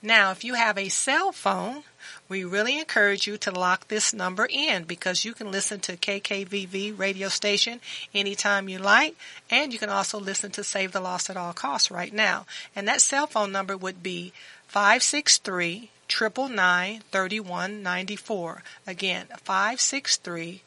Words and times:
Now, 0.01 0.31
if 0.31 0.43
you 0.43 0.53
have 0.53 0.77
a 0.77 0.89
cell 0.89 1.31
phone, 1.31 1.83
we 2.27 2.43
really 2.43 2.79
encourage 2.79 3.27
you 3.27 3.37
to 3.37 3.51
lock 3.51 3.87
this 3.87 4.13
number 4.13 4.47
in 4.49 4.83
because 4.83 5.25
you 5.25 5.33
can 5.33 5.51
listen 5.51 5.79
to 5.81 5.97
KKVV 5.97 6.97
radio 6.97 7.27
station 7.29 7.79
anytime 8.13 8.69
you 8.69 8.79
like, 8.79 9.15
and 9.49 9.73
you 9.73 9.79
can 9.79 9.89
also 9.89 10.19
listen 10.19 10.51
to 10.51 10.63
Save 10.63 10.91
the 10.91 10.99
Lost 10.99 11.29
at 11.29 11.37
All 11.37 11.53
Costs 11.53 11.91
right 11.91 12.13
now. 12.13 12.45
And 12.75 12.87
that 12.87 13.01
cell 13.01 13.27
phone 13.27 13.51
number 13.51 13.77
would 13.77 14.01
be 14.03 14.33
563 14.67 15.89
999 16.09 17.01
3194. 17.11 18.63
Again, 18.87 19.27
563 19.43 20.61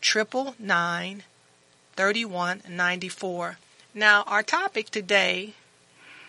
999 0.00 1.22
3194. 1.96 3.58
Now, 3.94 4.22
our 4.22 4.42
topic 4.42 4.90
today 4.90 5.54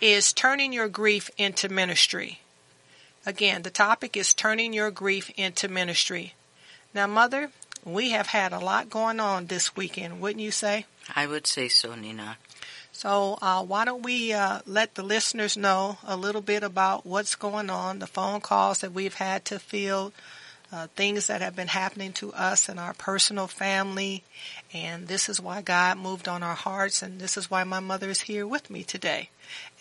is 0.01 0.34
turning 0.34 0.74
your 0.74 0.88
grief 0.88 1.30
into 1.38 1.69
ministry. 1.69 2.40
Again, 3.25 3.63
the 3.63 3.69
topic 3.69 4.16
is 4.16 4.34
turning 4.34 4.74
your 4.74 4.91
grief 4.91 5.30
into 5.35 5.68
ministry. 5.68 6.34
Now, 6.94 7.07
Mother, 7.07 7.52
we 7.85 8.12
have 8.12 8.28
had 8.28 8.53
a 8.53 8.59
lot 8.59 8.90
going 8.90 9.19
on 9.19 9.46
this 9.46 9.75
weekend, 9.75 10.19
wouldn't 10.19 10.41
you 10.41 10.52
say? 10.52 10.85
I 11.16 11.28
would 11.28 11.47
say 11.47 11.68
so, 11.68 11.96
Nina. 11.96 12.38
So, 12.91 13.38
uh, 13.41 13.63
why 13.63 13.85
don't 13.85 14.03
we 14.03 14.34
uh, 14.34 14.59
let 14.66 14.96
the 14.96 15.03
listeners 15.03 15.56
know 15.56 15.97
a 16.06 16.18
little 16.18 16.41
bit 16.41 16.63
about 16.63 17.06
what's 17.06 17.35
going 17.35 17.69
on, 17.69 18.00
the 18.00 18.07
phone 18.07 18.41
calls 18.41 18.80
that 18.80 18.91
we've 18.91 19.13
had 19.13 19.46
to 19.46 19.59
field, 19.59 20.12
uh, 20.72 20.88
things 20.96 21.28
that 21.28 21.41
have 21.41 21.56
been 21.56 21.69
happening 21.69 22.13
to 22.13 22.34
us 22.34 22.68
and 22.68 22.80
our 22.80 22.94
personal 22.94 23.47
family, 23.47 24.24
and 24.74 25.07
this 25.07 25.30
is 25.30 25.40
why 25.40 25.62
God 25.62 25.97
moved 25.97 26.28
on 26.28 26.44
our 26.44 26.56
hearts, 26.56 27.01
and 27.01 27.19
this 27.19 27.38
is 27.38 27.50
why 27.50 27.63
my 27.63 27.80
mother 27.80 28.09
is 28.09 28.22
here 28.22 28.46
with 28.46 28.69
me 28.69 28.84
today. 28.84 29.30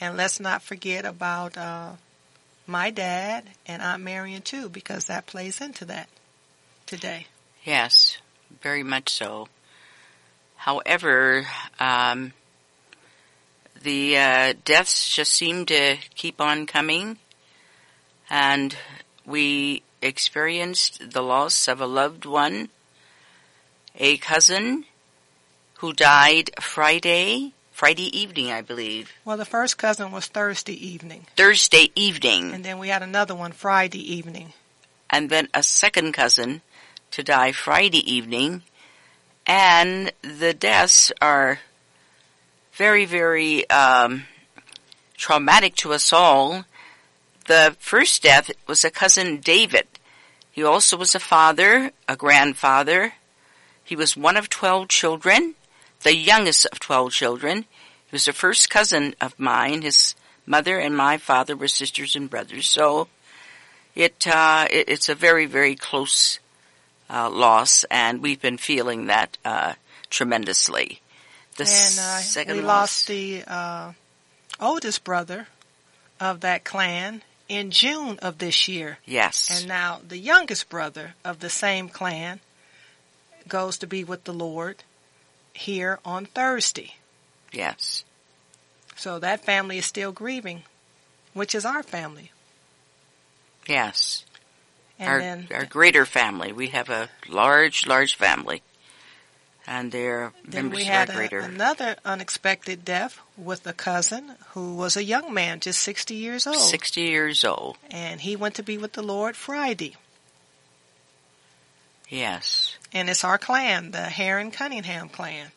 And 0.01 0.17
let's 0.17 0.39
not 0.39 0.63
forget 0.63 1.05
about 1.05 1.59
uh, 1.59 1.93
my 2.69 2.91
dad 2.91 3.45
and 3.67 3.81
Aunt 3.81 4.03
Marion 4.03 4.43
too, 4.43 4.69
because 4.69 5.07
that 5.07 5.27
plays 5.27 5.61
into 5.61 5.87
that 5.87 6.09
today. 6.87 7.27
Yes, 7.65 8.19
very 8.63 8.83
much 8.83 9.09
so. 9.09 9.49
However, 10.57 11.47
um, 11.81 12.35
the 13.83 14.19
uh, 14.19 14.55
deaths 14.65 15.09
just 15.09 15.33
seem 15.33 15.65
to 15.67 15.97
keep 16.15 16.41
on 16.41 16.67
coming, 16.67 17.19
and 18.29 18.77
we 19.25 19.83
experienced 20.03 21.13
the 21.13 21.23
loss 21.23 21.69
of 21.69 21.81
a 21.81 21.87
loved 21.87 22.27
one, 22.27 22.69
a 23.97 24.19
cousin 24.19 24.85
who 25.79 25.93
died 25.93 26.51
Friday, 26.61 27.53
Friday 27.79 28.11
evening, 28.11 28.51
I 28.51 28.61
believe. 28.61 29.13
Well, 29.25 29.37
the 29.37 29.45
first 29.45 29.79
cousin 29.79 30.11
was 30.11 30.27
Thursday 30.27 30.75
evening, 30.75 31.27
Thursday 31.37 31.93
evening, 31.95 32.53
and 32.53 32.65
then 32.65 32.81
we 32.81 32.89
had 32.89 33.05
another 33.05 33.37
one 33.37 33.53
Friday 33.53 34.03
evening. 34.17 34.53
and 35.09 35.31
then 35.31 35.47
a 35.55 35.63
second 35.63 36.11
cousin 36.13 36.63
to 37.13 37.23
die 37.23 37.53
Friday 37.53 38.03
evening, 38.03 38.63
and 39.47 40.11
the 40.23 40.53
deaths 40.53 41.13
are 41.23 41.61
very, 42.73 43.05
very 43.07 43.71
um, 43.71 44.25
traumatic 45.17 45.77
to 45.77 45.93
us 45.93 46.13
all. 46.13 46.65
The 47.47 47.77
first 47.79 48.25
death 48.25 48.51
was 48.67 48.85
a 48.85 48.91
cousin 48.91 49.39
David. 49.39 49.87
He 50.51 50.65
also 50.65 50.97
was 50.97 51.15
a 51.15 51.21
father, 51.21 51.93
a 52.09 52.17
grandfather. 52.17 53.13
He 53.85 53.95
was 53.95 54.17
one 54.17 54.37
of 54.37 54.49
twelve 54.51 54.89
children, 54.89 55.55
the 56.03 56.17
youngest 56.17 56.67
of 56.67 56.81
twelve 56.81 57.13
children. 57.13 57.63
He 58.07 58.13
was 58.13 58.25
the 58.25 58.33
first 58.33 58.71
cousin 58.71 59.15
of 59.21 59.39
mine. 59.39 59.83
His 59.83 60.15
mother 60.47 60.79
and 60.79 60.97
my 60.97 61.19
father 61.19 61.55
were 61.57 61.69
sisters 61.69 62.17
and 62.17 62.31
brothers. 62.31 62.69
So 62.69 63.09
it, 63.95 64.27
uh, 64.27 64.67
it 64.71 64.89
it's 64.89 65.09
a 65.09 65.15
very, 65.15 65.47
very 65.47 65.75
close 65.75 66.39
uh, 67.11 67.29
loss, 67.31 67.85
and 67.91 68.23
we've 68.23 68.41
been 68.41 68.59
feeling 68.59 69.07
that 69.07 69.37
uh, 69.45 69.75
tremendously. 70.11 71.01
The 71.57 71.65
and 71.65 71.99
uh, 71.99 72.19
second 72.21 72.57
we 72.57 72.63
loss, 72.63 72.69
lost 72.69 73.09
the 73.09 73.43
uh, 73.47 73.93
oldest 74.61 75.05
brother 75.05 75.49
of 76.21 76.41
that 76.41 76.65
clan 76.65 77.23
in 77.49 77.71
June 77.71 78.19
of 78.21 78.39
this 78.39 78.69
year. 78.69 78.99
yes, 79.05 79.59
And 79.61 79.69
now 79.69 80.01
the 80.07 80.19
youngest 80.19 80.69
brother 80.69 81.15
of 81.25 81.41
the 81.41 81.51
same 81.51 81.89
clan 81.89 82.41
goes 83.49 83.79
to 83.79 83.87
be 83.87 84.05
with 84.05 84.25
the 84.25 84.35
Lord 84.35 84.85
here 85.59 85.99
on 86.05 86.27
Thursday. 86.27 86.95
Yes. 87.53 88.05
So 88.97 89.19
that 89.19 89.45
family 89.45 89.79
is 89.79 89.87
still 89.87 90.13
grieving, 90.13 90.63
which 91.35 91.55
is 91.55 91.65
our 91.65 91.83
family. 91.83 92.33
Yes. 93.67 94.25
And 94.99 95.09
our, 95.09 95.19
then 95.21 95.49
our 95.53 95.65
greater 95.65 96.05
family. 96.05 96.53
We 96.53 96.69
have 96.69 96.89
a 96.89 97.09
large, 97.29 97.87
large 97.87 98.17
family. 98.17 98.63
And 99.67 99.93
their 99.93 100.33
then 100.45 100.65
members 100.65 100.79
we 100.79 100.85
had 100.85 101.11
are 101.11 101.13
a- 101.13 101.17
greater. 101.17 101.39
another 101.41 101.97
unexpected 102.05 102.85
death 102.85 103.21
with 103.37 103.67
a 103.67 103.75
cousin 103.75 104.37
who 104.55 104.75
was 104.75 104.97
a 104.97 105.05
young 105.05 105.35
man, 105.35 105.61
just 105.61 105.81
60 105.81 106.15
years 106.15 106.47
old. 106.47 106.57
60 106.57 107.03
years 107.03 107.45
old. 107.45 107.77
And 107.91 108.23
he 108.23 108.35
went 108.35 108.55
to 108.55 108.63
be 108.63 108.79
with 108.79 108.95
the 108.95 109.03
Lord 109.03 109.37
Friday. 109.37 109.97
Yes. 112.09 112.77
And 112.93 113.11
it's 113.11 113.25
our 113.25 113.39
clan, 113.39 113.91
the 113.91 114.03
Heron 114.03 114.51
Cunningham 114.51 115.09
clan. 115.09 115.49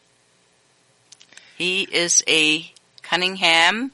He 1.57 1.83
is 1.83 2.24
a 2.27 2.71
Cunningham. 3.01 3.92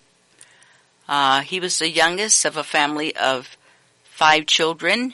Uh, 1.08 1.42
he 1.42 1.60
was 1.60 1.80
the 1.80 1.90
youngest 1.90 2.46
of 2.46 2.58
a 2.58 2.64
family 2.64 3.16
of 3.16 3.58
five 4.04 4.46
children. 4.46 5.14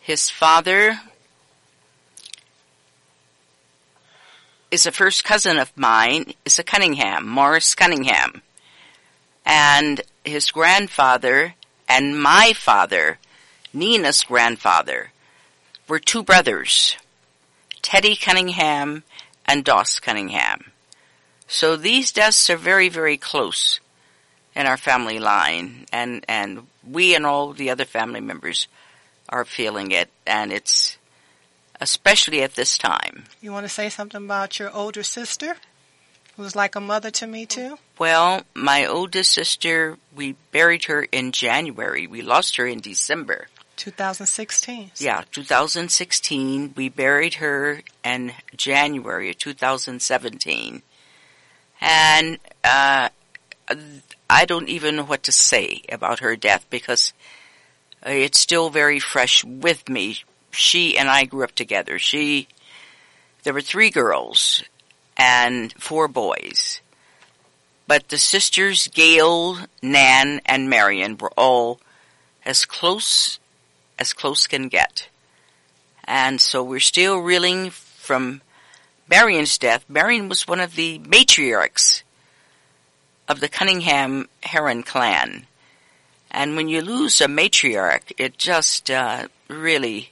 His 0.00 0.30
father 0.30 1.00
is 4.70 4.86
a 4.86 4.92
first 4.92 5.22
cousin 5.22 5.58
of 5.58 5.70
mine, 5.76 6.32
is 6.44 6.58
a 6.58 6.64
Cunningham, 6.64 7.28
Morris 7.28 7.74
Cunningham. 7.74 8.42
And 9.44 10.00
his 10.24 10.50
grandfather 10.50 11.54
and 11.88 12.20
my 12.20 12.52
father, 12.54 13.18
Nina's 13.72 14.24
grandfather, 14.24 15.11
were 15.92 15.98
two 15.98 16.22
brothers, 16.22 16.96
Teddy 17.82 18.16
Cunningham 18.16 19.02
and 19.44 19.62
Doss 19.62 20.00
Cunningham. 20.00 20.72
So 21.46 21.76
these 21.76 22.12
deaths 22.12 22.48
are 22.48 22.56
very, 22.56 22.88
very 22.88 23.18
close 23.18 23.78
in 24.56 24.64
our 24.64 24.78
family 24.78 25.18
line, 25.18 25.84
and 25.92 26.24
and 26.26 26.66
we 26.82 27.14
and 27.14 27.26
all 27.26 27.52
the 27.52 27.68
other 27.68 27.84
family 27.84 28.22
members 28.22 28.68
are 29.28 29.44
feeling 29.44 29.90
it, 29.90 30.08
and 30.26 30.50
it's 30.50 30.96
especially 31.78 32.40
at 32.40 32.54
this 32.54 32.78
time. 32.78 33.24
You 33.42 33.52
want 33.52 33.66
to 33.66 33.68
say 33.68 33.90
something 33.90 34.24
about 34.24 34.58
your 34.58 34.74
older 34.74 35.02
sister, 35.02 35.56
who's 36.38 36.56
like 36.56 36.74
a 36.74 36.80
mother 36.80 37.10
to 37.10 37.26
me 37.26 37.44
too? 37.44 37.78
Well, 37.98 38.44
my 38.54 38.86
oldest 38.86 39.32
sister, 39.32 39.98
we 40.16 40.36
buried 40.52 40.84
her 40.84 41.02
in 41.12 41.32
January. 41.32 42.06
We 42.06 42.22
lost 42.22 42.56
her 42.56 42.66
in 42.66 42.80
December. 42.80 43.48
2016. 43.76 44.92
Yeah, 44.98 45.22
2016. 45.30 46.74
We 46.76 46.88
buried 46.88 47.34
her 47.34 47.82
in 48.04 48.32
January 48.56 49.30
of 49.30 49.38
2017. 49.38 50.82
And 51.80 52.38
uh, 52.64 53.08
I 54.30 54.44
don't 54.44 54.68
even 54.68 54.96
know 54.96 55.04
what 55.04 55.24
to 55.24 55.32
say 55.32 55.82
about 55.88 56.20
her 56.20 56.36
death 56.36 56.66
because 56.70 57.12
it's 58.04 58.40
still 58.40 58.70
very 58.70 58.98
fresh 58.98 59.44
with 59.44 59.88
me. 59.88 60.18
She 60.50 60.96
and 60.96 61.08
I 61.08 61.24
grew 61.24 61.44
up 61.44 61.52
together. 61.52 61.98
She, 61.98 62.48
there 63.42 63.54
were 63.54 63.60
three 63.60 63.90
girls 63.90 64.62
and 65.16 65.72
four 65.74 66.08
boys. 66.08 66.80
But 67.86 68.08
the 68.08 68.18
sisters, 68.18 68.88
Gail, 68.88 69.58
Nan, 69.82 70.40
and 70.46 70.70
Marion 70.70 71.18
were 71.18 71.32
all 71.36 71.80
as 72.44 72.64
close 72.64 73.38
as 73.98 74.12
close 74.12 74.46
can 74.46 74.68
get. 74.68 75.08
And 76.04 76.40
so 76.40 76.62
we're 76.62 76.80
still 76.80 77.18
reeling 77.18 77.70
from 77.70 78.42
Marion's 79.08 79.58
death. 79.58 79.84
Marion 79.88 80.28
was 80.28 80.48
one 80.48 80.60
of 80.60 80.74
the 80.74 80.98
matriarchs 81.00 82.02
of 83.28 83.40
the 83.40 83.48
Cunningham 83.48 84.28
Heron 84.42 84.82
clan. 84.82 85.46
And 86.30 86.56
when 86.56 86.68
you 86.68 86.80
lose 86.80 87.20
a 87.20 87.26
matriarch, 87.26 88.12
it 88.16 88.38
just 88.38 88.90
uh, 88.90 89.28
really 89.48 90.10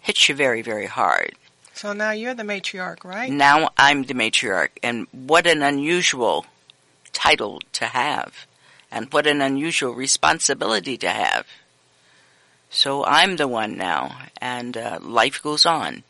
hits 0.00 0.28
you 0.28 0.34
very, 0.34 0.62
very 0.62 0.86
hard. 0.86 1.32
So 1.74 1.92
now 1.92 2.12
you're 2.12 2.34
the 2.34 2.42
matriarch, 2.42 3.04
right? 3.04 3.30
Now 3.30 3.70
I'm 3.76 4.04
the 4.04 4.14
matriarch, 4.14 4.70
and 4.82 5.06
what 5.10 5.46
an 5.46 5.62
unusual 5.62 6.46
title 7.12 7.60
to 7.72 7.86
have, 7.86 8.46
and 8.90 9.12
what 9.12 9.26
an 9.26 9.40
unusual 9.40 9.92
responsibility 9.92 10.96
to 10.98 11.08
have. 11.08 11.46
So 12.72 13.04
I'm 13.04 13.36
the 13.36 13.46
one 13.46 13.76
now, 13.76 14.16
and 14.40 14.76
uh, 14.76 14.98
life 15.02 15.42
goes 15.42 15.66
on. 15.66 16.04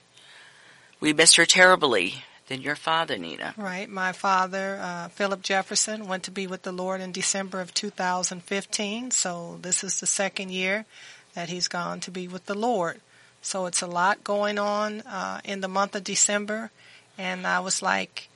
We 1.00 1.12
miss 1.12 1.34
her 1.34 1.44
terribly. 1.44 2.24
Than 2.48 2.60
your 2.60 2.76
father, 2.76 3.16
Nina. 3.16 3.54
Right. 3.56 3.88
My 3.88 4.12
father, 4.12 4.78
uh, 4.82 5.08
Philip 5.08 5.42
Jefferson, 5.42 6.06
went 6.06 6.24
to 6.24 6.30
be 6.30 6.46
with 6.46 6.64
the 6.64 6.72
Lord 6.72 7.00
in 7.00 7.10
December 7.10 7.62
of 7.62 7.72
2015. 7.72 9.12
So 9.12 9.58
this 9.62 9.82
is 9.82 10.00
the 10.00 10.06
second 10.06 10.50
year 10.50 10.84
that 11.34 11.48
he's 11.48 11.68
gone 11.68 12.00
to 12.00 12.10
be 12.10 12.28
with 12.28 12.44
the 12.46 12.54
Lord. 12.54 13.00
So 13.40 13.66
it's 13.66 13.80
a 13.80 13.86
lot 13.86 14.22
going 14.22 14.58
on 14.58 15.00
uh, 15.02 15.40
in 15.44 15.62
the 15.62 15.68
month 15.68 15.94
of 15.94 16.04
December. 16.04 16.70
And 17.16 17.46
I 17.46 17.60
was 17.60 17.80
like, 17.80 18.28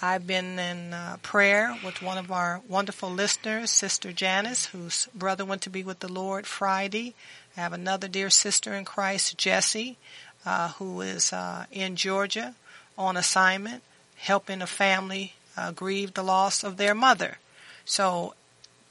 I've 0.00 0.26
been 0.26 0.58
in 0.58 0.92
uh, 0.92 1.16
prayer 1.22 1.74
with 1.84 2.02
one 2.02 2.18
of 2.18 2.30
our 2.30 2.60
wonderful 2.68 3.10
listeners, 3.10 3.70
Sister 3.70 4.12
Janice, 4.12 4.66
whose 4.66 5.08
brother 5.14 5.44
went 5.44 5.62
to 5.62 5.70
be 5.70 5.82
with 5.82 6.00
the 6.00 6.12
Lord 6.12 6.46
Friday. 6.46 7.14
I 7.56 7.60
have 7.60 7.72
another 7.72 8.06
dear 8.06 8.28
sister 8.28 8.74
in 8.74 8.84
Christ, 8.84 9.38
Jessie, 9.38 9.96
uh, 10.44 10.70
who 10.72 11.00
is 11.00 11.32
uh, 11.32 11.64
in 11.72 11.96
Georgia 11.96 12.54
on 12.98 13.16
assignment, 13.16 13.82
helping 14.16 14.60
a 14.60 14.66
family 14.66 15.34
uh, 15.56 15.72
grieve 15.72 16.14
the 16.14 16.22
loss 16.22 16.62
of 16.62 16.76
their 16.76 16.94
mother. 16.94 17.38
So 17.84 18.34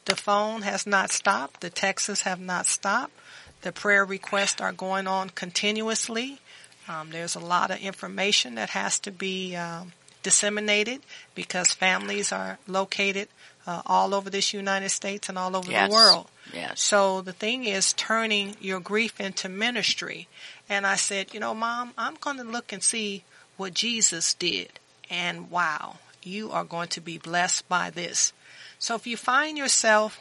the 0.06 0.16
phone 0.16 0.64
has 0.64 0.88
not 0.88 1.12
stopped. 1.12 1.62
The 1.62 1.70
texts 1.70 2.22
have 2.22 2.40
not 2.40 2.66
stopped. 2.66 3.14
The 3.62 3.72
prayer 3.72 4.04
requests 4.04 4.62
are 4.62 4.72
going 4.72 5.08
on 5.08 5.30
continuously. 5.30 6.40
Um, 6.88 7.10
there's 7.12 7.36
a 7.36 7.40
lot 7.40 7.72
of 7.72 7.80
information 7.80 8.56
that 8.56 8.72
has 8.72 9.00
to 9.00 9.12
be 9.12 9.56
um, 9.56 9.94
disseminated 10.24 11.02
because 11.36 11.72
families 11.72 12.32
are 12.32 12.58
located 12.68 13.28
uh, 13.68 13.82
all 13.86 14.14
over 14.14 14.30
this 14.30 14.54
United 14.54 14.90
States 14.90 15.30
and 15.30 15.38
all 15.38 15.56
over 15.56 15.72
Yes. 15.72 15.90
the 15.90 15.94
world. 15.94 16.28
Yes. 16.54 16.82
So 16.82 17.22
the 17.22 17.34
thing 17.34 17.66
is 17.66 17.94
turning 17.94 18.56
your 18.62 18.80
grief 18.80 19.20
into 19.20 19.50
ministry. 19.50 20.28
And 20.70 20.86
I 20.86 20.96
said, 20.96 21.34
you 21.34 21.40
know, 21.40 21.54
mom, 21.54 21.94
I'm 21.98 22.16
going 22.16 22.38
to 22.38 22.44
look 22.44 22.72
and 22.72 22.84
see 22.84 23.24
what 23.58 23.74
Jesus 23.74 24.34
did. 24.34 24.80
And 25.10 25.50
wow, 25.50 25.98
you 26.24 26.52
are 26.52 26.64
going 26.64 26.90
to 26.90 27.02
be 27.02 27.18
blessed 27.18 27.68
by 27.68 27.90
this. 27.90 28.34
So 28.80 28.96
if 28.96 29.08
you 29.08 29.18
find 29.18 29.58
yourself 29.58 30.20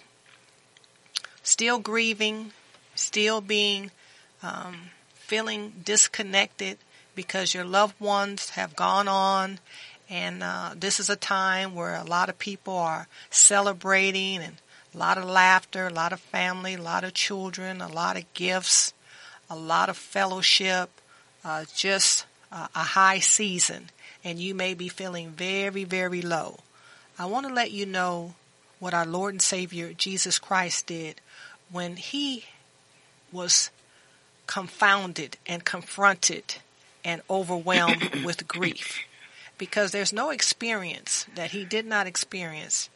still 1.43 1.79
grieving, 1.79 2.53
still 2.95 3.41
being, 3.41 3.91
um, 4.43 4.91
feeling 5.15 5.73
disconnected 5.85 6.79
because 7.15 7.55
your 7.55 7.65
loved 7.65 7.99
ones 8.01 8.51
have 8.51 8.77
gone 8.77 9.09
on 9.09 9.59
and 10.09 10.43
uh, 10.43 10.75
this 10.77 11.01
is 11.01 11.09
a 11.09 11.17
time 11.17 11.75
where 11.75 11.95
a 11.95 12.05
lot 12.05 12.29
of 12.29 12.39
people 12.39 12.77
are 12.77 13.07
celebrating 13.31 14.39
and 14.39 14.57
a 14.95 14.99
lot 14.99 15.19
of 15.19 15.25
laughter, 15.25 15.87
a 15.87 15.93
lot 15.93 16.13
of 16.13 16.21
family, 16.21 16.75
a 16.75 16.83
lot 16.83 17.05
of 17.05 17.15
children, 17.15 17.81
a 17.81 17.89
lot 17.89 18.17
of 18.17 18.33
gifts, 18.35 18.93
a 19.51 19.57
lot 19.57 19.89
of 19.89 19.97
fellowship, 19.97 20.91
uh, 21.45 21.65
just 21.75 22.27
uh, 22.53 22.69
a 22.75 22.83
high 22.83 23.19
season, 23.19 23.91
and 24.23 24.39
you 24.39 24.55
may 24.55 24.75
be 24.75 24.89
feeling 24.89 25.31
very, 25.31 25.85
very 25.85 26.23
low. 26.23 26.61
I 27.19 27.27
want 27.27 27.47
to 27.47 27.53
let 27.53 27.71
you 27.71 27.87
know 27.87 28.35
what 28.79 28.95
our 28.95 29.07
Lord 29.07 29.35
and 29.35 29.43
Savior 29.43 29.93
Jesus 29.93 30.39
Christ 30.39 30.87
did 30.87 31.21
when 31.71 31.97
He 31.97 32.45
was 33.33 33.71
confounded 34.47 35.37
and 35.47 35.65
confronted 35.65 36.57
and 37.05 37.23
overwhelmed 37.29 38.25
with 38.25 38.47
grief. 38.47 39.01
Because 39.59 39.93
there's 39.93 40.13
no 40.13 40.31
experience 40.31 41.27
that 41.35 41.53
He 41.53 41.65
did 41.65 41.87
not 41.87 42.07
experience 42.07 42.89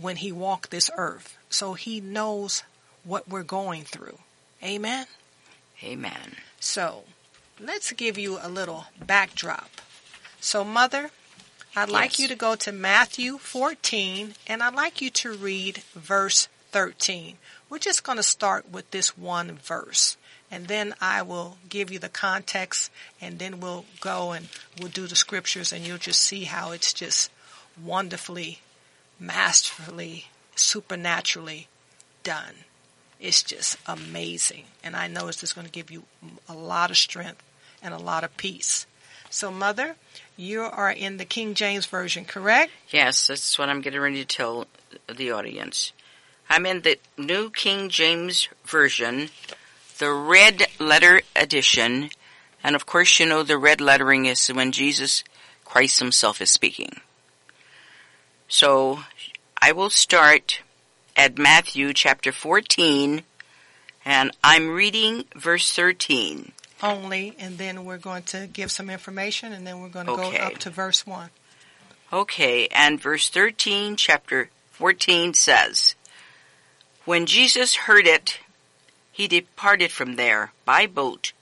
when 0.00 0.16
He 0.16 0.32
walked 0.32 0.70
this 0.70 0.90
earth. 0.96 1.36
So 1.50 1.74
He 1.74 2.00
knows 2.00 2.62
what 3.04 3.28
we're 3.28 3.42
going 3.42 3.84
through. 3.84 4.18
Amen? 4.62 5.06
Amen. 5.82 6.36
So, 6.58 7.04
let's 7.60 7.92
give 7.92 8.16
you 8.16 8.38
a 8.40 8.48
little 8.48 8.86
backdrop. 9.04 9.70
So, 10.40 10.64
Mother, 10.64 11.10
I'd 11.76 11.90
like 11.90 12.18
you 12.18 12.28
to 12.28 12.36
go 12.36 12.54
to 12.56 12.72
Matthew 12.72 13.38
14 13.38 14.34
and 14.46 14.62
I'd 14.62 14.74
like 14.74 15.00
you 15.00 15.10
to 15.10 15.32
read 15.32 15.78
verse 15.94 16.48
13. 16.70 17.36
We're 17.68 17.78
just 17.78 18.04
going 18.04 18.16
to 18.16 18.22
start 18.22 18.70
with 18.70 18.90
this 18.90 19.18
one 19.18 19.52
verse 19.52 20.16
and 20.50 20.68
then 20.68 20.94
I 21.00 21.22
will 21.22 21.58
give 21.68 21.90
you 21.90 21.98
the 21.98 22.08
context 22.08 22.90
and 23.20 23.38
then 23.38 23.60
we'll 23.60 23.84
go 24.00 24.32
and 24.32 24.48
we'll 24.78 24.88
do 24.88 25.06
the 25.06 25.16
scriptures 25.16 25.72
and 25.72 25.86
you'll 25.86 25.98
just 25.98 26.20
see 26.20 26.44
how 26.44 26.72
it's 26.72 26.92
just 26.92 27.30
wonderfully, 27.82 28.60
masterfully, 29.18 30.26
supernaturally 30.54 31.68
done. 32.22 32.54
It's 33.20 33.42
just 33.42 33.78
amazing. 33.86 34.64
And 34.82 34.94
I 34.94 35.08
know 35.08 35.28
it's 35.28 35.40
just 35.40 35.54
going 35.54 35.66
to 35.66 35.72
give 35.72 35.90
you 35.90 36.04
a 36.48 36.54
lot 36.54 36.90
of 36.90 36.96
strength 36.96 37.42
and 37.82 37.94
a 37.94 37.98
lot 37.98 38.24
of 38.24 38.36
peace. 38.36 38.86
So, 39.30 39.50
Mother, 39.50 39.96
you 40.36 40.62
are 40.62 40.90
in 40.90 41.16
the 41.16 41.24
King 41.24 41.54
James 41.54 41.86
Version, 41.86 42.24
correct? 42.24 42.70
Yes, 42.90 43.26
that's 43.26 43.58
what 43.58 43.68
I'm 43.68 43.80
getting 43.80 44.00
ready 44.00 44.24
to 44.24 44.24
tell 44.24 44.66
the 45.12 45.32
audience. 45.32 45.92
I'm 46.48 46.66
in 46.66 46.82
the 46.82 46.98
New 47.16 47.50
King 47.50 47.88
James 47.88 48.48
Version, 48.64 49.30
the 50.04 50.12
red 50.12 50.66
letter 50.78 51.22
edition, 51.34 52.10
and 52.62 52.76
of 52.76 52.84
course 52.84 53.18
you 53.18 53.24
know 53.24 53.42
the 53.42 53.56
red 53.56 53.80
lettering 53.80 54.26
is 54.26 54.48
when 54.48 54.70
Jesus 54.70 55.24
Christ 55.64 55.98
himself 55.98 56.42
is 56.42 56.50
speaking. 56.50 57.00
So 58.46 59.00
I 59.62 59.72
will 59.72 59.88
start 59.88 60.60
at 61.16 61.38
Matthew 61.38 61.94
chapter 61.94 62.32
14 62.32 63.22
and 64.04 64.30
I'm 64.44 64.74
reading 64.74 65.24
verse 65.34 65.72
13. 65.72 66.52
Only, 66.82 67.34
and 67.38 67.56
then 67.56 67.86
we're 67.86 67.96
going 67.96 68.24
to 68.24 68.46
give 68.46 68.70
some 68.70 68.90
information 68.90 69.54
and 69.54 69.66
then 69.66 69.80
we're 69.80 69.88
going 69.88 70.04
to 70.04 70.12
Okay. 70.12 70.36
go 70.36 70.44
up 70.44 70.58
to 70.58 70.68
verse 70.70 71.06
1. 71.06 71.30
Okay, 72.12 72.68
and 72.68 73.00
verse 73.00 73.30
13, 73.30 73.96
chapter 73.96 74.50
14 74.72 75.32
says, 75.32 75.94
When 77.06 77.24
Jesus 77.24 77.74
heard 77.88 78.06
it, 78.06 78.40
he 79.14 79.28
departed 79.28 79.92
from 79.92 80.16
there 80.16 80.52
by 80.64 80.88
boat 80.88 81.32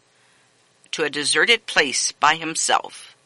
to 0.91 1.03
a 1.03 1.09
deserted 1.09 1.65
place 1.65 2.13
by 2.13 2.35
himself. 2.35 3.17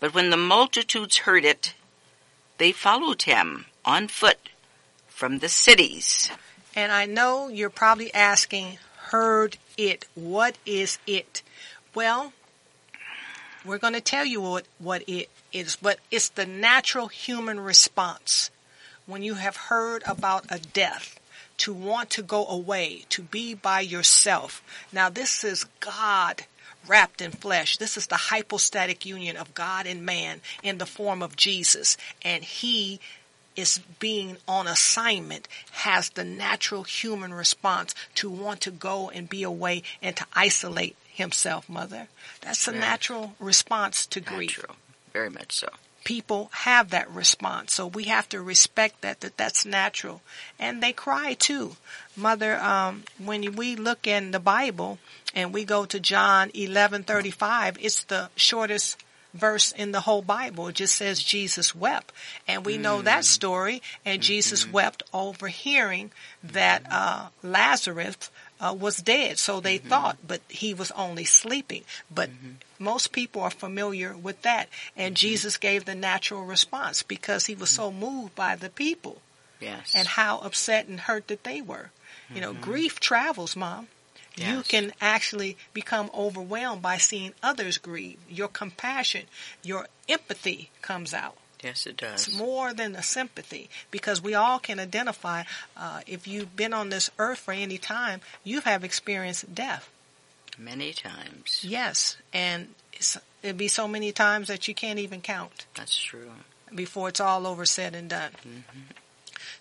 But 0.00 0.14
when 0.14 0.30
the 0.30 0.38
multitudes 0.38 1.18
heard 1.18 1.44
it, 1.44 1.74
they 2.56 2.72
followed 2.72 3.22
him 3.22 3.66
on 3.84 4.08
foot 4.08 4.48
from 5.08 5.40
the 5.40 5.48
cities. 5.50 6.30
And 6.74 6.90
I 6.90 7.04
know 7.04 7.48
you're 7.48 7.68
probably 7.68 8.12
asking, 8.14 8.78
heard 8.96 9.58
it. 9.76 10.06
What 10.14 10.56
is 10.64 10.98
it? 11.06 11.42
Well, 11.94 12.32
we're 13.62 13.76
going 13.76 13.92
to 13.92 14.00
tell 14.00 14.24
you 14.24 14.40
what, 14.40 14.64
what 14.78 15.06
it 15.06 15.28
is, 15.52 15.76
but 15.76 15.98
it's 16.10 16.30
the 16.30 16.46
natural 16.46 17.08
human 17.08 17.60
response 17.60 18.50
when 19.04 19.22
you 19.22 19.34
have 19.34 19.56
heard 19.56 20.02
about 20.06 20.46
a 20.48 20.58
death 20.58 21.19
to 21.60 21.72
want 21.72 22.10
to 22.10 22.22
go 22.22 22.46
away, 22.46 23.04
to 23.10 23.22
be 23.22 23.54
by 23.54 23.80
yourself. 23.80 24.62
Now, 24.92 25.08
this 25.08 25.44
is 25.44 25.64
God 25.80 26.44
wrapped 26.86 27.20
in 27.20 27.30
flesh. 27.30 27.76
This 27.76 27.96
is 27.96 28.06
the 28.06 28.16
hypostatic 28.16 29.04
union 29.04 29.36
of 29.36 29.54
God 29.54 29.86
and 29.86 30.04
man 30.04 30.40
in 30.62 30.78
the 30.78 30.86
form 30.86 31.22
of 31.22 31.36
Jesus. 31.36 31.96
And 32.22 32.42
he 32.42 32.98
is 33.56 33.80
being 33.98 34.38
on 34.48 34.66
assignment 34.66 35.48
has 35.72 36.10
the 36.10 36.24
natural 36.24 36.84
human 36.84 37.34
response 37.34 37.94
to 38.14 38.30
want 38.30 38.62
to 38.62 38.70
go 38.70 39.10
and 39.10 39.28
be 39.28 39.42
away 39.42 39.82
and 40.00 40.16
to 40.16 40.26
isolate 40.32 40.96
himself, 41.08 41.68
mother. 41.68 42.08
That's 42.40 42.66
a 42.68 42.72
natural 42.72 43.34
response 43.38 44.06
to 44.06 44.20
grief. 44.20 44.58
Natural. 44.58 44.76
Very 45.12 45.30
much 45.30 45.52
so. 45.52 45.68
People 46.04 46.48
have 46.52 46.90
that 46.90 47.10
response, 47.10 47.74
so 47.74 47.86
we 47.86 48.04
have 48.04 48.28
to 48.30 48.40
respect 48.40 49.02
that 49.02 49.20
that 49.20 49.36
that's 49.36 49.66
natural, 49.66 50.22
and 50.58 50.82
they 50.82 50.92
cry 50.92 51.34
too, 51.34 51.76
mother. 52.16 52.58
Um, 52.58 53.04
when 53.18 53.54
we 53.54 53.76
look 53.76 54.06
in 54.06 54.30
the 54.30 54.40
Bible 54.40 54.98
and 55.34 55.52
we 55.52 55.64
go 55.64 55.84
to 55.84 56.00
John 56.00 56.50
eleven 56.54 57.02
thirty 57.02 57.30
five, 57.30 57.76
it's 57.80 58.04
the 58.04 58.30
shortest 58.34 58.96
verse 59.32 59.70
in 59.70 59.92
the 59.92 60.00
whole 60.00 60.22
Bible. 60.22 60.68
It 60.68 60.74
just 60.76 60.96
says 60.96 61.22
Jesus 61.22 61.74
wept. 61.74 62.12
And 62.48 62.66
we 62.66 62.78
know 62.78 63.02
that 63.02 63.24
story. 63.24 63.80
And 64.04 64.22
Jesus 64.22 64.66
wept 64.68 65.04
over 65.12 65.46
hearing 65.46 66.10
that 66.42 66.82
uh, 66.90 67.28
Lazarus 67.42 68.30
uh, 68.60 68.76
was 68.78 68.98
dead. 68.98 69.38
So 69.38 69.60
they 69.60 69.78
mm-hmm. 69.78 69.88
thought, 69.88 70.18
but 70.26 70.40
he 70.48 70.74
was 70.74 70.90
only 70.92 71.24
sleeping. 71.24 71.84
But 72.14 72.30
mm-hmm. 72.30 72.50
most 72.78 73.12
people 73.12 73.42
are 73.42 73.50
familiar 73.50 74.16
with 74.16 74.42
that. 74.42 74.68
And 74.96 75.14
mm-hmm. 75.14 75.20
Jesus 75.20 75.56
gave 75.56 75.84
the 75.84 75.94
natural 75.94 76.44
response 76.44 77.02
because 77.02 77.46
he 77.46 77.54
was 77.54 77.70
so 77.70 77.90
moved 77.90 78.34
by 78.34 78.56
the 78.56 78.70
people 78.70 79.22
Yes. 79.60 79.92
and 79.94 80.08
how 80.08 80.38
upset 80.38 80.86
and 80.86 81.00
hurt 81.00 81.28
that 81.28 81.44
they 81.44 81.60
were. 81.60 81.90
You 82.32 82.40
know, 82.40 82.52
grief 82.52 83.00
travels, 83.00 83.56
Mom. 83.56 83.88
You 84.36 84.62
can 84.62 84.92
actually 85.00 85.56
become 85.74 86.10
overwhelmed 86.14 86.80
by 86.80 86.96
seeing 86.96 87.34
others 87.42 87.76
grieve. 87.76 88.18
Your 88.28 88.48
compassion, 88.48 89.26
your 89.62 89.86
empathy 90.08 90.70
comes 90.80 91.12
out. 91.12 91.36
Yes, 91.62 91.86
it 91.86 91.96
does. 91.96 92.28
It's 92.28 92.36
more 92.36 92.72
than 92.72 92.94
a 92.96 93.02
sympathy 93.02 93.68
because 93.90 94.22
we 94.22 94.34
all 94.34 94.58
can 94.58 94.80
identify 94.80 95.44
uh, 95.76 96.00
if 96.06 96.26
you've 96.26 96.56
been 96.56 96.72
on 96.72 96.88
this 96.88 97.10
earth 97.18 97.38
for 97.38 97.52
any 97.52 97.78
time, 97.78 98.20
you 98.44 98.60
have 98.62 98.84
experienced 98.84 99.54
death. 99.54 99.90
Many 100.58 100.92
times. 100.92 101.64
Yes, 101.66 102.16
and 102.32 102.68
it'd 103.42 103.56
be 103.56 103.68
so 103.68 103.88
many 103.88 104.12
times 104.12 104.48
that 104.48 104.68
you 104.68 104.74
can't 104.74 104.98
even 104.98 105.20
count 105.20 105.66
That's 105.74 105.98
true. 105.98 106.30
before 106.74 107.08
it's 107.08 107.20
all 107.20 107.46
over 107.46 107.64
said 107.64 107.94
and 107.94 108.10
done. 108.10 108.32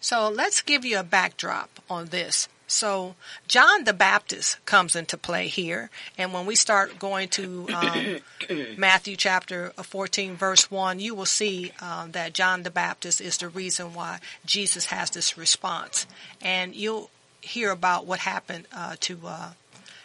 So 0.02 0.30
let's 0.30 0.62
give 0.62 0.84
you 0.86 1.00
a 1.00 1.04
backdrop 1.04 1.70
on 1.90 2.08
this. 2.08 2.48
So 2.70 3.16
John 3.48 3.86
the 3.86 3.94
Baptist 3.94 4.64
comes 4.66 4.96
into 4.96 5.18
play 5.18 5.48
here, 5.48 5.90
and 6.20 6.32
when 6.32 6.46
we 6.46 6.56
start 6.56 7.00
going 7.00 7.28
to 7.30 7.68
um, 7.74 8.18
Matthew 8.78 9.16
chapter 9.16 9.72
14, 9.72 10.36
verse 10.36 10.70
1, 10.70 11.00
you 11.00 11.16
will 11.16 11.26
see 11.26 11.72
um, 11.82 12.12
that 12.12 12.34
John 12.34 12.62
the 12.62 12.70
Baptist 12.70 13.22
is 13.22 13.38
the 13.38 13.50
reason 13.50 13.96
why 13.96 14.20
Jesus 14.46 14.86
has 14.86 15.10
this 15.10 15.36
response. 15.36 16.06
And 16.42 16.76
you'll 16.76 17.10
hear 17.42 17.72
about 17.72 18.06
what 18.06 18.20
happened 18.20 18.68
uh, 18.72 18.98
to 19.02 19.20
uh, 19.26 19.50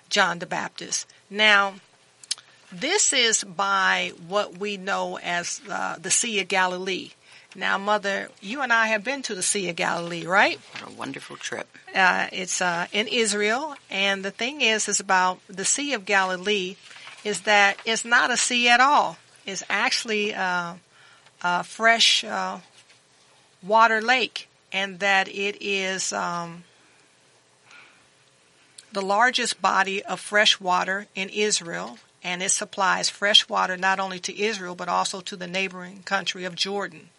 John 0.09 0.38
the 0.38 0.47
Baptist. 0.47 1.06
Now, 1.28 1.75
this 2.73 3.12
is 3.12 3.44
by 3.44 4.12
what 4.26 4.59
we 4.59 4.78
know 4.78 5.18
as 5.18 5.61
uh, 5.68 5.97
the 6.00 6.11
Sea 6.11 6.40
of 6.40 6.49
Galilee. 6.49 7.11
Now, 7.56 7.78
Mother, 7.78 8.30
you 8.40 8.62
and 8.62 8.73
I 8.73 8.88
have 8.88 9.04
been 9.04 9.23
to 9.23 9.34
the 9.34 9.42
Sea 9.42 9.68
of 9.68 9.76
Galilee, 9.76 10.26
right? 10.26 10.58
What 10.73 10.90
a 10.90 10.94
wonderful 10.94 11.37
trip. 11.37 11.68
Uh, 11.94 12.26
it's 12.32 12.61
uh, 12.61 12.88
in 12.92 13.06
Israel, 13.06 13.76
and 13.88 14.25
the 14.25 14.32
thing 14.32 14.61
is, 14.61 14.88
is 14.88 14.99
about 14.99 15.38
the 15.46 15.64
Sea 15.64 15.92
of 15.92 16.04
Galilee, 16.04 16.75
is 17.23 17.42
that 17.42 17.78
it's 17.84 18.04
not 18.04 18.32
a 18.32 18.37
sea 18.37 18.68
at 18.68 18.80
all. 18.80 19.18
It's 19.46 19.62
actually 19.70 20.34
uh, 20.34 20.75
a 21.42 21.62
fresh 21.62 22.25
uh, 22.25 22.58
water 23.62 24.02
lake, 24.02 24.49
and 24.73 24.99
that 24.99 25.28
it 25.28 25.56
is 25.61 26.12
um, 26.12 26.64
the 28.92 29.02
largest 29.02 29.62
body 29.62 30.02
of 30.02 30.18
fresh 30.18 30.58
water 30.58 31.06
in 31.14 31.28
Israel, 31.28 31.99
and 32.25 32.42
it 32.42 32.50
supplies 32.50 33.11
fresh 33.11 33.49
water 33.49 33.76
not 33.76 34.00
only 34.00 34.18
to 34.18 34.37
Israel 34.37 34.75
but 34.75 34.88
also 34.88 35.20
to 35.20 35.37
the 35.37 35.46
neighboring 35.46 36.02
country 36.02 36.44
of 36.44 36.54
Jordan 36.56 37.11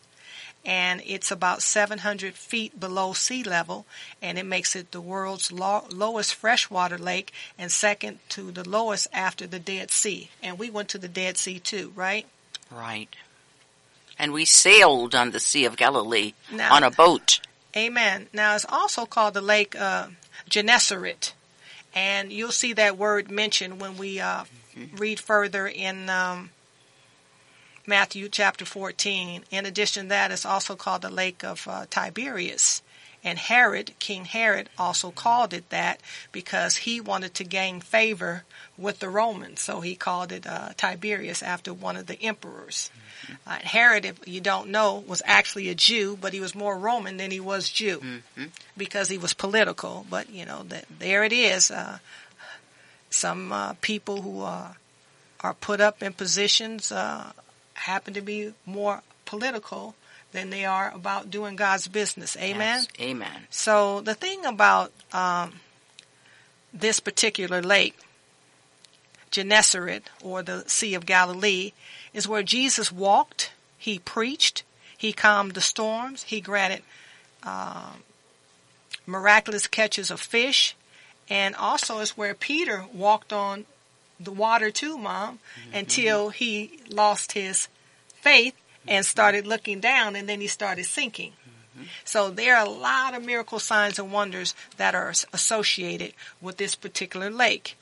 and 0.66 1.02
it's 1.06 1.30
about 1.30 1.62
700 1.62 2.34
feet 2.34 2.80
below 2.80 3.14
sea 3.14 3.44
level, 3.44 3.86
and 4.22 4.40
it 4.40 4.46
makes 4.46 4.76
it 4.76 4.92
the 4.92 5.02
world's 5.02 5.52
lo- 5.52 5.86
lowest 5.92 6.34
freshwater 6.34 6.98
lake 6.98 7.32
and 7.58 7.72
second 7.72 8.20
to 8.30 8.52
the 8.52 8.68
lowest 8.68 9.08
after 9.14 9.46
the 9.46 9.60
Dead 9.60 9.92
Sea. 9.92 10.30
And 10.42 10.58
we 10.58 10.70
went 10.70 10.90
to 10.90 10.98
the 10.98 11.08
Dead 11.08 11.38
Sea 11.38 11.60
too, 11.60 11.94
right? 11.96 12.26
Right. 12.72 13.16
And 14.18 14.34
we 14.34 14.46
sailed 14.46 15.14
on 15.14 15.32
the 15.32 15.40
Sea 15.40 15.66
of 15.66 15.76
Galilee 15.78 16.34
Now- 16.52 16.74
on 16.74 16.84
a 16.84 16.90
boat. 16.92 17.40
Amen. 17.78 18.28
Now 18.34 18.56
it's 18.56 18.66
also 18.70 19.06
called 19.06 19.34
the 19.34 19.42
Lake 19.42 19.76
uh, 19.76 20.08
Gennesaret, 20.50 21.34
and 21.94 22.32
you'll 22.32 22.52
see 22.54 22.72
that 22.74 22.98
word 22.98 23.30
mentioned 23.30 23.82
when 23.82 23.98
we 23.98 24.20
uh, 24.22 24.46
read 24.96 25.20
further 25.20 25.68
in 25.68 26.10
um, 26.10 26.52
Matthew 27.88 28.30
chapter 28.30 28.66
14. 28.66 29.44
In 29.52 29.66
addition 29.66 30.04
to 30.04 30.10
that, 30.10 30.32
it's 30.32 30.46
also 30.46 30.76
called 30.76 31.04
the 31.04 31.10
Lake 31.10 31.44
of 31.44 31.68
uh, 31.68 31.86
Tiberias. 31.90 32.82
And 33.24 33.40
Herod, 33.40 33.94
King 33.98 34.26
Herod, 34.26 34.70
also 34.78 35.10
called 35.10 35.52
it 35.52 35.70
that 35.72 36.00
because 36.32 36.78
he 36.78 37.02
wanted 37.02 37.34
to 37.36 37.44
gain 37.44 37.82
favor 37.82 38.44
with 38.78 39.00
the 39.00 39.10
Romans. 39.10 39.62
So 39.62 39.82
he 39.82 39.96
called 39.96 40.32
it 40.32 40.46
uh, 40.46 40.70
Tiberias 40.78 41.42
after 41.42 41.74
one 41.74 41.98
of 41.98 42.06
the 42.06 42.22
emperors. 42.22 42.92
Uh, 43.48 43.58
Herod, 43.64 44.06
if 44.06 44.28
you 44.28 44.42
don't 44.42 44.70
know, 44.70 45.04
was 45.08 45.24
actually 45.26 45.70
a 45.70 45.76
Jew, 45.76 46.16
but 46.20 46.34
he 46.34 46.40
was 46.40 46.54
more 46.54 46.78
Roman 46.78 47.18
than 47.18 47.32
he 47.32 47.40
was 47.40 47.70
Jew 47.70 48.00
because 48.78 49.10
he 49.10 49.18
was 49.18 49.34
political. 49.34 50.06
But, 50.08 50.30
you 50.30 50.46
know, 50.46 50.64
th- 50.70 50.86
there 51.00 51.24
it 51.24 51.34
is. 51.34 51.72
Uh, 51.72 51.98
some 53.10 53.52
uh, 53.52 53.74
people 53.82 54.22
who 54.22 54.42
uh, 54.42 54.74
are 55.40 55.54
put 55.56 55.82
up 55.82 56.04
in 56.04 56.14
positions 56.14 56.92
uh, 56.92 57.32
happen 57.76 58.14
to 58.14 58.22
be 58.22 58.54
more 58.66 59.02
political 59.26 59.96
than 60.32 60.50
they 60.50 60.66
are 60.66 60.92
about 60.94 61.32
doing 61.32 61.56
God's 61.56 61.88
business. 61.88 62.36
Amen? 62.38 62.86
Yes. 62.98 63.08
Amen. 63.08 63.48
So 63.50 64.02
the 64.02 64.14
thing 64.14 64.46
about 64.46 64.92
um, 65.14 65.54
this 66.74 67.00
particular 67.00 67.62
lake, 67.62 67.98
Gennesaret, 69.32 70.10
or 70.22 70.44
the 70.44 70.64
Sea 70.68 70.94
of 70.94 71.06
Galilee, 71.06 71.72
is 72.14 72.28
where 72.28 72.44
Jesus 72.44 72.92
walked, 72.92 73.52
he 73.78 74.00
preached, 74.00 74.64
he 74.98 75.14
calmed 75.14 75.54
the 75.54 75.62
storms, 75.62 76.24
he 76.24 76.42
granted 76.42 76.82
um, 77.44 78.04
miraculous 79.06 79.68
catches 79.68 80.12
of 80.12 80.20
fish, 80.20 80.76
and 81.30 81.56
also 81.56 82.00
is 82.00 82.18
where 82.18 82.34
Peter 82.34 82.86
walked 82.94 83.34
on 83.34 83.66
the 84.20 84.32
water 84.32 84.72
too, 84.72 84.98
Mom, 84.98 85.40
mm-hmm. 85.60 85.76
until 85.76 86.30
he 86.30 86.80
lost 86.90 87.34
his 87.34 87.68
faith 88.14 88.56
and 88.88 89.04
mm-hmm. 89.04 89.10
started 89.10 89.48
looking 89.48 89.80
down 89.80 90.16
and 90.16 90.28
then 90.28 90.42
he 90.42 90.48
started 90.48 90.86
sinking. 90.86 91.34
Mm-hmm. 91.76 91.84
So 92.04 92.30
there 92.30 92.56
are 92.56 92.66
a 92.66 92.70
lot 92.70 93.14
of 93.14 93.26
miracle 93.26 93.60
signs 93.60 94.00
and 94.00 94.12
wonders 94.12 94.56
that 94.78 94.96
are 94.96 95.10
associated 95.34 96.14
with 96.42 96.58
this 96.58 96.76
particular 96.76 97.30
lake. 97.30 97.78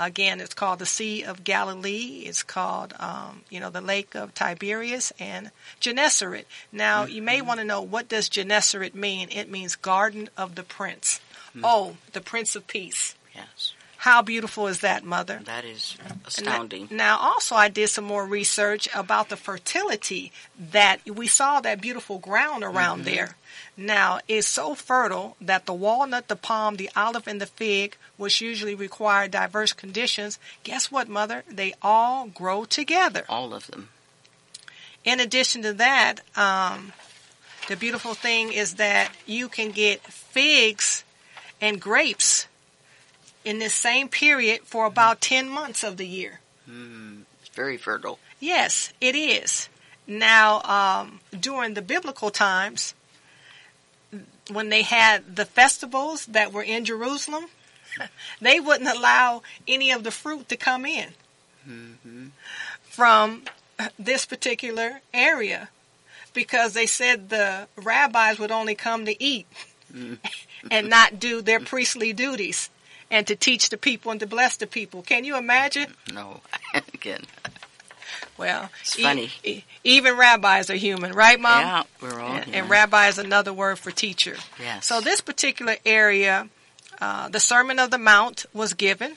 Again, 0.00 0.40
it's 0.40 0.54
called 0.54 0.78
the 0.78 0.86
Sea 0.86 1.24
of 1.24 1.42
Galilee. 1.42 2.22
It's 2.24 2.44
called, 2.44 2.94
um, 3.00 3.42
you 3.50 3.58
know, 3.58 3.70
the 3.70 3.80
Lake 3.80 4.14
of 4.14 4.32
Tiberias 4.32 5.12
and 5.18 5.50
Gennesaret. 5.80 6.46
Now, 6.70 7.04
you 7.04 7.20
may 7.20 7.40
want 7.40 7.58
to 7.58 7.66
know 7.66 7.82
what 7.82 8.08
does 8.08 8.28
Gennesaret 8.28 8.94
mean? 8.94 9.28
It 9.32 9.50
means 9.50 9.74
Garden 9.74 10.30
of 10.36 10.54
the 10.54 10.62
Prince. 10.62 11.20
Hmm. 11.52 11.62
Oh, 11.64 11.96
the 12.12 12.20
Prince 12.20 12.54
of 12.54 12.68
Peace. 12.68 13.16
Yes. 13.34 13.72
How 14.02 14.22
beautiful 14.22 14.68
is 14.68 14.78
that, 14.80 15.02
Mother? 15.02 15.40
That 15.44 15.64
is 15.64 15.96
that- 16.04 16.16
astounding. 16.24 16.86
Now, 16.88 17.18
also, 17.18 17.56
I 17.56 17.68
did 17.68 17.88
some 17.88 18.04
more 18.04 18.24
research 18.24 18.88
about 18.94 19.28
the 19.28 19.36
fertility 19.36 20.30
that 20.56 21.04
we 21.04 21.26
saw 21.26 21.60
that 21.60 21.80
beautiful 21.80 22.18
ground 22.18 22.62
around 22.62 23.04
there. 23.04 23.36
Now, 23.76 24.20
it's 24.28 24.46
so 24.46 24.76
fertile 24.76 25.36
that 25.40 25.66
the 25.66 25.74
walnut, 25.74 26.28
the 26.28 26.36
palm, 26.36 26.76
the 26.76 26.90
olive, 26.94 27.26
and 27.26 27.40
the 27.40 27.46
fig, 27.46 27.96
which 28.16 28.40
usually 28.40 28.76
require 28.76 29.26
diverse 29.26 29.72
conditions, 29.72 30.38
guess 30.62 30.92
what, 30.92 31.08
Mother? 31.08 31.42
They 31.48 31.74
all 31.82 32.28
grow 32.28 32.64
together. 32.64 33.24
All 33.28 33.52
of 33.52 33.66
them. 33.66 33.88
In 35.04 35.18
addition 35.18 35.62
to 35.62 35.72
that, 35.74 36.20
um, 36.36 36.92
the 37.66 37.76
beautiful 37.76 38.14
thing 38.14 38.52
is 38.52 38.74
that 38.74 39.10
you 39.26 39.48
can 39.48 39.72
get 39.72 40.02
figs 40.02 41.02
and 41.60 41.80
grapes 41.80 42.46
in 43.44 43.58
this 43.58 43.74
same 43.74 44.08
period 44.08 44.60
for 44.64 44.86
about 44.86 45.20
10 45.20 45.48
months 45.48 45.82
of 45.84 45.96
the 45.96 46.06
year. 46.06 46.40
Mm, 46.68 47.22
it's 47.40 47.54
very 47.54 47.76
fertile. 47.76 48.18
Yes, 48.40 48.92
it 49.00 49.14
is. 49.14 49.68
Now, 50.06 50.62
um, 50.62 51.20
during 51.38 51.74
the 51.74 51.82
biblical 51.82 52.30
times, 52.30 52.94
when 54.50 54.68
they 54.68 54.82
had 54.82 55.36
the 55.36 55.44
festivals 55.44 56.26
that 56.26 56.52
were 56.52 56.62
in 56.62 56.84
Jerusalem, 56.84 57.46
they 58.40 58.60
wouldn't 58.60 58.88
allow 58.88 59.42
any 59.66 59.90
of 59.90 60.04
the 60.04 60.10
fruit 60.10 60.48
to 60.48 60.56
come 60.56 60.86
in 60.86 61.08
from 62.82 63.42
this 63.98 64.24
particular 64.24 65.00
area 65.12 65.68
because 66.32 66.72
they 66.72 66.86
said 66.86 67.28
the 67.28 67.68
rabbis 67.76 68.38
would 68.38 68.50
only 68.50 68.74
come 68.74 69.04
to 69.04 69.22
eat 69.22 69.46
and 70.70 70.88
not 70.88 71.20
do 71.20 71.42
their 71.42 71.60
priestly 71.60 72.12
duties 72.12 72.70
and 73.10 73.26
to 73.26 73.36
teach 73.36 73.70
the 73.70 73.76
people 73.78 74.10
and 74.10 74.20
to 74.20 74.26
bless 74.26 74.56
the 74.56 74.66
people. 74.66 75.02
Can 75.02 75.24
you 75.24 75.36
imagine? 75.36 75.94
No. 76.12 76.40
Again. 76.94 77.22
Well, 78.36 78.70
It's 78.82 78.94
funny. 78.94 79.30
e- 79.42 79.64
even 79.84 80.16
rabbis 80.16 80.70
are 80.70 80.74
human, 80.76 81.12
right, 81.12 81.38
Mom? 81.40 81.60
yeah, 81.60 81.82
we're 82.00 82.20
all 82.20 82.34
And, 82.36 82.44
human. 82.44 82.60
and 82.60 82.70
rabbi 82.70 83.08
is 83.08 83.18
another 83.18 83.52
word 83.52 83.78
for 83.78 83.90
teacher. 83.90 84.36
Yes. 84.60 84.86
So 84.86 85.00
this 85.00 85.20
particular 85.20 85.76
area, 85.84 86.48
uh, 87.00 87.28
the 87.28 87.40
Sermon 87.40 87.78
of 87.78 87.90
the 87.90 87.98
Mount 87.98 88.46
was 88.52 88.74
given. 88.74 89.16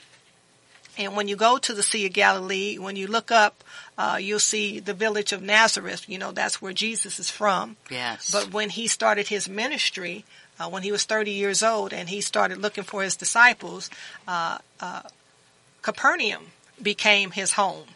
And 0.97 1.15
when 1.15 1.27
you 1.27 1.35
go 1.35 1.57
to 1.57 1.73
the 1.73 1.83
Sea 1.83 2.07
of 2.07 2.13
Galilee, 2.13 2.77
when 2.77 2.95
you 2.95 3.07
look 3.07 3.31
up, 3.31 3.63
uh, 3.97 4.17
you'll 4.19 4.39
see 4.39 4.79
the 4.79 4.93
village 4.93 5.31
of 5.31 5.41
Nazareth. 5.41 6.09
You 6.09 6.17
know, 6.17 6.31
that's 6.31 6.61
where 6.61 6.73
Jesus 6.73 7.17
is 7.19 7.29
from. 7.29 7.77
yes. 7.89 8.31
But 8.31 8.51
when 8.51 8.69
he 8.69 8.87
started 8.87 9.27
his 9.27 9.47
ministry, 9.47 10.25
uh, 10.61 10.69
when 10.69 10.83
he 10.83 10.91
was 10.91 11.03
30 11.05 11.31
years 11.31 11.63
old 11.63 11.93
and 11.93 12.09
he 12.09 12.21
started 12.21 12.57
looking 12.59 12.83
for 12.83 13.03
his 13.03 13.15
disciples, 13.15 13.89
uh, 14.27 14.59
uh, 14.79 15.01
Capernaum 15.81 16.47
became 16.81 17.31
his 17.31 17.53
home. 17.53 17.87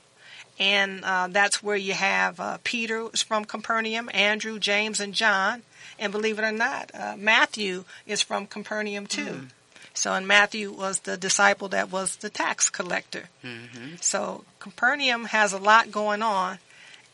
And 0.58 1.04
uh, 1.04 1.28
that's 1.30 1.62
where 1.62 1.76
you 1.76 1.94
have 1.94 2.40
uh, 2.40 2.58
Peter 2.64 3.08
is 3.14 3.22
from 3.22 3.46
Capernaum, 3.46 4.10
Andrew, 4.14 4.58
James, 4.58 5.00
and 5.00 5.14
John. 5.14 5.64
And 6.00 6.12
believe 6.12 6.40
it 6.40 6.44
or 6.44 6.52
not, 6.52 6.92
uh, 6.94 7.16
Matthew 7.18 7.84
is 8.08 8.22
from 8.22 8.48
Capernaum 8.48 9.06
too. 9.06 9.48
So, 9.94 10.14
and 10.14 10.28
Matthew 10.28 10.72
was 10.72 11.00
the 11.00 11.16
disciple 11.18 11.70
that 11.70 11.90
was 11.92 12.18
the 12.18 12.30
tax 12.30 12.70
collector. 12.70 13.30
hmm 13.42 13.96
So 14.02 14.44
Capernaum 14.60 15.26
has 15.26 15.54
a 15.54 15.58
lot 15.58 15.92
going 15.92 16.22
on. 16.22 16.60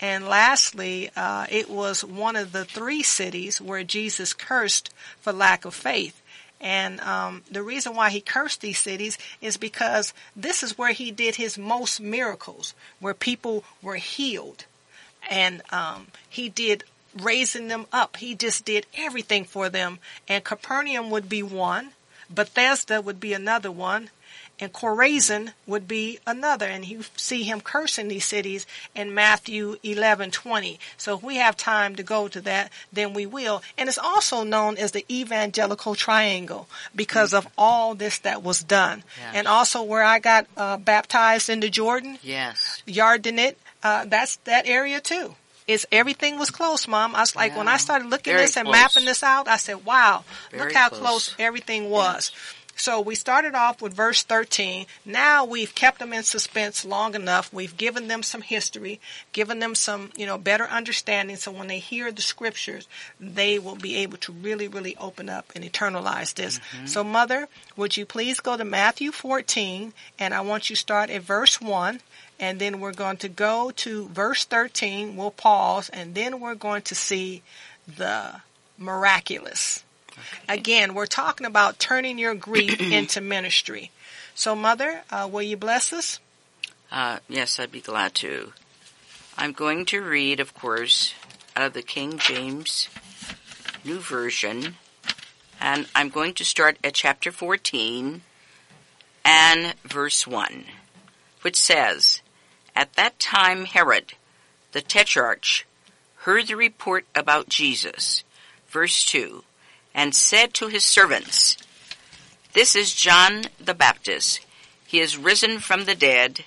And 0.02 0.28
lastly, 0.28 1.12
uh, 1.16 1.46
it 1.50 1.70
was 1.70 2.04
one 2.04 2.36
of 2.36 2.52
the 2.52 2.66
three 2.66 3.04
cities 3.04 3.62
where 3.62 3.84
Jesus 3.84 4.34
cursed 4.34 4.92
for 5.22 5.32
lack 5.32 5.64
of 5.64 5.76
faith. 5.76 6.20
And 6.60 7.00
um, 7.02 7.44
the 7.50 7.64
reason 7.64 7.96
why 7.96 8.10
he 8.10 8.20
cursed 8.20 8.62
these 8.62 8.80
cities 8.80 9.18
is 9.42 9.58
because 9.58 10.14
this 10.36 10.64
is 10.64 10.78
where 10.78 10.92
he 10.92 11.12
did 11.12 11.36
his 11.36 11.58
most 11.58 12.02
miracles, 12.02 12.74
where 13.00 13.14
people 13.14 13.64
were 13.82 13.96
healed. 13.96 14.66
And 15.30 15.62
um, 15.72 16.08
he 16.28 16.50
did 16.50 16.84
raising 17.20 17.68
them 17.68 17.86
up. 17.92 18.18
He 18.18 18.36
just 18.36 18.66
did 18.66 18.86
everything 18.98 19.46
for 19.46 19.70
them. 19.70 20.00
And 20.28 20.44
Capernaum 20.44 21.10
would 21.12 21.30
be 21.30 21.44
one, 21.44 21.92
Bethsaida 22.30 23.02
would 23.02 23.20
be 23.20 23.34
another 23.34 23.72
one, 23.72 24.10
and 24.62 24.72
Chorazin 24.72 25.54
would 25.68 25.88
be 25.88 26.20
another. 26.26 26.68
And 26.68 26.86
you 26.86 27.04
see 27.18 27.44
him 27.44 27.60
cursing 27.60 28.08
these 28.08 28.26
cities 28.26 28.66
in 28.96 29.14
Matthew 29.14 29.78
11:20. 29.84 30.78
So 30.98 31.16
if 31.18 31.24
we 31.24 31.38
have 31.38 31.58
time 31.58 31.96
to 31.96 32.04
go 32.04 32.28
to 32.28 32.40
that, 32.42 32.72
then 32.94 33.14
we 33.14 33.26
will. 33.26 33.64
And 33.78 33.90
it's 33.90 33.98
also 33.98 34.44
known 34.44 34.78
as 34.78 34.92
the 34.92 35.06
evangelical 35.10 35.96
triangle 35.96 36.70
because 36.96 37.34
of 37.34 37.48
all 37.58 37.96
this 37.96 38.20
that 38.20 38.44
was 38.44 38.62
done. 38.64 39.04
Yes. 39.20 39.36
And 39.36 39.48
also 39.48 39.82
where 39.82 40.04
I 40.04 40.20
got 40.20 40.46
uh, 40.56 40.78
baptized 40.78 41.50
into 41.50 41.70
Jordan, 41.70 42.20
Yes. 42.22 42.84
Yardenit, 42.88 43.56
uh, 43.84 44.06
that's 44.06 44.36
that 44.46 44.68
area 44.68 45.02
too. 45.02 45.36
It's 45.68 45.86
everything 45.92 46.38
was 46.38 46.50
close, 46.50 46.88
Mom. 46.88 47.16
I 47.16 47.22
was 47.22 47.36
like, 47.36 47.56
when 47.56 47.68
I 47.68 47.78
started 47.78 48.10
looking 48.10 48.34
Very 48.34 48.46
this 48.46 48.58
and 48.58 48.66
close. 48.68 48.76
mapping 48.78 49.06
this 49.06 49.24
out, 49.24 49.48
I 49.48 49.58
said, 49.58 49.86
wow, 49.86 50.24
look 50.52 50.74
how 50.74 50.90
close. 50.90 51.00
close 51.00 51.36
everything 51.40 51.90
was. 51.90 52.32
So 52.76 53.00
we 53.00 53.16
started 53.16 53.54
off 53.54 53.82
with 53.82 53.94
verse 53.94 54.24
13. 54.24 54.86
Now 55.06 55.46
we've 55.46 55.74
kept 55.76 56.00
them 56.00 56.14
in 56.14 56.24
suspense 56.24 56.84
long 56.84 57.16
enough. 57.16 57.54
We've 57.54 57.76
given 57.78 58.08
them 58.08 58.24
some 58.24 58.42
history, 58.42 59.00
given 59.34 59.60
them 59.60 59.76
some, 59.76 60.12
you 60.16 60.26
know, 60.26 60.38
better 60.38 60.66
understanding. 60.66 61.36
So 61.36 61.52
when 61.52 61.68
they 61.68 61.80
hear 61.80 62.12
the 62.12 62.22
scriptures, 62.22 62.88
they 63.20 63.60
will 63.60 63.76
be 63.76 63.98
able 63.98 64.18
to 64.20 64.32
really, 64.32 64.68
really 64.68 64.96
open 64.98 65.30
up 65.30 65.52
and 65.56 65.64
eternalize 65.64 66.34
this. 66.34 66.60
Mm-hmm. 66.60 66.88
So 66.88 67.04
mother, 67.04 67.48
would 67.76 67.98
you 67.98 68.06
please 68.06 68.40
go 68.40 68.58
to 68.58 68.66
Matthew 68.66 69.12
14 69.12 69.94
and 70.18 70.34
I 70.34 70.42
want 70.42 70.70
you 70.70 70.76
to 70.76 70.80
start 70.82 71.10
at 71.10 71.22
verse 71.22 71.62
1 71.62 72.00
and 72.40 72.60
then 72.60 72.80
we're 72.80 72.94
going 72.94 73.18
to 73.18 73.30
go 73.30 73.72
to 73.78 74.08
verse 74.08 74.46
13. 74.46 75.16
We'll 75.16 75.32
pause 75.32 75.90
and 75.90 76.16
then 76.16 76.40
we're 76.40 76.56
going 76.56 76.82
to 76.84 76.96
see 76.96 77.44
the 77.88 78.42
miraculous. 78.78 79.84
Again, 80.48 80.94
we're 80.94 81.06
talking 81.06 81.48
about 81.48 81.80
turning 81.80 82.18
your 82.18 82.36
grief 82.36 82.80
into 82.92 83.22
ministry. 83.22 83.92
So, 84.36 84.56
Mother, 84.56 85.04
uh, 85.10 85.30
will 85.32 85.42
you 85.42 85.58
bless 85.58 85.94
us? 85.94 86.20
Uh, 86.92 87.20
yes, 87.30 87.60
I'd 87.60 87.72
be 87.72 87.82
glad 87.82 88.16
to. 88.16 88.54
I'm 89.38 89.54
going 89.54 89.86
to 89.88 90.02
read, 90.02 90.40
of 90.40 90.54
course, 90.54 91.14
out 91.56 91.66
of 91.66 91.74
the 91.74 91.82
King 91.82 92.18
James 92.18 92.90
New 93.84 94.00
Version, 94.00 94.76
and 95.60 95.88
I'm 95.96 96.10
going 96.10 96.34
to 96.36 96.46
start 96.46 96.78
at 96.84 96.94
chapter 96.94 97.32
14 97.32 98.22
and 99.24 99.74
verse 99.84 100.28
1, 100.28 100.66
which 101.42 101.56
says, 101.56 102.22
At 102.76 102.94
that 102.94 103.20
time 103.20 103.66
Herod, 103.66 104.14
the 104.72 104.82
tetrarch, 104.82 105.66
heard 106.18 106.48
the 106.48 106.56
report 106.56 107.06
about 107.16 107.50
Jesus, 107.50 108.24
verse 108.68 109.06
2, 109.06 109.44
and 109.94 110.16
said 110.16 110.54
to 110.54 110.68
his 110.68 110.84
servants, 110.84 111.58
This 112.54 112.76
is 112.76 112.94
John 112.94 113.46
the 113.60 113.74
Baptist. 113.74 114.46
He 114.86 115.00
is 115.00 115.18
risen 115.18 115.60
from 115.60 115.86
the 115.86 115.96
dead, 115.96 116.46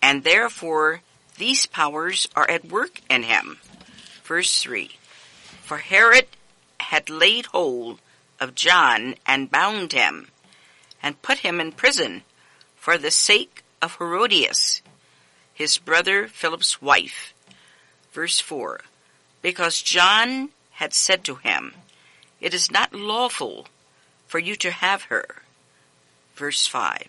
and 0.00 0.24
therefore 0.24 1.02
these 1.38 1.66
powers 1.66 2.28
are 2.36 2.48
at 2.50 2.66
work 2.66 3.00
in 3.08 3.24
him. 3.24 3.58
Verse 4.24 4.62
3 4.62 4.90
For 5.62 5.78
Herod 5.78 6.26
had 6.80 7.10
laid 7.10 7.46
hold 7.46 8.00
of 8.40 8.54
John 8.54 9.14
and 9.26 9.50
bound 9.50 9.92
him, 9.92 10.28
and 11.02 11.22
put 11.22 11.38
him 11.38 11.60
in 11.60 11.72
prison 11.72 12.22
for 12.76 12.98
the 12.98 13.10
sake 13.10 13.62
of 13.80 13.96
Herodias, 13.96 14.82
his 15.54 15.78
brother 15.78 16.28
Philip's 16.28 16.82
wife. 16.82 17.34
Verse 18.12 18.40
4 18.40 18.80
Because 19.40 19.82
John 19.82 20.50
had 20.72 20.92
said 20.94 21.24
to 21.24 21.36
him, 21.36 21.74
It 22.42 22.52
is 22.52 22.70
not 22.70 22.92
lawful 22.92 23.68
for 24.26 24.38
you 24.40 24.56
to 24.56 24.70
have 24.70 25.04
her. 25.04 25.26
Verse 26.34 26.66
5 26.66 27.04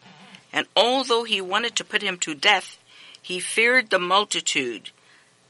And 0.53 0.67
although 0.77 1.23
he 1.25 1.41
wanted 1.41 1.75
to 1.75 1.83
put 1.83 2.01
him 2.03 2.17
to 2.19 2.35
death, 2.35 2.77
he 3.21 3.39
feared 3.39 3.89
the 3.89 3.99
multitude 3.99 4.91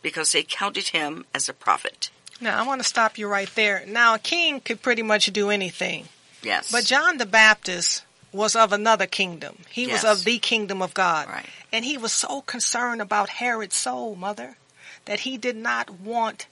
because 0.02 0.32
they 0.32 0.44
counted 0.44 0.88
him 0.90 1.26
as 1.36 1.50
a 1.50 1.54
prophet. 1.54 2.10
Now, 2.40 2.60
I 2.60 2.66
want 2.66 2.82
to 2.82 2.88
stop 2.88 3.18
you 3.18 3.28
right 3.28 3.50
there. 3.56 3.84
Now, 3.88 4.16
a 4.16 4.20
king 4.20 4.60
could 4.62 4.82
pretty 4.82 5.04
much 5.04 5.26
do 5.28 5.50
anything, 5.50 6.08
Yes. 6.42 6.72
but 6.72 6.86
John 6.86 7.18
the 7.18 7.26
Baptist 7.26 8.04
was 8.32 8.56
of 8.56 8.74
another 8.74 9.06
kingdom. 9.06 9.58
He 9.70 9.88
was 9.88 10.04
of 10.04 10.24
the 10.24 10.40
kingdom 10.40 10.82
of 10.82 10.94
God. 10.94 11.28
Right. 11.28 11.46
And 11.72 11.86
he 11.86 11.98
was 11.98 12.12
so 12.12 12.42
concerned 12.42 13.02
about 13.02 13.30
Herod's 13.30 13.76
soul, 13.76 14.16
mother, 14.16 14.58
that 15.06 15.22
he 15.22 15.38
did 15.38 15.56
not 15.56 15.90
want 15.90 16.48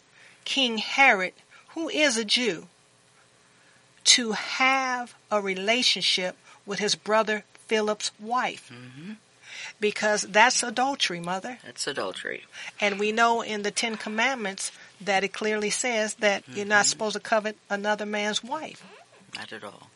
King 0.46 0.78
Herod, 0.78 1.34
who 1.70 1.90
is 1.90 2.18
a 2.18 2.26
Jew, 2.26 2.68
to 4.04 4.32
have 4.34 5.16
a 5.30 5.42
relationship 5.42 6.38
with 6.66 6.80
his 6.80 6.96
brother 6.96 7.44
Philip's 7.68 8.12
wife. 8.20 8.72
Mm-hmm. 8.74 9.14
Because 9.80 10.24
that's 10.24 10.64
adultery, 10.64 11.20
mother. 11.20 11.58
That's 11.64 11.88
adultery. 11.88 12.44
And 12.80 13.00
we 13.00 13.12
know 13.12 13.42
in 13.42 13.64
the 13.64 13.72
Ten 13.72 13.96
Commandments 13.96 14.72
that 15.00 15.24
it 15.24 15.34
clearly 15.34 15.70
says 15.70 16.16
that 16.16 16.44
you're 16.48 16.66
not 16.66 16.82
mm-hmm. 16.82 16.90
supposed 16.90 17.14
to 17.14 17.20
covet 17.20 17.58
another 17.70 18.06
man's 18.06 18.44
wife. 18.44 18.84
Not 19.36 19.52
at 19.54 19.64
all. 19.64 19.90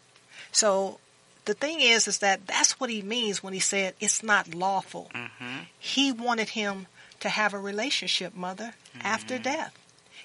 So 0.51 0.99
the 1.45 1.53
thing 1.53 1.81
is, 1.81 2.07
is 2.07 2.19
that 2.19 2.47
that's 2.47 2.79
what 2.79 2.89
he 2.89 3.01
means 3.01 3.43
when 3.43 3.53
he 3.53 3.59
said 3.59 3.93
it's 3.99 4.23
not 4.23 4.53
lawful. 4.53 5.09
hmm 5.13 5.59
He 5.79 6.11
wanted 6.11 6.49
him 6.49 6.87
to 7.19 7.29
have 7.29 7.53
a 7.53 7.59
relationship, 7.59 8.35
mother, 8.35 8.73
after 9.01 9.35
mm-hmm. 9.35 9.43
death. 9.43 9.77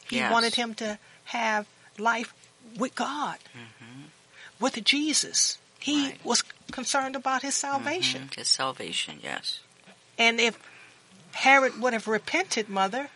He 0.09 0.17
Yes. 0.17 0.33
wanted 0.33 0.55
him 0.55 0.75
to 0.75 0.99
have 1.27 1.67
life 1.99 2.35
with 2.77 2.95
God, 2.95 3.39
mm-hmm. 3.55 4.03
with 4.59 4.83
Jesus. 4.85 5.59
He 5.79 6.11
Right. 6.11 6.25
was 6.25 6.43
concerned 6.71 7.17
about 7.17 7.43
his 7.43 7.55
salvation. 7.55 8.23
Mm-hmm. 8.23 8.41
His 8.41 8.49
salvation, 8.49 9.21
yes. 9.23 9.61
And 10.19 10.41
if 10.41 10.59
Herod 11.33 11.81
would 11.81 11.93
have 11.95 12.07
repented, 12.07 12.69
mother, 12.69 13.09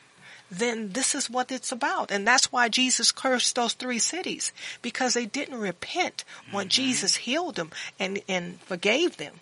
then 0.51 0.93
this 0.93 1.15
is 1.15 1.29
what 1.29 1.51
it's 1.53 1.73
about. 1.73 2.11
And 2.11 2.27
that's 2.27 2.51
why 2.53 2.69
Jesus 2.69 3.13
cursed 3.13 3.55
those 3.57 3.75
three 3.75 3.99
cities, 3.99 4.53
because 4.83 5.15
they 5.15 5.27
didn't 5.27 5.59
repent 5.59 6.25
when 6.51 6.67
mm-hmm. 6.67 6.71
Jesus 6.71 7.17
healed 7.17 7.57
them 7.57 7.71
and, 7.99 8.21
and 8.29 8.61
forgave 8.63 9.17
them. 9.17 9.41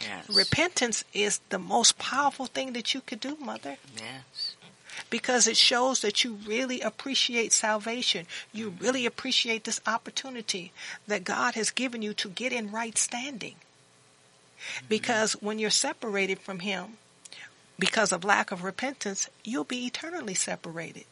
Yes. 0.00 0.28
Repentance 0.30 1.04
is 1.12 1.40
the 1.48 1.58
most 1.58 1.98
powerful 1.98 2.46
thing 2.46 2.72
that 2.74 2.94
you 2.94 3.00
could 3.00 3.18
do, 3.20 3.36
mother, 3.40 3.76
Yes. 3.96 4.54
Because 5.10 5.46
it 5.46 5.56
shows 5.56 6.00
that 6.00 6.24
you 6.24 6.38
really 6.46 6.80
appreciate 6.80 7.52
salvation. 7.52 8.26
You 8.52 8.74
really 8.80 9.06
appreciate 9.06 9.64
this 9.64 9.80
opportunity 9.86 10.72
that 11.06 11.24
God 11.24 11.54
has 11.54 11.70
given 11.70 12.02
you 12.02 12.14
to 12.14 12.28
get 12.28 12.52
in 12.52 12.70
right 12.70 12.96
standing. 12.96 13.54
Mm-hmm. 13.54 14.86
Because 14.88 15.32
when 15.34 15.58
you're 15.58 15.70
separated 15.70 16.38
from 16.40 16.60
Him, 16.60 16.98
because 17.78 18.12
of 18.12 18.24
lack 18.24 18.50
of 18.50 18.64
repentance, 18.64 19.28
you'll 19.44 19.64
be 19.64 19.86
eternally 19.86 20.34
separated. 20.34 21.04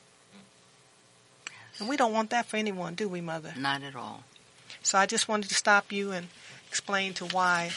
And 1.78 1.88
we 1.88 1.96
don't 1.96 2.12
want 2.12 2.30
that 2.30 2.46
for 2.46 2.56
anyone, 2.56 2.94
do 2.94 3.08
we, 3.08 3.20
Mother? 3.20 3.52
Not 3.56 3.82
at 3.82 3.94
all. 3.94 4.24
So 4.82 4.98
I 4.98 5.06
just 5.06 5.28
wanted 5.28 5.48
to 5.48 5.54
stop 5.54 5.92
you 5.92 6.12
and 6.12 6.28
explain 6.68 7.12
to 7.14 7.26
why 7.26 7.70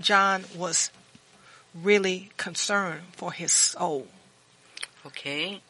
John 0.00 0.44
was 0.56 0.90
really 1.74 2.30
concerned 2.36 3.02
for 3.12 3.32
his 3.32 3.52
soul. 3.52 4.08
Okay. 5.08 5.62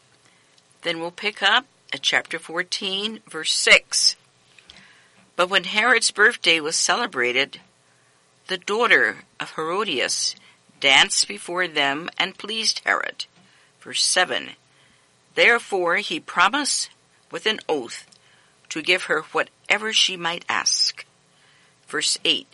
Then 0.83 0.99
we'll 0.99 1.13
pick 1.13 1.45
up 1.45 1.65
at 1.93 2.03
chapter 2.03 2.41
14, 2.41 3.21
verse 3.29 3.53
6. 3.53 4.17
But 5.37 5.49
when 5.49 5.63
Herod's 5.63 6.11
birthday 6.11 6.59
was 6.59 6.75
celebrated, 6.75 7.61
the 8.49 8.59
daughter 8.59 9.19
of 9.39 9.53
Herodias 9.53 10.35
danced 10.81 11.29
before 11.29 11.69
them 11.69 12.11
and 12.19 12.37
pleased 12.37 12.83
Herod. 12.85 13.27
Verse 13.81 14.03
7. 14.03 14.51
Therefore 15.37 15.99
he 15.99 16.19
promised 16.19 16.91
with 17.31 17.47
an 17.47 17.61
oath 17.69 18.07
to 18.71 18.83
give 18.83 19.05
her 19.05 19.23
whatever 19.31 19.93
she 19.93 20.17
might 20.17 20.45
ask. 20.49 21.07
Verse 21.87 22.19
8. 22.25 22.49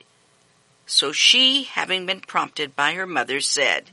So 0.85 1.13
she, 1.13 1.63
having 1.63 2.05
been 2.05 2.21
prompted 2.21 2.77
by 2.77 2.93
her 2.93 3.07
mother, 3.07 3.41
said, 3.41 3.85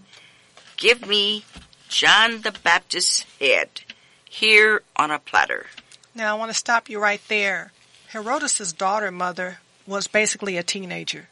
Give 0.76 1.08
me 1.08 1.46
John 1.92 2.42
the 2.42 2.54
Baptist's 2.64 3.26
head 3.38 3.82
here 4.24 4.82
on 4.96 5.12
a 5.12 5.20
platter. 5.20 5.68
Now 6.16 6.34
I 6.34 6.40
want 6.40 6.50
to 6.50 6.58
stop 6.58 6.90
you 6.90 7.00
right 7.00 7.22
there. 7.28 7.74
Herodotus' 8.08 8.72
daughter, 8.72 9.12
mother, 9.12 9.60
was 9.86 10.08
basically 10.08 10.56
a 10.58 10.64
teenager. 10.64 11.28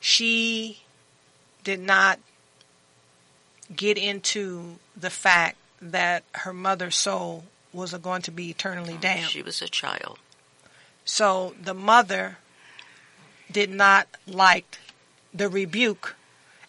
She 0.00 0.82
did 1.62 1.78
not 1.78 2.18
get 3.74 3.96
into 3.96 4.76
the 4.96 5.10
fact 5.10 5.56
that 5.80 6.24
her 6.32 6.52
mother's 6.52 6.96
soul 6.96 7.44
was 7.72 7.94
going 7.94 8.22
to 8.22 8.32
be 8.32 8.50
eternally 8.50 8.94
oh, 8.94 9.00
damned. 9.00 9.30
She 9.30 9.42
was 9.42 9.62
a 9.62 9.68
child. 9.68 10.18
So 11.04 11.54
the 11.62 11.74
mother 11.74 12.38
did 13.50 13.70
not 13.70 14.08
like 14.26 14.78
the 15.32 15.48
rebuke. 15.48 16.16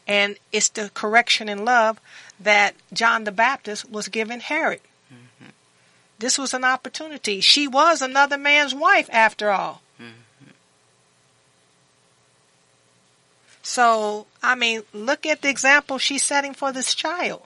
And 0.10 0.38
it's 0.52 0.70
the 0.70 0.90
correction 0.94 1.48
in 1.48 1.64
love 1.64 2.02
that 2.40 2.74
John 2.92 3.26
the 3.26 3.32
Baptist 3.32 3.90
was 3.92 4.08
giving 4.08 4.40
Herod. 4.40 4.82
Mm-hmm. 5.14 5.52
This 6.18 6.38
was 6.40 6.54
an 6.56 6.64
opportunity. 6.64 7.42
She 7.42 7.68
was 7.68 8.02
another 8.02 8.38
man's 8.38 8.74
wife 8.74 9.08
after 9.14 9.52
all. 9.52 9.82
Mm-hmm. 10.02 10.50
So, 13.62 14.26
I 14.42 14.56
mean, 14.56 14.82
look 14.94 15.26
at 15.26 15.42
the 15.44 15.50
example 15.50 15.98
she's 16.00 16.24
setting 16.24 16.54
for 16.54 16.72
this 16.72 16.96
child. 16.96 17.44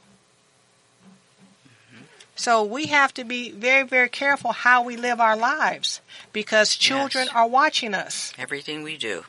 Mm-hmm. 1.93 2.03
So 2.35 2.63
we 2.63 2.85
have 2.87 3.13
to 3.15 3.23
be 3.25 3.51
very, 3.51 3.83
very 3.83 4.09
careful 4.09 4.53
how 4.53 4.83
we 4.83 4.95
live 4.95 5.19
our 5.19 5.35
lives 5.35 5.99
because 6.31 6.75
children 6.77 7.25
Yes. 7.25 7.35
are 7.35 7.47
watching 7.47 7.93
us 7.93 8.31
Everything 8.37 8.83
we 8.83 8.95
do, 8.97 9.25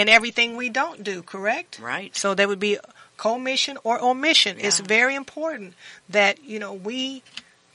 and 0.00 0.08
everything 0.10 0.56
we 0.56 0.68
don't 0.68 1.02
do, 1.04 1.22
correct? 1.22 1.78
right? 1.78 2.14
So 2.16 2.34
there 2.34 2.48
would 2.48 2.58
be 2.60 2.78
commission 3.16 3.76
or 3.84 4.00
omission. 4.02 4.56
It's 4.58 4.80
very 4.80 5.14
important 5.14 5.74
that, 6.08 6.42
you 6.44 6.58
know, 6.58 6.72
we 6.72 7.22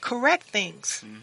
correct 0.01 0.43
things 0.47 1.03
Mm-hmm. 1.05 1.19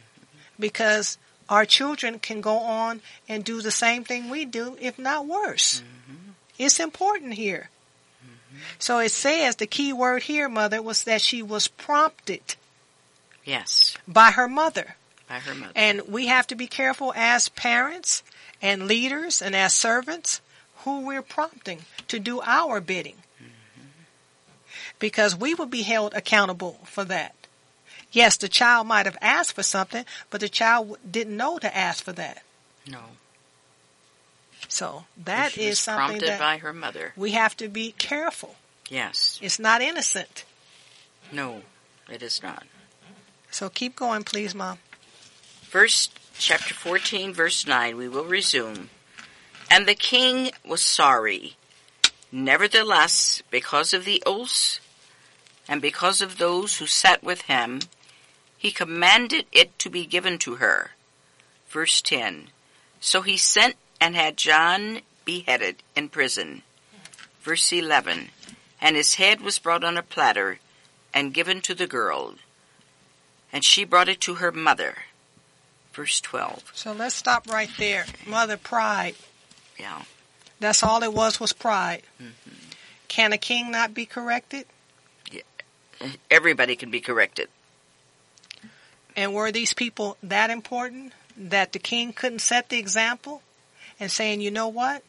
because 0.59 1.19
our 1.49 1.65
children 1.67 2.19
can 2.19 2.41
go 2.41 2.59
on 2.59 3.01
and 3.29 3.45
do 3.45 3.61
the 3.61 3.71
same 3.71 4.05
thing 4.05 4.31
we 4.31 4.45
do, 4.45 4.77
if 4.81 4.99
not 4.99 5.27
worse. 5.27 5.81
Mm-hmm. 5.81 6.31
It's 6.59 6.79
important 6.81 7.35
here. 7.35 7.69
So 8.79 8.99
it 8.99 9.11
says 9.11 9.57
the 9.57 9.67
key 9.67 9.93
word 9.93 10.23
here, 10.25 10.49
mother, 10.49 10.81
was 10.83 11.05
that 11.05 11.21
she 11.21 11.43
was 11.43 11.69
prompted 11.69 12.55
Yes, 13.45 13.97
by 14.07 14.31
her 14.31 14.47
mother. 14.47 14.95
by 15.29 15.41
her 15.41 15.55
mother. 15.55 15.73
And 15.75 16.03
we 16.09 16.27
have 16.29 16.47
to 16.49 16.55
be 16.55 16.67
careful 16.69 17.13
as 17.17 17.49
parents 17.49 18.23
and 18.61 18.87
leaders 18.87 19.43
and 19.43 19.57
as 19.57 19.75
servants 19.75 20.41
who 20.85 21.01
we're 21.07 21.23
prompting 21.23 21.81
to 22.09 22.19
do 22.19 22.41
our 22.43 22.81
bidding. 22.81 23.17
Because 24.99 25.35
we 25.37 25.55
will 25.55 25.67
be 25.67 25.83
held 25.83 26.15
accountable 26.15 26.81
for 26.85 27.05
that. 27.05 27.35
Yes, 28.13 28.37
the 28.37 28.49
child 28.49 28.87
might 28.87 29.07
have 29.07 29.17
asked 29.21 29.55
for 29.55 29.63
something, 29.63 30.05
but 30.31 30.41
the 30.41 30.49
child 30.49 30.99
didn't 31.09 31.37
know 31.37 31.59
to 31.59 31.77
ask 31.77 32.05
for 32.05 32.13
that. 32.13 32.43
no, 32.87 33.01
So 34.69 35.05
that 35.25 35.57
is 35.59 35.79
something 35.81 36.07
prompted 36.21 36.29
that 36.29 36.39
by 36.39 36.59
her 36.59 36.73
mother. 36.73 37.13
we 37.17 37.33
have 37.33 37.57
to 37.59 37.69
be 37.69 37.93
careful. 37.93 38.57
Yes, 38.89 39.39
It's 39.43 39.59
not 39.59 39.81
innocent. 39.81 40.45
no, 41.33 41.63
it 42.11 42.23
is 42.23 42.43
not. 42.43 42.65
So 43.51 43.69
keep 43.71 43.97
going, 43.97 44.23
please, 44.25 44.55
Mom. 44.55 44.79
Verse 45.71 46.11
chapter 46.39 46.75
14, 46.75 47.33
verse 47.33 47.67
9, 47.67 47.97
we 47.97 48.09
will 48.09 48.25
resume. 48.25 48.91
And 49.71 49.87
the 49.87 49.95
king 49.95 50.51
was 50.67 50.83
sorry. 50.83 51.57
Nevertheless, 52.31 53.43
because 53.51 53.93
of 53.93 54.05
the 54.05 54.23
oaths 54.25 54.81
and 55.69 55.83
because 55.83 56.21
of 56.21 56.39
those 56.39 56.79
who 56.79 56.87
sat 56.87 57.23
with 57.23 57.43
him, 57.43 57.81
he 58.57 58.71
commanded 58.71 59.47
it 59.53 59.79
to 59.81 59.91
be 59.91 60.07
given 60.07 60.39
to 60.39 60.57
her. 60.57 60.93
Verse 61.69 62.01
10. 62.01 62.49
So 63.01 63.23
he 63.23 63.37
sent 63.37 63.77
and 64.01 64.15
had 64.15 64.37
John 64.37 65.01
beheaded 65.25 65.77
in 65.97 66.09
prison. 66.09 66.63
Verse 67.43 67.73
11. 67.73 68.31
And 68.81 68.97
his 68.97 69.15
head 69.15 69.41
was 69.41 69.59
brought 69.59 69.85
on 69.85 69.97
a 69.97 70.03
platter 70.03 70.59
and 71.13 71.35
given 71.35 71.61
to 71.63 71.75
the 71.75 71.87
girl. 71.87 72.35
And 73.53 73.65
she 73.65 73.85
brought 73.85 74.09
it 74.09 74.21
to 74.23 74.37
her 74.37 74.53
mother. 74.53 74.97
Verse 75.93 76.21
12. 76.21 76.73
So 76.75 76.93
let's 76.93 77.15
stop 77.15 77.51
right 77.51 77.71
there. 77.79 78.07
Mother, 78.27 78.57
pride. 78.57 79.15
Yeah. 79.83 80.03
That's 80.61 80.85
all 80.85 81.03
it 81.03 81.13
was 81.13 81.41
was 81.41 81.53
pride. 81.53 82.03
Mm-hmm. 82.23 82.55
Can 83.09 83.33
a 83.33 83.39
king 83.39 83.73
not 83.73 83.93
be 83.93 84.07
corrected? 84.07 84.67
Everybody 86.31 86.77
can 86.77 86.91
be 86.91 87.01
corrected. 87.01 87.49
And 89.17 89.35
were 89.35 89.53
these 89.53 89.75
people 89.75 90.17
that 90.23 90.51
important 90.51 91.13
that 91.37 91.73
the 91.73 91.79
king 91.79 92.13
couldn't 92.13 92.41
set 92.41 92.69
the 92.69 92.79
example 92.79 93.43
and 94.01 94.11
saying, 94.11 94.41
you 94.41 94.51
know 94.51 94.69
what? 94.69 95.03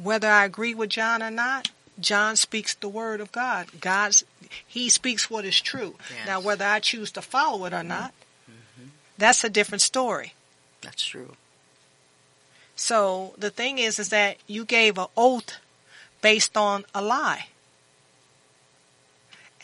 Whether 0.00 0.28
I 0.28 0.44
agree 0.44 0.74
with 0.74 0.90
John 0.90 1.22
or 1.22 1.30
not, 1.30 1.70
John 1.98 2.36
speaks 2.36 2.74
the 2.74 2.88
word 2.88 3.20
of 3.20 3.32
God. 3.32 3.68
God's 3.80 4.24
he 4.66 4.88
speaks 4.90 5.30
what 5.30 5.44
is 5.44 5.60
true. 5.60 5.94
Yes. 6.10 6.26
Now 6.26 6.40
whether 6.40 6.64
I 6.64 6.80
choose 6.80 7.12
to 7.12 7.22
follow 7.22 7.64
it 7.66 7.72
or 7.72 7.82
not, 7.82 8.12
mm-hmm. 8.50 8.88
that's 9.16 9.44
a 9.44 9.50
different 9.50 9.82
story. 9.82 10.34
That's 10.82 11.04
true. 11.04 11.36
So 12.82 13.32
the 13.38 13.50
thing 13.50 13.78
is, 13.78 14.00
is 14.00 14.08
that 14.08 14.38
you 14.48 14.64
gave 14.64 14.98
an 14.98 15.06
oath 15.16 15.58
based 16.20 16.56
on 16.56 16.84
a 16.92 17.00
lie. 17.00 17.46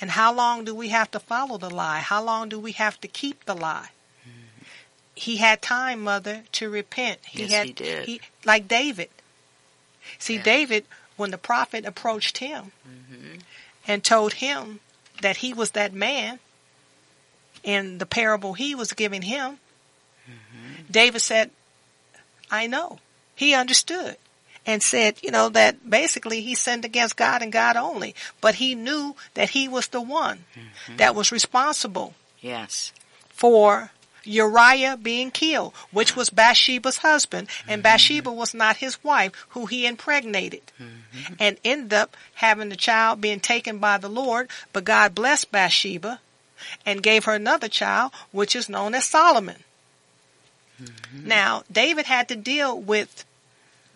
And 0.00 0.12
how 0.12 0.33
long 0.33 0.64
do 0.64 0.72
we 0.72 0.90
have 0.90 1.11
to 1.11 1.18
follow 1.18 1.59
the 1.59 1.68
lie? 1.68 1.98
How 1.98 2.22
long 2.22 2.48
do 2.48 2.61
we 2.61 2.70
have 2.72 3.00
to 3.00 3.09
keep 3.09 3.44
the 3.44 3.57
lie? 3.57 3.90
Mm-hmm. 4.22 4.64
He 5.16 5.38
had 5.38 5.61
time, 5.61 6.00
mother, 6.00 6.44
to 6.52 6.70
repent. 6.70 7.18
He 7.26 7.40
yes, 7.40 7.52
had, 7.52 7.66
he 7.66 7.72
did. 7.72 8.07
He, 8.07 8.20
like 8.44 8.68
David. 8.68 9.11
See, 10.20 10.37
yeah. 10.37 10.44
David, 10.44 10.85
when 11.16 11.33
the 11.33 11.38
prophet 11.38 11.85
approached 11.85 12.38
him 12.38 12.70
mm-hmm. 12.88 13.38
and 13.88 14.04
told 14.04 14.35
him 14.35 14.78
that 15.22 15.38
he 15.38 15.52
was 15.52 15.72
that 15.72 15.92
man 15.92 16.38
in 17.64 17.98
the 17.98 18.07
parable 18.07 18.54
he 18.54 18.76
was 18.76 18.92
giving 18.92 19.22
him, 19.22 19.59
mm-hmm. 20.24 20.83
David 20.88 21.20
said, 21.20 21.50
I 22.48 22.68
know. 22.68 23.00
He 23.38 23.55
understood 23.55 24.16
and 24.66 24.83
said, 24.83 25.18
you 25.22 25.31
know, 25.31 25.48
that 25.48 25.88
basically 25.88 26.40
he 26.40 26.57
sinned 26.57 26.85
against 26.85 27.16
God 27.16 27.40
and 27.40 27.53
God 27.53 27.77
only. 27.77 28.16
But 28.40 28.57
he 28.57 28.74
knew 28.74 29.14
that 29.35 29.51
he 29.51 29.68
was 29.68 29.87
the 29.87 30.01
one 30.01 30.38
mm-hmm. 30.57 30.96
that 30.96 31.14
was 31.14 31.31
responsible. 31.31 32.14
Yes. 32.40 32.92
For 33.29 33.92
Uriah 34.24 34.98
being 35.01 35.31
killed, 35.31 35.72
which 35.92 36.16
was 36.16 36.31
Bathsheba's 36.31 36.98
husband, 36.98 37.46
and 37.68 37.79
mm-hmm. 37.79 37.83
Bathsheba 37.83 38.33
was 38.33 38.55
not 38.55 38.79
his 38.79 39.03
wife, 39.05 39.31
who 39.51 39.66
he 39.66 39.87
impregnated, 39.87 40.72
mm-hmm. 40.83 41.35
and 41.38 41.59
ended 41.64 41.94
up 41.94 42.16
having 42.35 42.70
the 42.70 42.77
child 42.77 43.20
being 43.20 43.38
taken 43.38 43.79
by 43.79 43.98
the 43.98 44.09
Lord. 44.09 44.51
But 44.72 44.85
God 44.85 45.14
blessed 45.14 45.53
Bathsheba 45.53 46.18
and 46.85 47.05
gave 47.05 47.24
her 47.24 47.35
another 47.35 47.68
child, 47.68 48.11
which 48.33 48.57
is 48.57 48.68
known 48.68 48.94
as 48.94 49.05
Solomon. 49.05 49.62
Mm-hmm. 50.83 51.27
Now, 51.27 51.62
David 51.70 52.07
had 52.07 52.29
to 52.29 52.37
deal 52.37 52.79
with 52.79 53.24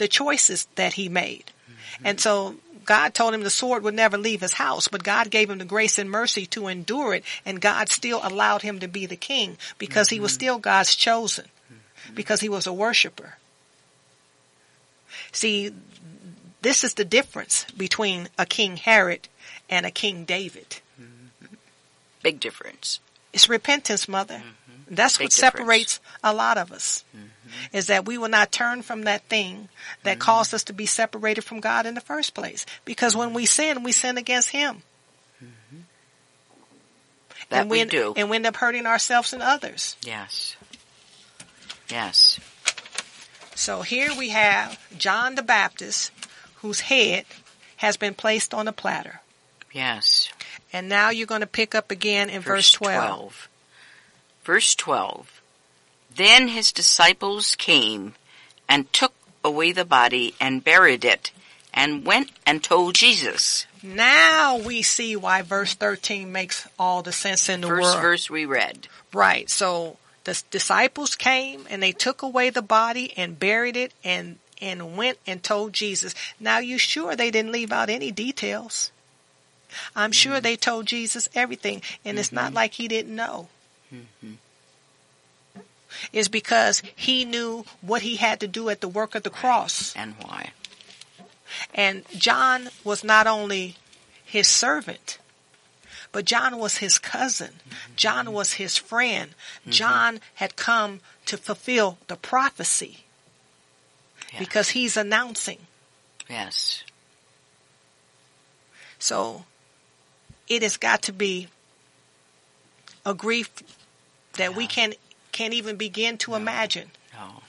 the 0.03 0.09
choices 0.09 0.67
that 0.75 0.95
he 0.95 1.09
made. 1.09 1.45
Mm-hmm. 1.47 2.07
And 2.07 2.21
so 2.21 2.57
God 2.85 3.15
told 3.15 3.35
him 3.35 3.45
the 3.45 3.51
sword 3.51 3.85
would 3.85 3.95
never 3.95 4.19
leave 4.19 4.41
his 4.41 4.55
house, 4.55 4.89
but 4.89 5.05
God 5.05 5.31
gave 5.31 5.49
him 5.49 5.59
the 5.59 5.65
grace 5.65 5.97
and 5.97 6.11
mercy 6.11 6.45
to 6.47 6.67
endure 6.67 7.15
it, 7.15 7.25
and 7.47 7.61
God 7.61 7.89
still 7.89 8.19
allowed 8.21 8.63
him 8.63 8.81
to 8.81 8.89
be 8.89 9.07
the 9.07 9.15
king 9.15 9.57
because 9.79 10.09
mm-hmm. 10.09 10.17
he 10.17 10.21
was 10.21 10.33
mm-hmm. 10.33 10.39
still 10.39 10.59
God's 10.59 10.97
chosen, 10.97 11.45
mm-hmm. 11.45 12.15
because 12.17 12.41
he 12.41 12.49
was 12.49 12.67
a 12.67 12.73
worshiper. 12.73 13.37
See, 15.31 15.73
this 16.63 16.83
is 16.83 16.95
the 16.95 17.05
difference 17.05 17.65
between 17.77 18.29
a 18.37 18.45
King 18.45 18.79
Herod 18.79 19.29
and 19.71 19.87
a 19.87 19.93
King 19.93 20.25
David. 20.25 20.81
Mm-hmm. 21.01 21.55
Big 22.25 22.41
difference. 22.41 22.99
It's 23.33 23.49
repentance, 23.49 24.09
mother. 24.09 24.43
Mm-hmm. 24.93 24.97
That's 24.97 25.17
Big 25.17 25.25
what 25.27 25.31
difference. 25.33 25.53
separates 25.53 26.01
a 26.23 26.35
lot 26.35 26.59
of 26.59 26.71
us 26.71 27.05
is 27.73 27.87
that 27.87 28.07
we 28.07 28.19
will 28.19 28.29
not 28.29 28.53
turn 28.53 28.83
from 28.83 29.03
that 29.03 29.23
thing 29.29 29.69
that 30.03 30.13
mm-hmm. 30.13 30.21
caused 30.21 30.55
us 30.55 30.65
to 30.65 30.73
be 30.73 30.87
separated 30.87 31.43
from 31.43 31.61
God 31.61 31.87
in 31.87 31.95
the 31.95 32.01
first 32.01 32.35
place. 32.35 32.67
Because 32.85 33.17
when 33.17 33.33
we 33.33 33.47
sin, 33.47 33.83
we 33.83 33.93
sin 33.93 34.19
against 34.19 34.51
Him. 34.51 34.83
Mm-hmm. 35.43 35.81
That 37.51 37.61
and 37.63 37.71
we, 37.71 37.79
we 37.79 37.85
do. 37.89 38.15
And 38.17 38.31
we 38.31 38.37
end 38.37 38.47
up 38.47 38.57
hurting 38.57 38.87
ourselves 38.87 39.33
and 39.33 39.43
others. 39.43 39.97
Yes. 40.03 40.57
Yes. 41.89 42.39
So 43.55 43.83
here 43.83 44.11
we 44.17 44.31
have 44.31 44.79
John 44.99 45.35
the 45.35 45.43
Baptist, 45.43 46.11
whose 46.57 46.81
head 46.81 47.25
has 47.77 47.97
been 47.97 48.15
placed 48.15 48.55
on 48.55 48.69
a 48.69 48.73
platter. 48.73 49.21
Yes. 49.73 50.31
And 50.73 50.89
now 50.89 51.11
you're 51.11 51.27
going 51.27 51.41
to 51.41 51.47
pick 51.47 51.75
up 51.75 51.91
again 51.91 52.31
in 52.31 52.41
verse, 52.41 52.71
verse 52.71 52.73
12. 52.73 53.07
12. 53.07 53.49
Verse 54.45 54.75
12. 54.75 55.41
Then 56.15 56.49
his 56.49 56.73
disciples 56.73 57.55
came 57.55 58.15
and 58.69 58.93
took 58.93 59.15
away 59.45 59.73
the 59.73 59.85
body 59.85 60.35
and 60.41 60.65
buried 60.65 61.05
it 61.05 61.31
and 61.73 62.05
went 62.05 62.31
and 62.47 62.63
told 62.63 62.95
Jesus. 62.95 63.67
Now 63.83 64.59
we 64.59 64.83
see 64.83 65.17
why 65.17 65.43
verse 65.43 65.75
13 65.75 66.31
makes 66.31 66.69
all 66.79 67.03
the 67.03 67.13
sense 67.13 67.49
in 67.49 67.63
the 67.63 67.69
First 67.69 67.83
world. 67.83 67.95
First 67.95 68.03
verse 68.03 68.31
we 68.31 68.45
read. 68.45 68.89
Right. 69.13 69.49
So 69.49 69.97
the 70.25 70.41
disciples 70.51 71.15
came 71.15 71.67
and 71.69 71.83
they 71.83 71.93
took 71.93 72.23
away 72.23 72.51
the 72.51 72.63
body 72.63 73.13
and 73.17 73.39
buried 73.39 73.77
it 73.77 73.93
and 74.05 74.39
and 74.61 74.97
went 74.97 75.19
and 75.27 75.43
told 75.43 75.73
Jesus. 75.73 76.15
Now 76.39 76.59
you 76.59 76.79
sure 76.79 77.17
they 77.17 77.33
didn't 77.33 77.51
leave 77.51 77.73
out 77.73 77.91
any 77.91 78.13
details? 78.13 78.93
I'm 79.97 80.13
sure 80.13 80.35
mm-hmm. 80.35 80.43
they 80.43 80.57
told 80.57 80.87
Jesus 80.87 81.29
everything 81.35 81.83
and 82.05 82.15
mm-hmm. 82.15 82.19
it's 82.19 82.31
not 82.31 82.47
mm-hmm. 82.47 82.57
like 82.57 82.75
he 82.75 82.87
didn't 82.87 83.15
know. 83.15 83.49
Mm-hmm 83.93 84.35
is 86.13 86.29
because 86.29 86.83
he 86.97 87.25
knew 87.25 87.65
what 87.81 88.03
he 88.03 88.17
had 88.17 88.41
to 88.41 88.49
do 88.49 88.69
at 88.69 88.81
the 88.81 88.89
work 88.89 89.15
of 89.15 89.23
the 89.23 89.31
cross. 89.31 89.95
And 89.97 90.15
why? 90.21 90.51
And 91.75 92.05
John 92.17 92.69
was 92.85 93.05
not 93.05 93.27
only 93.27 93.77
his 94.25 94.47
servant, 94.47 95.19
but 96.11 96.25
John 96.25 96.59
was 96.59 96.79
his 96.79 96.99
cousin. 96.99 97.51
Mm-hmm. 97.69 97.93
John 97.97 98.33
was 98.33 98.55
his 98.55 98.77
friend. 98.77 99.31
Mm-hmm. 99.61 99.71
John 99.71 100.21
had 100.35 100.57
come 100.57 101.01
to 101.27 101.37
fulfill 101.37 101.99
the 102.09 102.17
prophecy 102.17 103.05
yeah. 104.33 104.39
because 104.39 104.71
he's 104.71 104.97
announcing. 104.97 105.59
Yes. 106.29 106.85
So 108.99 109.45
it 110.49 110.63
has 110.63 110.77
got 110.77 111.03
to 111.03 111.13
be 111.13 111.49
a 113.05 113.15
grief 113.15 113.51
that 114.35 114.51
yeah. 114.51 114.57
we 114.57 114.67
can 114.67 114.95
can't 115.33 115.55
even 115.55 115.77
begin 115.77 116.19
to 116.19 116.33
no. 116.33 116.37
imagine. 116.37 116.91
No. 117.15 117.43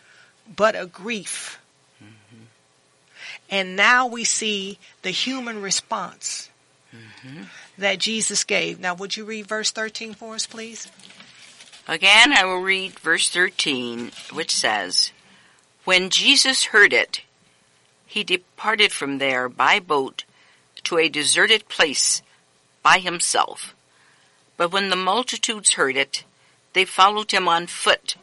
But 0.55 0.75
a 0.75 0.85
grief. 0.85 1.59
Mm-hmm. 2.01 2.43
And 3.49 3.75
now 3.75 4.07
we 4.07 4.23
see 4.23 4.79
the 5.01 5.11
human 5.11 5.61
response 5.61 6.49
mm-hmm. 6.95 7.43
that 7.77 7.99
Jesus 7.99 8.43
gave. 8.43 8.79
Now, 8.79 8.93
would 8.95 9.17
you 9.17 9.25
read 9.25 9.47
verse 9.47 9.71
13 9.71 10.13
for 10.13 10.35
us, 10.35 10.47
please? 10.47 10.89
Again, 11.87 12.31
I 12.31 12.45
will 12.45 12.61
read 12.61 12.99
verse 12.99 13.27
13, 13.29 14.11
which 14.31 14.55
says, 14.55 15.11
When 15.83 16.09
Jesus 16.09 16.65
heard 16.65 16.93
it, 16.93 17.21
he 18.05 18.23
departed 18.23 18.91
from 18.91 19.17
there 19.17 19.49
by 19.49 19.79
boat 19.79 20.23
to 20.83 20.97
a 20.97 21.09
deserted 21.09 21.67
place 21.67 22.21
by 22.81 22.99
himself. 22.99 23.75
But 24.55 24.71
when 24.71 24.89
the 24.89 24.95
multitudes 24.95 25.73
heard 25.73 25.97
it, 25.97 26.23
they 26.73 26.86
followed 26.86 27.31
him 27.31 27.47
on 27.47 27.67
foot 27.67 28.15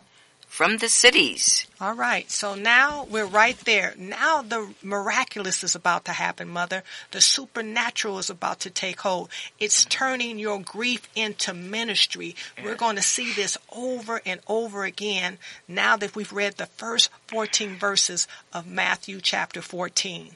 from 0.50 0.78
the 0.78 0.88
cities. 0.88 1.66
All 1.80 1.94
right. 1.94 2.30
So 2.30 2.54
now 2.54 3.06
we're 3.08 3.24
right 3.24 3.56
there. 3.60 3.94
Now 3.96 4.42
the 4.42 4.74
miraculous 4.82 5.62
is 5.62 5.76
about 5.76 6.04
to 6.04 6.12
happen, 6.12 6.48
mother. 6.48 6.82
The 7.12 7.20
supernatural 7.20 8.18
is 8.18 8.28
about 8.28 8.60
to 8.60 8.70
take 8.70 9.00
hold. 9.00 9.30
It's 9.58 9.84
turning 9.84 10.38
your 10.38 10.60
grief 10.60 11.08
into 11.14 11.54
ministry. 11.54 12.34
We're 12.62 12.74
going 12.74 12.96
to 12.96 13.02
see 13.02 13.32
this 13.32 13.56
over 13.74 14.20
and 14.26 14.40
over 14.48 14.84
again 14.84 15.38
now 15.68 15.96
that 15.96 16.16
we've 16.16 16.32
read 16.32 16.56
the 16.56 16.66
first 16.66 17.10
14 17.28 17.76
verses 17.76 18.26
of 18.52 18.66
Matthew 18.66 19.20
chapter 19.22 19.62
14. 19.62 20.32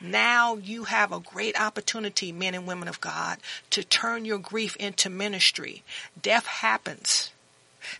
Now 0.00 0.56
you 0.56 0.84
have 0.84 1.12
a 1.12 1.20
great 1.20 1.60
opportunity, 1.60 2.32
men 2.32 2.54
and 2.54 2.66
women 2.66 2.88
of 2.88 3.00
God, 3.00 3.38
to 3.70 3.84
turn 3.84 4.24
your 4.24 4.38
grief 4.38 4.74
into 4.76 5.10
ministry. 5.10 5.82
Death 6.20 6.46
happens. 6.46 7.30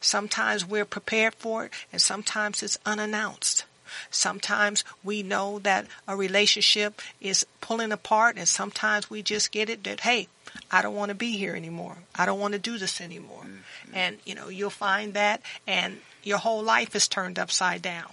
Sometimes 0.01 0.67
we're 0.67 0.85
prepared 0.85 1.35
for 1.35 1.67
it 1.67 1.73
and 1.93 2.01
sometimes 2.01 2.63
it's 2.63 2.79
unannounced. 2.85 3.65
Sometimes 4.11 4.85
we 5.03 5.23
know 5.23 5.59
that 5.61 5.87
a 6.07 6.17
relationship 6.17 7.01
is 7.21 7.47
pulling 7.61 7.93
apart 7.93 8.37
and 8.37 8.47
sometimes 8.47 9.11
we 9.11 9.23
just 9.23 9.51
get 9.51 9.71
it 9.71 9.85
that, 9.85 10.01
hey, 10.01 10.29
I 10.71 10.83
don't 10.83 10.95
want 10.95 11.11
to 11.11 11.15
be 11.15 11.37
here 11.37 11.55
anymore. 11.55 11.97
I 12.15 12.27
don't 12.27 12.41
want 12.41 12.53
to 12.53 12.59
do 12.59 12.79
this 12.79 13.01
anymore. 13.01 13.43
Mm-hmm. 13.43 13.95
And, 13.95 14.19
you 14.25 14.35
know, 14.35 14.49
you'll 14.49 14.71
find 14.71 15.15
that 15.15 15.43
and 15.67 15.99
your 16.23 16.39
whole 16.39 16.63
life 16.63 16.95
is 16.95 17.09
turned 17.09 17.39
upside 17.39 17.83
down. 17.83 18.11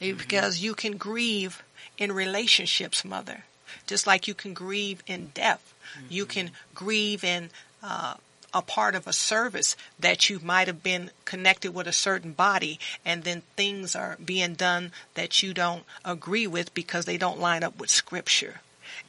Mm-hmm. 0.00 0.16
Because 0.16 0.60
you 0.60 0.74
can 0.74 0.96
grieve 0.96 1.62
in 1.98 2.12
relationships, 2.12 3.04
mother, 3.04 3.44
just 3.86 4.06
like 4.06 4.26
you 4.26 4.34
can 4.34 4.54
grieve 4.54 5.02
in 5.06 5.30
death. 5.34 5.74
Mm-hmm. 5.96 6.06
You 6.10 6.26
can 6.26 6.50
grieve 6.74 7.24
in 7.24 7.50
uh, 7.82 8.14
a 8.54 8.62
part 8.62 8.94
of 8.94 9.06
a 9.06 9.12
service 9.12 9.76
that 9.98 10.28
you 10.28 10.40
might 10.40 10.66
have 10.66 10.82
been 10.82 11.10
connected 11.24 11.74
with 11.74 11.86
a 11.86 11.92
certain 11.92 12.32
body 12.32 12.78
and 13.04 13.24
then 13.24 13.42
things 13.56 13.96
are 13.96 14.16
being 14.24 14.54
done 14.54 14.92
that 15.14 15.42
you 15.42 15.54
don't 15.54 15.84
agree 16.04 16.46
with 16.46 16.74
because 16.74 17.04
they 17.04 17.16
don't 17.16 17.40
line 17.40 17.62
up 17.62 17.78
with 17.78 17.90
scripture. 17.90 18.60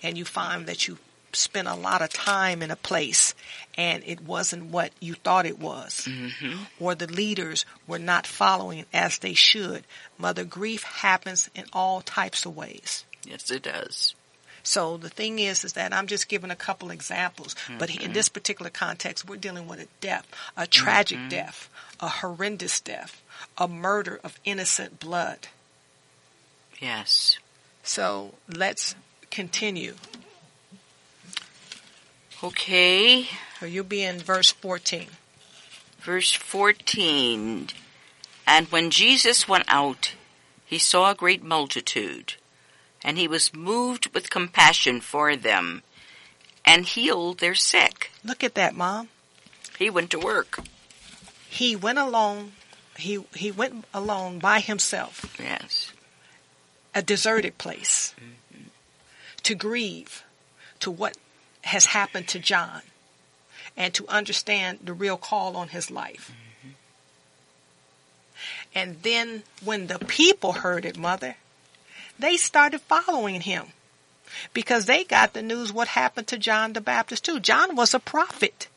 And 0.02 0.18
you 0.18 0.26
find 0.26 0.66
that 0.68 0.88
you 0.88 0.98
spent 1.36 1.68
a 1.68 1.76
lot 1.76 2.02
of 2.02 2.10
time 2.10 2.62
in 2.62 2.72
a 2.72 2.76
place 2.76 3.34
and 3.76 4.04
it 4.06 4.22
wasn't 4.22 4.66
what 4.66 4.92
you 5.00 5.16
thought 5.16 5.46
it 5.46 5.60
was. 5.60 6.08
Mm-hmm. 6.10 6.64
Or 6.80 6.96
the 6.96 7.08
leaders 7.08 7.66
were 7.88 8.00
not 8.00 8.28
following 8.28 8.86
as 8.94 9.18
they 9.18 9.34
should. 9.34 9.84
Mother 10.18 10.46
grief 10.46 10.84
happens 10.84 11.50
in 11.56 11.66
all 11.74 12.02
types 12.02 12.46
of 12.46 12.56
ways. 12.56 13.06
Yes, 13.26 13.50
it 13.50 13.64
does. 13.64 14.16
So 14.64 14.96
the 14.96 15.10
thing 15.10 15.40
is, 15.40 15.66
is 15.66 15.74
that 15.74 15.94
I'm 15.94 16.08
just 16.08 16.30
giving 16.30 16.50
a 16.50 16.56
couple 16.56 16.90
examples, 16.90 17.54
mm-hmm. 17.54 17.78
but 17.78 17.94
in 17.94 18.14
this 18.14 18.30
particular 18.30 18.72
context, 18.72 19.28
we're 19.28 19.36
dealing 19.36 19.68
with 19.68 19.82
a 19.82 19.88
death, 20.00 20.26
a 20.56 20.66
tragic 20.66 21.18
mm-hmm. 21.18 21.30
death, 21.30 21.70
a 22.00 22.08
horrendous 22.08 22.80
death, 22.80 23.22
a 23.58 23.68
murder 23.68 24.20
of 24.24 24.40
innocent 24.46 25.02
blood. 25.02 25.48
Yes. 26.80 27.38
So 27.84 28.36
let's 28.48 28.96
continue. 29.30 29.96
Okay. 32.42 33.28
So 33.60 33.66
you'll 33.66 33.84
be 33.84 34.04
in 34.04 34.20
verse 34.20 34.52
14. 34.52 35.08
Verse 36.00 36.32
14. 36.32 37.68
And 38.46 38.68
when 38.68 38.92
Jesus 38.92 39.48
went 39.48 39.66
out, 39.68 40.14
he 40.66 40.78
saw 40.78 41.12
a 41.12 41.16
great 41.16 41.44
multitude, 41.44 42.36
and 43.04 43.18
he 43.18 43.28
was 43.28 43.54
moved 43.54 44.14
with 44.14 44.30
compassion 44.30 45.02
for 45.02 45.36
them, 45.36 45.84
and 46.66 46.86
healed 46.86 47.40
their 47.40 47.56
sick. 47.56 48.12
Look 48.24 48.44
at 48.44 48.56
that, 48.56 48.76
Mom. 48.76 49.10
He 49.78 49.90
went 49.90 50.10
to 50.12 50.20
work. 50.20 50.60
He 51.50 51.76
went 51.76 52.00
alone. 52.00 52.54
He 52.98 53.24
he 53.36 53.52
went 53.52 53.86
alone 53.94 54.40
by 54.40 54.60
himself, 54.60 55.36
Yes. 55.40 55.92
a 56.94 57.02
deserted 57.02 57.58
place, 57.58 58.14
to 59.42 59.56
grieve 59.56 60.24
to 60.80 60.92
what 60.92 61.18
has 61.64 61.86
happened 61.88 62.28
to 62.30 62.40
John, 62.40 62.82
and 63.76 63.94
to 63.94 64.08
understand 64.08 64.80
the 64.84 64.94
real 64.94 65.18
call 65.18 65.58
on 65.58 65.70
his 65.70 65.90
life. 65.90 66.32
Mm-hmm. 66.32 66.70
And 68.76 69.02
then 69.02 69.44
when 69.64 69.88
the 69.88 70.00
people 70.00 70.54
heard 70.54 70.86
it, 70.86 70.98
Mother, 70.98 71.38
they 72.20 72.38
started 72.38 72.82
following 72.82 73.42
him 73.42 73.68
because 74.54 74.86
they 74.86 75.04
got 75.04 75.34
the 75.34 75.42
news 75.42 75.72
what 75.74 75.90
happened 75.90 76.28
to 76.28 76.38
John 76.38 76.74
the 76.74 76.82
Baptist 76.82 77.26
too. 77.26 77.40
John 77.40 77.76
was 77.76 77.94
a 77.94 78.00
prophet. 78.00 78.68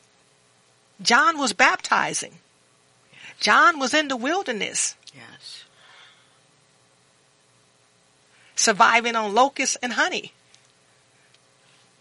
John 1.01 1.37
was 1.37 1.53
baptizing. 1.53 2.33
John 3.39 3.77
was 3.79 3.93
in 3.93 4.07
the 4.07 4.15
wilderness, 4.17 4.95
Yes. 5.15 5.63
surviving 8.55 9.15
on 9.15 9.33
locusts 9.33 9.77
and 9.81 9.93
honey. 9.93 10.33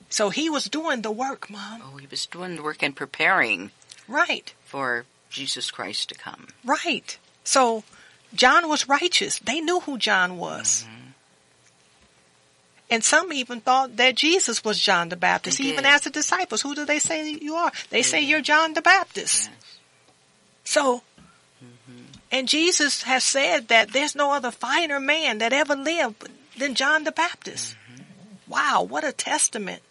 So 0.09 0.31
he 0.31 0.49
was 0.49 0.65
doing 0.67 1.03
the 1.03 1.11
work, 1.11 1.51
Mom. 1.51 1.83
Oh, 1.85 1.97
he 1.99 2.07
was 2.07 2.27
doing 2.27 2.57
the 2.57 2.63
work 2.63 2.83
and 2.83 2.95
preparing 2.97 3.71
Right, 4.09 4.55
for 4.65 5.05
Jesus 5.31 5.71
Christ 5.71 6.09
to 6.11 6.15
come. 6.15 6.49
right. 6.65 7.19
So 7.45 7.85
John 8.35 8.69
was 8.69 8.89
righteous. 8.89 9.39
They 9.41 9.61
knew 9.61 9.81
who 9.81 9.99
John 9.99 10.39
was. 10.39 10.85
Mm-hmm. 10.89 11.06
And 12.89 13.03
some 13.03 13.33
even 13.33 13.61
thought 13.61 13.97
that 13.97 14.15
Jesus 14.15 14.63
was 14.65 14.79
John 14.79 15.09
the 15.09 15.17
Baptist. 15.17 15.59
They 15.59 15.65
Even 15.65 15.85
did. 15.85 15.93
as 15.93 16.03
the 16.03 16.11
disciples, 16.11 16.63
who 16.63 16.75
do 16.75 16.85
they 16.85 17.01
say 17.01 17.31
you 17.31 17.55
are? 17.55 17.73
They 17.91 18.03
say 18.03 18.21
you're 18.21 18.41
John 18.41 18.75
the 18.75 18.83
Baptist. 18.83 19.51
Yes. 19.51 19.79
So, 20.63 21.03
mm-hmm. 21.63 22.03
and 22.31 22.49
Jesus 22.49 23.03
has 23.03 23.25
said 23.25 23.69
that 23.69 23.93
there's 23.93 24.15
no 24.15 24.33
other 24.33 24.53
finer 24.53 25.01
man 25.01 25.39
that 25.39 25.53
ever 25.53 25.75
lived 25.75 26.29
than 26.59 26.75
John 26.77 27.03
the 27.03 27.13
Baptist. 27.13 27.77
Mm-hmm. 27.93 28.53
Wow, 28.53 28.87
what 28.89 29.05
a 29.05 29.13
testament 29.13 29.83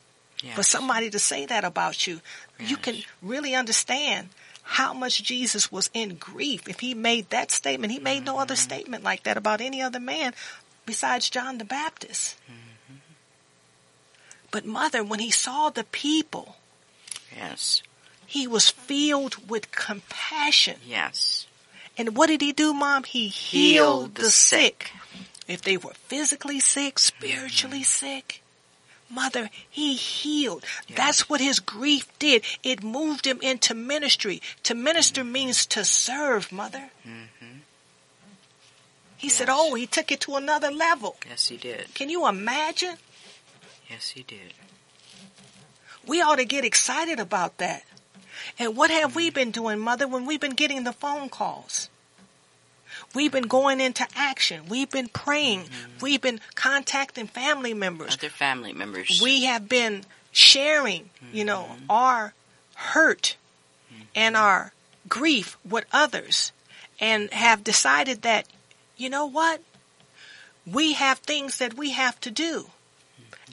for 0.53 0.63
somebody 0.63 1.09
to 1.09 1.19
say 1.19 1.45
that 1.45 1.63
about 1.63 2.05
you. 2.07 2.21
You 2.59 2.77
can 2.77 2.97
really 3.21 3.55
understand 3.55 4.29
how 4.63 4.93
much 4.93 5.23
Jesus 5.23 5.71
was 5.71 5.89
in 5.93 6.15
grief 6.15 6.67
if 6.69 6.79
he 6.79 6.93
made 6.93 7.29
that 7.29 7.51
statement. 7.51 7.91
He 7.91 7.99
made 7.99 8.25
no 8.25 8.37
other 8.37 8.53
mm-hmm. 8.53 8.61
statement 8.61 9.03
like 9.03 9.23
that 9.23 9.37
about 9.37 9.59
any 9.59 9.81
other 9.81 9.99
man 9.99 10.33
besides 10.85 11.29
John 11.29 11.57
the 11.57 11.65
Baptist. 11.65 12.37
But 14.55 14.65
mother, 14.65 15.03
when 15.03 15.19
he 15.19 15.31
saw 15.31 15.69
the 15.69 15.83
people, 15.83 16.55
Yes. 17.35 17.83
he 18.25 18.47
was 18.47 18.69
filled 18.69 19.49
with 19.49 19.69
compassion. 19.71 20.77
Yes. 20.87 21.45
And 21.97 22.15
what 22.15 22.27
did 22.27 22.39
he 22.39 22.53
do, 22.53 22.73
Mom? 22.73 23.03
He 23.03 23.27
healed, 23.27 24.15
the, 24.15 24.31
sick. 24.31 24.91
If 25.45 25.61
they 25.61 25.75
were 25.75 25.93
physically 26.07 26.61
sick, 26.61 26.99
spiritually 26.99 27.81
mm-hmm. 27.81 28.05
sick, 28.07 28.43
Mother, 29.09 29.49
he 29.69 29.95
healed. 29.95 30.63
That's 30.95 31.27
what 31.27 31.41
his 31.41 31.59
grief 31.59 32.07
did. 32.17 32.45
It 32.63 32.81
moved 32.81 33.27
him 33.27 33.41
into 33.41 33.73
ministry. 33.73 34.41
To 34.63 34.73
minister 34.73 35.23
mm-hmm. 35.23 35.33
means 35.33 35.65
to 35.65 35.83
serve, 35.83 36.49
Mother. 36.49 36.91
Mm-hmm. 37.05 37.57
He 39.17 39.27
said, 39.27 39.49
oh, 39.49 39.73
he 39.73 39.85
took 39.85 40.13
it 40.13 40.21
to 40.21 40.35
another 40.35 40.71
level. 40.71 41.17
Yes, 41.27 41.49
he 41.49 41.57
did. 41.57 41.93
Can 41.93 42.09
you 42.09 42.25
imagine? 42.25 42.95
Yes, 43.89 44.09
he 44.09 44.23
did. 44.23 44.53
We 46.05 46.21
ought 46.21 46.35
to 46.35 46.45
get 46.45 46.65
excited 46.65 47.19
about 47.19 47.57
that. 47.57 47.83
And 48.59 48.75
what 48.75 48.91
have 48.91 49.15
we 49.15 49.29
been 49.29 49.51
doing, 49.51 49.79
Mother, 49.79 50.07
when 50.07 50.25
we've 50.25 50.39
been 50.39 50.51
getting 50.51 50.83
the 50.83 50.93
phone 50.93 51.29
calls? 51.29 51.89
We've 53.13 53.31
been 53.31 53.47
going 53.47 53.79
into 53.81 54.05
action. 54.15 54.65
We've 54.67 54.89
been 54.89 55.07
praying. 55.07 55.61
Mm-hmm. 55.61 55.91
We've 56.01 56.21
been 56.21 56.39
contacting 56.53 57.27
family 57.27 57.73
members. 57.73 58.13
Other 58.13 58.29
family 58.29 58.73
members. 58.73 59.19
We 59.23 59.45
have 59.45 59.67
been 59.67 60.03
sharing, 60.31 61.09
you 61.31 61.45
know, 61.45 61.67
mm-hmm. 61.71 61.85
our 61.89 62.33
hurt 62.75 63.37
mm-hmm. 63.91 64.03
and 64.15 64.35
our 64.35 64.73
grief 65.07 65.57
with 65.67 65.85
others 65.91 66.51
and 66.99 67.31
have 67.31 67.63
decided 67.63 68.21
that, 68.23 68.47
you 68.97 69.09
know 69.09 69.25
what? 69.25 69.61
We 70.65 70.93
have 70.93 71.19
things 71.19 71.57
that 71.59 71.75
we 71.75 71.91
have 71.91 72.19
to 72.21 72.31
do. 72.31 72.67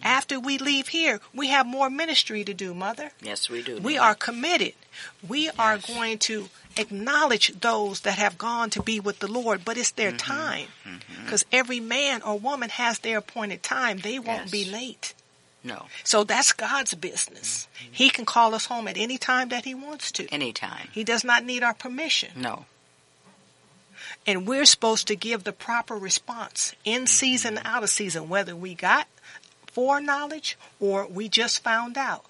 After 0.02 0.40
we 0.40 0.58
leave 0.58 0.88
here, 0.88 1.20
we 1.34 1.48
have 1.48 1.66
more 1.66 1.88
ministry 1.90 2.44
to 2.44 2.52
do, 2.54 2.74
Mother. 2.74 3.12
yes, 3.22 3.48
we 3.48 3.62
do. 3.62 3.78
We 3.78 3.94
Mother. 3.96 4.06
are 4.08 4.14
committed. 4.14 4.74
We 5.26 5.48
are 5.58 5.78
going 5.78 6.18
to 6.20 6.48
acknowledge 6.76 7.48
those 7.60 8.00
that 8.00 8.18
have 8.18 8.36
gone 8.38 8.70
to 8.70 8.82
be 8.82 8.98
with 9.00 9.20
the 9.20 9.30
Lord, 9.30 9.64
but 9.64 9.76
it's 9.76 9.92
their 9.92 10.10
Mm-hmm. 10.12 10.16
time. 10.32 10.68
Because 11.24 11.44
every 11.52 11.80
man 11.80 12.22
or 12.22 12.38
woman 12.38 12.70
has 12.70 12.98
their 13.00 13.18
appointed 13.18 13.62
time. 13.62 13.98
They 13.98 14.18
won't 14.18 14.50
be 14.50 14.64
late. 14.64 15.14
No. 15.64 15.86
So 16.02 16.24
that's 16.24 16.52
God's 16.52 16.94
business. 16.94 17.68
Mm-hmm. 17.78 17.92
He 17.92 18.10
can 18.10 18.24
call 18.24 18.54
us 18.56 18.66
home 18.66 18.88
at 18.88 18.96
any 18.96 19.16
time 19.18 19.50
that 19.50 19.64
He 19.64 19.74
wants 19.76 20.10
to. 20.12 20.26
Anytime. 20.34 20.88
He 20.92 21.04
does 21.04 21.22
not 21.22 21.44
need 21.44 21.62
our 21.62 21.74
permission. 21.74 22.30
No. 22.36 22.64
And 24.26 24.46
we're 24.46 24.64
supposed 24.64 25.06
to 25.08 25.16
give 25.16 25.44
the 25.44 25.52
proper 25.52 25.94
response 25.96 26.74
in 26.84 27.06
season, 27.06 27.58
out 27.64 27.82
of 27.82 27.90
season, 27.90 28.28
whether 28.28 28.54
we 28.56 28.74
got 28.74 29.06
foreknowledge 29.72 30.56
or 30.80 31.06
we 31.06 31.28
just 31.28 31.62
found 31.62 31.98
out. 31.98 32.24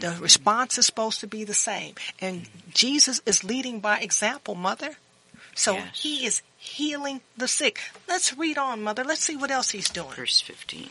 The 0.00 0.08
mm-hmm. 0.08 0.22
response 0.22 0.78
is 0.78 0.86
supposed 0.86 1.20
to 1.20 1.26
be 1.26 1.44
the 1.44 1.54
same. 1.54 1.94
And 2.20 2.42
mm-hmm. 2.42 2.70
Jesus 2.72 3.20
is 3.26 3.44
leading 3.44 3.80
by 3.80 3.98
example, 3.98 4.54
Mother. 4.54 4.96
So 5.54 5.74
Yes. 5.74 6.00
He 6.00 6.26
is 6.26 6.42
healing 6.58 7.20
the 7.36 7.48
sick. 7.48 7.80
Let's 8.08 8.36
read 8.36 8.58
on, 8.58 8.82
Mother. 8.82 9.04
Let's 9.04 9.24
see 9.24 9.36
what 9.36 9.50
else 9.50 9.70
He's 9.70 9.88
doing. 9.88 10.10
Verse 10.10 10.40
15. 10.40 10.90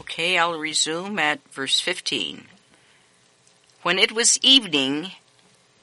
Okay, 0.00 0.38
I'll 0.38 0.58
resume 0.58 1.18
at 1.18 1.40
verse 1.52 1.80
15. 1.80 2.46
When 3.82 3.98
it 3.98 4.12
was 4.12 4.38
evening, 4.42 5.12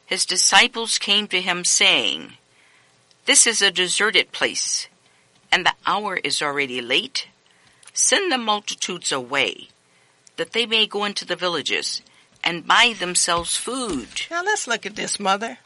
his 0.06 0.26
disciples 0.26 0.98
came 0.98 1.28
to 1.28 1.42
him 1.42 1.64
saying, 1.64 2.34
This 3.26 3.46
is 3.46 3.62
a 3.62 3.72
deserted 3.72 4.32
place, 4.32 4.88
and 5.52 5.66
the 5.66 5.74
hour 5.86 6.18
is 6.18 6.42
already 6.42 6.82
late. 6.82 7.28
Send 7.94 8.32
the 8.32 8.38
multitudes 8.38 9.12
away, 9.12 9.68
that 10.38 10.54
they 10.54 10.66
may 10.66 10.86
go 10.88 11.06
into 11.06 11.26
the 11.26 11.36
villages 11.36 12.02
and 12.44 12.66
buy 12.68 12.94
themselves 12.98 13.56
food. 13.58 14.08
Now 14.32 14.44
let's 14.44 14.68
look 14.68 14.86
at 14.86 14.96
this, 14.96 15.20
Mother. 15.20 15.58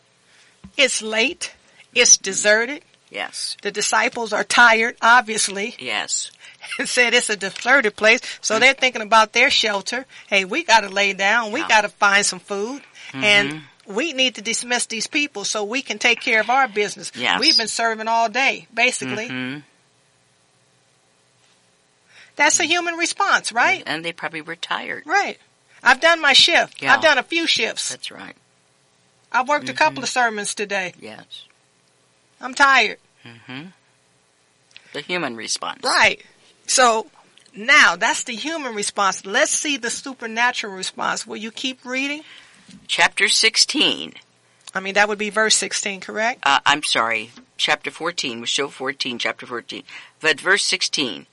It's 0.77 1.01
late. 1.01 1.53
It's 1.93 2.17
deserted. 2.17 2.83
Yes, 3.12 3.55
The 3.62 3.69
disciples 3.69 4.33
are 4.33 4.43
tired, 4.43 4.95
obviously. 4.99 5.75
yes, 5.77 6.31
and 6.79 6.89
said 6.89 7.13
it's 7.13 7.29
a 7.29 7.36
deserted 7.36 7.95
place. 7.95 8.21
So 8.41 8.57
they're 8.57 8.73
thinking 8.73 9.03
about 9.03 9.33
their 9.33 9.51
shelter. 9.51 10.07
Hey, 10.25 10.45
we 10.45 10.63
got 10.63 10.79
to 10.81 10.89
lay 10.89 11.13
down. 11.13 11.51
We 11.51 11.59
Yeah. 11.59 11.67
got 11.67 11.81
to 11.81 11.89
find 11.89 12.25
some 12.25 12.39
food. 12.39 12.81
And 13.13 13.62
we 13.86 14.13
need 14.13 14.33
to 14.36 14.41
dismiss 14.41 14.88
these 14.88 15.05
people 15.05 15.45
so 15.45 15.63
we 15.63 15.83
can 15.83 15.99
take 15.99 16.21
care 16.21 16.41
of 16.41 16.49
our 16.49 16.67
business. 16.67 17.12
Yes. 17.13 17.39
We've 17.39 17.55
been 17.55 17.67
serving 17.67 18.07
all 18.07 18.30
day, 18.30 18.65
basically. 18.74 19.28
hmm 19.28 19.57
That's 22.36 22.59
a 22.59 22.65
human 22.65 22.95
response, 22.95 23.51
right? 23.51 23.84
and 23.86 24.03
they 24.03 24.11
probably 24.11 24.41
were 24.41 24.55
tired. 24.55 25.03
Right. 25.05 25.38
I've 25.84 25.99
done 25.99 26.21
my 26.21 26.34
shift. 26.34 26.81
Yeah. 26.81 26.93
I've 26.95 27.01
done 27.01 27.17
a 27.17 27.23
few 27.23 27.45
shifts. 27.45 27.89
That's 27.89 28.09
right. 28.09 28.36
I've 29.31 29.49
worked 29.49 29.69
a 29.69 29.73
couple 29.73 30.03
of 30.03 30.09
sermons 30.09 30.53
today. 30.55 30.93
Yes. 30.99 31.25
I'm 32.39 32.53
tired. 32.53 32.97
Mm-hmm. 33.25 33.67
The 34.93 35.01
human 35.01 35.36
response. 35.36 35.81
Right. 35.84 36.23
So 36.67 37.07
now 37.55 37.95
that's 37.95 38.23
the 38.23 38.36
human 38.36 38.75
response. 38.75 39.25
Let's 39.25 39.51
see 39.51 39.77
the 39.77 39.89
supernatural 39.89 40.73
response. 40.73 41.25
Will 41.25 41.38
you 41.38 41.51
keep 41.51 41.84
reading? 41.84 42.21
Chapter 42.88 43.27
16. 43.27 44.13
I 44.75 44.79
mean, 44.79 44.95
that 44.95 45.07
would 45.07 45.19
be 45.19 45.29
verse 45.29 45.55
16, 45.55 46.01
correct? 46.01 46.39
Uh, 46.43 46.59
I'm 46.65 46.84
sorry. 46.84 47.31
Chapter 47.57 47.91
14. 47.91 48.41
We 48.41 48.47
show 48.47 48.67
14, 48.67 49.19
chapter 49.19 49.45
14. 49.45 49.84
But 50.19 50.39
verse 50.39 50.63
16. 50.65 51.27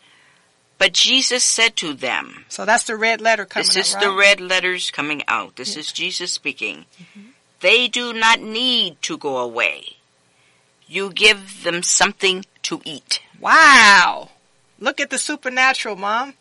But 0.80 0.94
Jesus 0.94 1.44
said 1.44 1.76
to 1.76 1.92
them, 1.92 2.46
So 2.48 2.64
that's 2.64 2.84
the 2.84 2.96
red 2.96 3.20
letter 3.20 3.44
coming 3.44 3.66
this 3.66 3.76
is 3.76 3.94
up, 3.94 4.00
the 4.00 4.10
red 4.12 4.40
letters 4.40 4.90
coming 4.90 5.22
out. 5.28 5.56
This 5.56 5.76
is 5.76 5.92
Jesus 5.92 6.32
speaking. 6.32 6.86
Mm-hmm. 6.98 7.28
They 7.60 7.86
do 7.86 8.14
not 8.14 8.40
need 8.40 9.02
to 9.02 9.18
go 9.18 9.36
away. 9.36 9.98
you 10.88 11.12
give 11.12 11.64
them 11.64 11.82
something 11.82 12.46
to 12.62 12.80
eat. 12.86 13.20
Wow. 13.38 14.30
Look 14.78 15.00
at 15.00 15.10
the 15.10 15.18
supernatural, 15.18 15.96
Mom. 15.96 16.32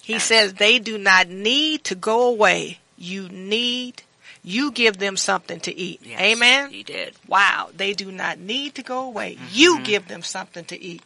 He 0.00 0.20
says 0.20 0.54
they 0.54 0.78
do 0.78 0.98
not 0.98 1.28
need 1.28 1.82
to 1.84 1.96
go 1.96 2.28
away. 2.28 2.78
You 2.96 3.28
need, 3.28 4.04
you 4.44 4.70
give 4.70 4.98
them 4.98 5.16
something 5.16 5.58
to 5.60 5.76
eat. 5.76 6.00
Yes, 6.04 6.20
Amen. 6.20 6.70
He 6.70 6.84
did. 6.84 7.14
Wow. 7.26 7.70
They 7.76 7.92
do 7.92 8.12
not 8.12 8.38
need 8.38 8.76
to 8.76 8.84
go 8.84 9.00
away. 9.00 9.36
You 9.50 9.74
mm-hmm. 9.74 9.84
give 9.84 10.06
them 10.06 10.22
something 10.22 10.64
to 10.66 10.80
eat. 10.80 11.02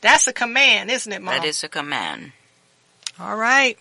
That's 0.00 0.26
a 0.26 0.32
command, 0.32 0.90
isn't 0.90 1.12
it, 1.12 1.22
Mom? 1.22 1.34
That 1.34 1.44
is 1.44 1.62
a 1.62 1.68
command. 1.68 2.32
All 3.18 3.36
right. 3.36 3.78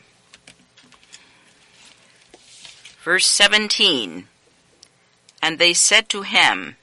Verse 3.04 3.26
17. 3.26 4.28
And 5.42 5.58
they 5.58 5.74
said 5.74 6.10
to 6.10 6.24
him, 6.24 6.76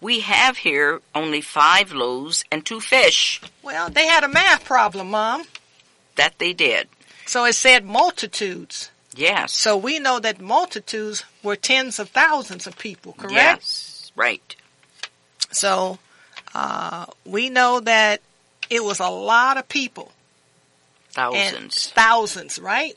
We 0.00 0.20
have 0.20 0.58
here 0.58 1.00
only 1.14 1.40
five 1.40 1.92
loaves 1.92 2.44
and 2.50 2.66
two 2.66 2.80
fish. 2.80 3.40
Well, 3.62 3.88
they 3.88 4.06
had 4.06 4.24
a 4.24 4.28
math 4.28 4.64
problem, 4.64 5.10
Mom. 5.10 5.44
That 6.16 6.38
they 6.38 6.52
did. 6.52 6.88
So 7.26 7.44
it 7.44 7.54
said 7.54 7.84
multitudes. 7.84 8.90
Yes. 9.14 9.52
So 9.54 9.76
we 9.76 9.98
know 9.98 10.18
that 10.18 10.40
multitudes 10.40 11.24
were 11.42 11.56
tens 11.56 11.98
of 11.98 12.08
thousands 12.08 12.66
of 12.66 12.76
people, 12.78 13.12
correct? 13.12 13.32
Yes. 13.32 14.12
Right. 14.16 14.56
So 15.52 15.98
uh, 16.54 17.06
we 17.24 17.50
know 17.50 17.80
that 17.80 18.20
it 18.74 18.82
was 18.82 19.00
a 19.00 19.08
lot 19.08 19.56
of 19.58 19.68
people. 19.68 20.12
Thousands. 21.10 21.90
thousands, 21.90 22.58
right? 22.58 22.96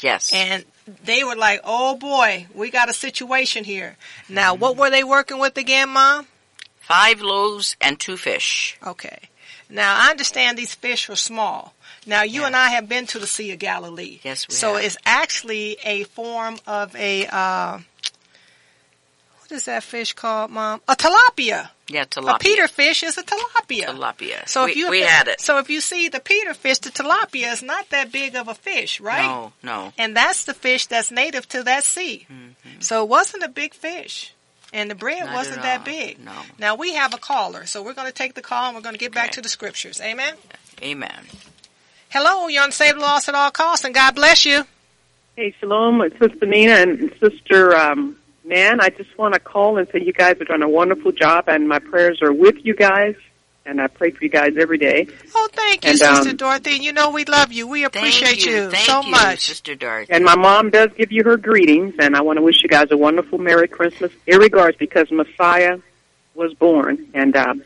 yes. 0.00 0.32
And 0.34 0.64
they 1.04 1.22
were 1.22 1.36
like, 1.36 1.60
oh 1.64 1.96
boy, 1.96 2.46
we 2.54 2.70
got 2.70 2.88
a 2.88 2.94
situation 2.94 3.64
here. 3.64 3.96
Now, 4.28 4.54
what 4.54 4.76
were 4.76 4.90
they 4.90 5.04
working 5.04 5.38
with 5.38 5.56
again, 5.58 5.90
Mom? 5.90 6.26
Five 6.80 7.20
loaves 7.20 7.76
and 7.80 8.00
two 8.00 8.16
fish. 8.16 8.76
Okay. 8.84 9.18
Now, 9.68 9.96
I 10.00 10.10
understand 10.10 10.56
these 10.58 10.74
fish 10.74 11.08
were 11.08 11.16
small. 11.16 11.74
Now, 12.06 12.22
you 12.22 12.40
Yeah. 12.40 12.48
and 12.48 12.56
I 12.56 12.70
have 12.70 12.88
been 12.88 13.06
to 13.08 13.18
the 13.18 13.26
Sea 13.26 13.52
of 13.52 13.58
Galilee. 13.58 14.18
Yes, 14.24 14.48
we 14.48 14.54
So 14.54 14.74
have. 14.74 14.84
it's 14.84 14.96
actually 15.06 15.76
a 15.84 16.04
form 16.04 16.58
of 16.66 16.96
a, 16.96 17.26
uh, 17.26 17.78
what 19.52 19.58
is 19.58 19.64
that 19.66 19.82
fish 19.82 20.14
called, 20.14 20.50
Mom? 20.50 20.80
A 20.88 20.96
tilapia. 20.96 21.68
Yeah, 21.86 22.06
tilapia. 22.06 22.36
A 22.36 22.38
Peter 22.38 22.68
fish 22.68 23.02
is 23.02 23.18
a 23.18 23.22
tilapia. 23.22 23.84
Tilapia. 23.84 24.48
So 24.48 24.64
we, 24.64 24.70
if 24.70 24.76
you 24.78 24.90
we 24.90 25.00
had 25.02 25.28
it. 25.28 25.42
So 25.42 25.58
if 25.58 25.68
you 25.68 25.82
see 25.82 26.08
the 26.08 26.20
Peter 26.20 26.54
fish, 26.54 26.78
the 26.78 26.88
tilapia 26.88 27.52
is 27.52 27.62
not 27.62 27.90
that 27.90 28.10
big 28.10 28.34
of 28.34 28.48
a 28.48 28.54
fish, 28.54 28.98
right? 28.98 29.26
No, 29.26 29.52
no. 29.62 29.92
And 29.98 30.16
that's 30.16 30.46
the 30.46 30.54
fish 30.54 30.86
that's 30.86 31.10
native 31.10 31.46
to 31.50 31.62
that 31.64 31.84
sea. 31.84 32.26
So 32.80 33.02
it 33.02 33.10
wasn't 33.10 33.42
a 33.42 33.48
big 33.48 33.74
fish. 33.74 34.32
And 34.72 34.90
the 34.90 34.94
bread 34.94 35.18
Mm-hmm. 35.18 35.26
Not 35.26 35.36
wasn't 35.36 35.62
that 35.62 35.84
big. 35.84 36.24
No. 36.24 36.32
Now 36.58 36.74
we 36.76 36.94
have 36.94 37.12
a 37.12 37.18
caller, 37.18 37.66
so 37.66 37.82
we're 37.82 37.92
going 37.92 38.08
to 38.08 38.14
take 38.14 38.32
the 38.32 38.40
call 38.40 38.68
and 38.68 38.74
we're 38.74 38.82
going 38.82 38.94
to 38.94 38.98
get 38.98 39.12
back 39.12 39.32
to 39.32 39.42
the 39.42 39.50
scriptures. 39.50 40.00
Amen. 40.00 40.34
Amen. 40.82 41.26
Hello, 42.08 42.48
you're 42.48 42.62
on 42.62 42.72
Save 42.72 42.94
the 42.94 43.02
Lost 43.02 43.28
at 43.28 43.34
All 43.34 43.50
Costs, 43.50 43.84
and 43.84 43.94
God 43.94 44.14
bless 44.14 44.46
you. 44.46 44.64
Hey, 45.36 45.54
Shalom, 45.60 46.00
it's 46.00 46.18
Sister 46.18 46.46
Nina 46.46 46.72
and 46.72 47.14
Sister 47.20 47.76
um, 47.76 48.16
Man. 48.44 48.80
I 48.80 48.90
just 48.90 49.16
want 49.18 49.34
to 49.34 49.40
call 49.40 49.78
and 49.78 49.88
say 49.92 50.02
you 50.02 50.12
guys 50.12 50.40
are 50.40 50.44
doing 50.44 50.62
a 50.62 50.68
wonderful 50.68 51.12
job, 51.12 51.44
and 51.48 51.68
my 51.68 51.78
prayers 51.78 52.20
are 52.22 52.32
with 52.32 52.56
you 52.64 52.74
guys, 52.74 53.14
and 53.64 53.80
I 53.80 53.86
pray 53.86 54.10
for 54.10 54.24
you 54.24 54.30
guys 54.30 54.56
every 54.58 54.78
day. 54.78 55.06
Oh, 55.34 55.48
thank 55.52 55.84
you, 55.84 55.90
And, 55.90 55.98
Sister 55.98 56.30
um, 56.30 56.36
Dorothy. 56.36 56.72
You 56.72 56.92
know 56.92 57.10
we 57.10 57.24
love 57.24 57.52
you. 57.52 57.68
We 57.68 57.84
appreciate 57.84 58.42
Thank 58.42 58.46
you. 58.46 58.70
Thank 58.70 58.84
so 58.84 59.02
you, 59.02 59.10
much. 59.10 59.46
Sister 59.46 59.74
Dorothy. 59.74 60.12
And 60.12 60.24
my 60.24 60.36
mom 60.36 60.70
does 60.70 60.90
give 60.96 61.12
you 61.12 61.22
her 61.24 61.36
greetings, 61.36 61.94
and 62.00 62.16
I 62.16 62.22
want 62.22 62.38
to 62.38 62.42
wish 62.42 62.62
you 62.62 62.68
guys 62.68 62.88
a 62.90 62.96
wonderful 62.96 63.38
Merry 63.38 63.68
Christmas, 63.68 64.10
irregards, 64.26 64.76
because 64.76 65.10
Messiah 65.10 65.78
was 66.34 66.52
born, 66.54 67.08
and 67.14 67.36
um, 67.36 67.62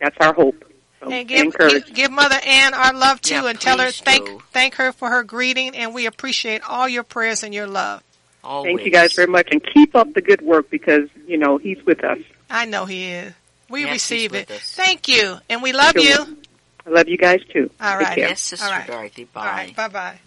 that's 0.00 0.16
our 0.20 0.34
hope. 0.34 0.64
So 1.00 1.10
And 1.10 1.28
stay 1.28 1.42
give, 1.44 1.56
give 1.56 1.94
give 1.94 2.10
Mother 2.10 2.38
Ann 2.44 2.74
our 2.74 2.92
love 2.92 3.20
too, 3.20 3.34
Yeah, 3.34 3.46
and 3.46 3.60
tell 3.60 3.78
her 3.78 3.90
thank 3.92 4.26
do. 4.26 4.42
thank 4.50 4.74
her 4.74 4.92
for 4.92 5.08
her 5.08 5.22
greeting, 5.22 5.76
and 5.76 5.94
we 5.94 6.06
appreciate 6.06 6.62
all 6.68 6.88
your 6.88 7.04
prayers 7.04 7.44
and 7.44 7.54
your 7.54 7.68
love. 7.68 8.02
Always. 8.48 8.76
Thank 8.76 8.86
you 8.86 8.90
guys 8.92 9.12
very 9.12 9.28
much, 9.28 9.48
and 9.50 9.62
keep 9.62 9.94
up 9.94 10.14
the 10.14 10.22
good 10.22 10.40
work 10.40 10.70
because 10.70 11.08
you 11.26 11.36
know 11.36 11.58
He's 11.58 11.84
with 11.84 12.02
us. 12.02 12.18
I 12.48 12.64
know 12.64 12.86
he 12.86 13.10
is. 13.12 13.34
We 13.68 13.82
Yes, 13.82 13.92
receive 13.92 14.34
it. 14.34 14.50
us. 14.50 14.72
Thank 14.74 15.06
you, 15.06 15.36
and 15.50 15.62
we 15.62 15.72
love 15.72 15.92
Sure. 15.92 16.02
you. 16.02 16.38
I 16.86 16.90
love 16.90 17.08
you 17.08 17.18
guys 17.18 17.40
too. 17.52 17.70
All 17.78 17.96
right, 17.98 18.06
Take 18.06 18.14
care. 18.16 18.28
Yes, 18.30 18.40
Sister 18.40 18.64
All 18.64 18.72
right. 18.72 18.86
Dorothy. 18.86 19.24
Bye. 19.24 19.40
All 19.40 19.46
right, 19.54 19.76
bye 19.76 19.88
bye. 19.88 20.18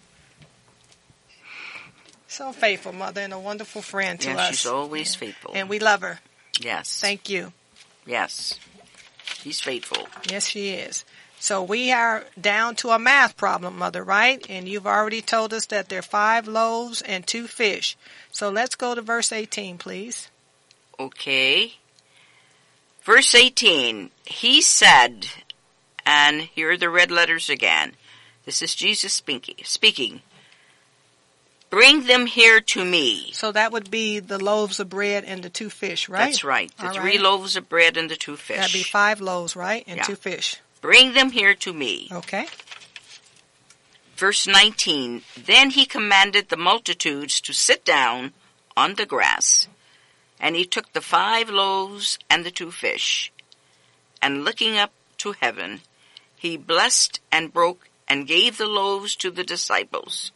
So 2.28 2.52
faithful, 2.52 2.92
mother, 2.92 3.20
and 3.22 3.32
a 3.32 3.38
wonderful 3.38 3.82
friend 3.82 4.18
to 4.20 4.28
yes, 4.30 4.38
us, 4.38 4.48
she's 4.56 4.66
always 4.66 5.14
faithful. 5.14 5.52
and 5.54 5.68
we 5.68 5.78
love 5.80 6.00
her. 6.02 6.20
yes. 6.60 6.98
Thank 7.00 7.28
you. 7.28 7.52
Yes. 8.06 8.58
She's 9.24 9.60
faithful. 9.60 10.06
Yes, 10.30 10.46
she 10.46 10.70
is. 10.70 11.04
So 11.42 11.60
we 11.60 11.90
are 11.90 12.24
down 12.40 12.76
to 12.76 12.90
a 12.90 13.00
math 13.00 13.36
problem, 13.36 13.76
mother, 13.76 14.04
right? 14.04 14.46
And 14.48 14.68
you've 14.68 14.86
already 14.86 15.20
told 15.20 15.52
us 15.52 15.66
that 15.66 15.88
there 15.88 15.98
are 15.98 16.02
five 16.02 16.46
loaves 16.46 17.02
and 17.02 17.26
two 17.26 17.48
fish. 17.48 17.96
So 18.30 18.48
let's 18.48 18.76
go 18.76 18.94
to 18.94 19.02
verse 19.02 19.32
18, 19.32 19.76
please. 19.76 20.28
Okay. 21.00 21.78
Verse 23.02 23.34
18. 23.34 24.12
He 24.24 24.60
said, 24.60 25.26
and 26.06 26.42
here 26.42 26.70
are 26.70 26.76
the 26.76 26.88
red 26.88 27.10
letters 27.10 27.50
again. 27.50 27.94
This 28.44 28.62
is 28.62 28.76
Jesus 28.76 29.12
speaking. 29.12 29.56
Speaking. 29.64 30.22
Bring 31.70 32.06
them 32.06 32.26
here 32.26 32.60
to 32.60 32.84
me. 32.84 33.32
So 33.32 33.50
that 33.50 33.72
would 33.72 33.90
be 33.90 34.20
the 34.20 34.38
loaves 34.38 34.78
of 34.78 34.88
bread 34.88 35.24
and 35.24 35.42
the 35.42 35.50
two 35.50 35.70
fish, 35.70 36.08
right? 36.08 36.26
That's 36.26 36.44
right. 36.44 36.70
The 36.78 36.86
All 36.86 36.94
three 36.94 37.16
right. 37.16 37.20
loaves 37.20 37.56
of 37.56 37.68
bread 37.68 37.96
and 37.96 38.08
the 38.08 38.14
two 38.14 38.36
fish. 38.36 38.58
That'd 38.58 38.72
be 38.72 38.84
five 38.84 39.20
loaves, 39.20 39.56
right? 39.56 39.82
And 39.88 39.96
Yeah. 39.96 40.04
two 40.04 40.14
fish. 40.14 40.60
Bring 40.82 41.14
them 41.14 41.30
here 41.30 41.54
to 41.54 41.72
me. 41.72 42.08
Okay. 42.12 42.46
Verse 44.16 44.46
19. 44.46 45.22
Then 45.36 45.70
he 45.70 45.86
commanded 45.86 46.48
the 46.48 46.56
multitudes 46.56 47.40
to 47.40 47.52
sit 47.52 47.84
down 47.84 48.32
on 48.76 48.96
the 48.96 49.06
grass. 49.06 49.68
And 50.40 50.56
he 50.56 50.64
took 50.64 50.92
the 50.92 51.00
five 51.00 51.48
loaves 51.48 52.18
and 52.28 52.44
the 52.44 52.50
two 52.50 52.72
fish. 52.72 53.32
And 54.20 54.44
looking 54.44 54.76
up 54.76 54.92
to 55.18 55.32
heaven, 55.32 55.82
he 56.36 56.56
blessed 56.56 57.20
and 57.30 57.52
broke 57.52 57.88
and 58.08 58.26
gave 58.26 58.58
the 58.58 58.66
loaves 58.66 59.14
to 59.16 59.30
the 59.30 59.44
disciples. 59.44 60.32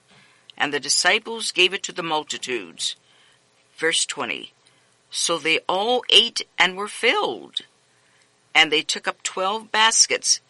And 0.56 0.72
the 0.72 0.80
disciples 0.80 1.50
gave 1.50 1.74
it 1.74 1.82
to 1.82 1.92
the 1.92 2.04
multitudes. 2.04 2.94
Verse 3.76 4.06
20. 4.06 4.52
So 5.10 5.38
they 5.38 5.58
all 5.68 6.02
ate 6.08 6.46
and 6.56 6.76
were 6.76 6.88
filled. 6.88 7.62
And 8.56 8.72
they 8.72 8.82
took 8.82 9.06
up 9.06 9.22
twelve 9.22 9.70
baskets 9.70 10.40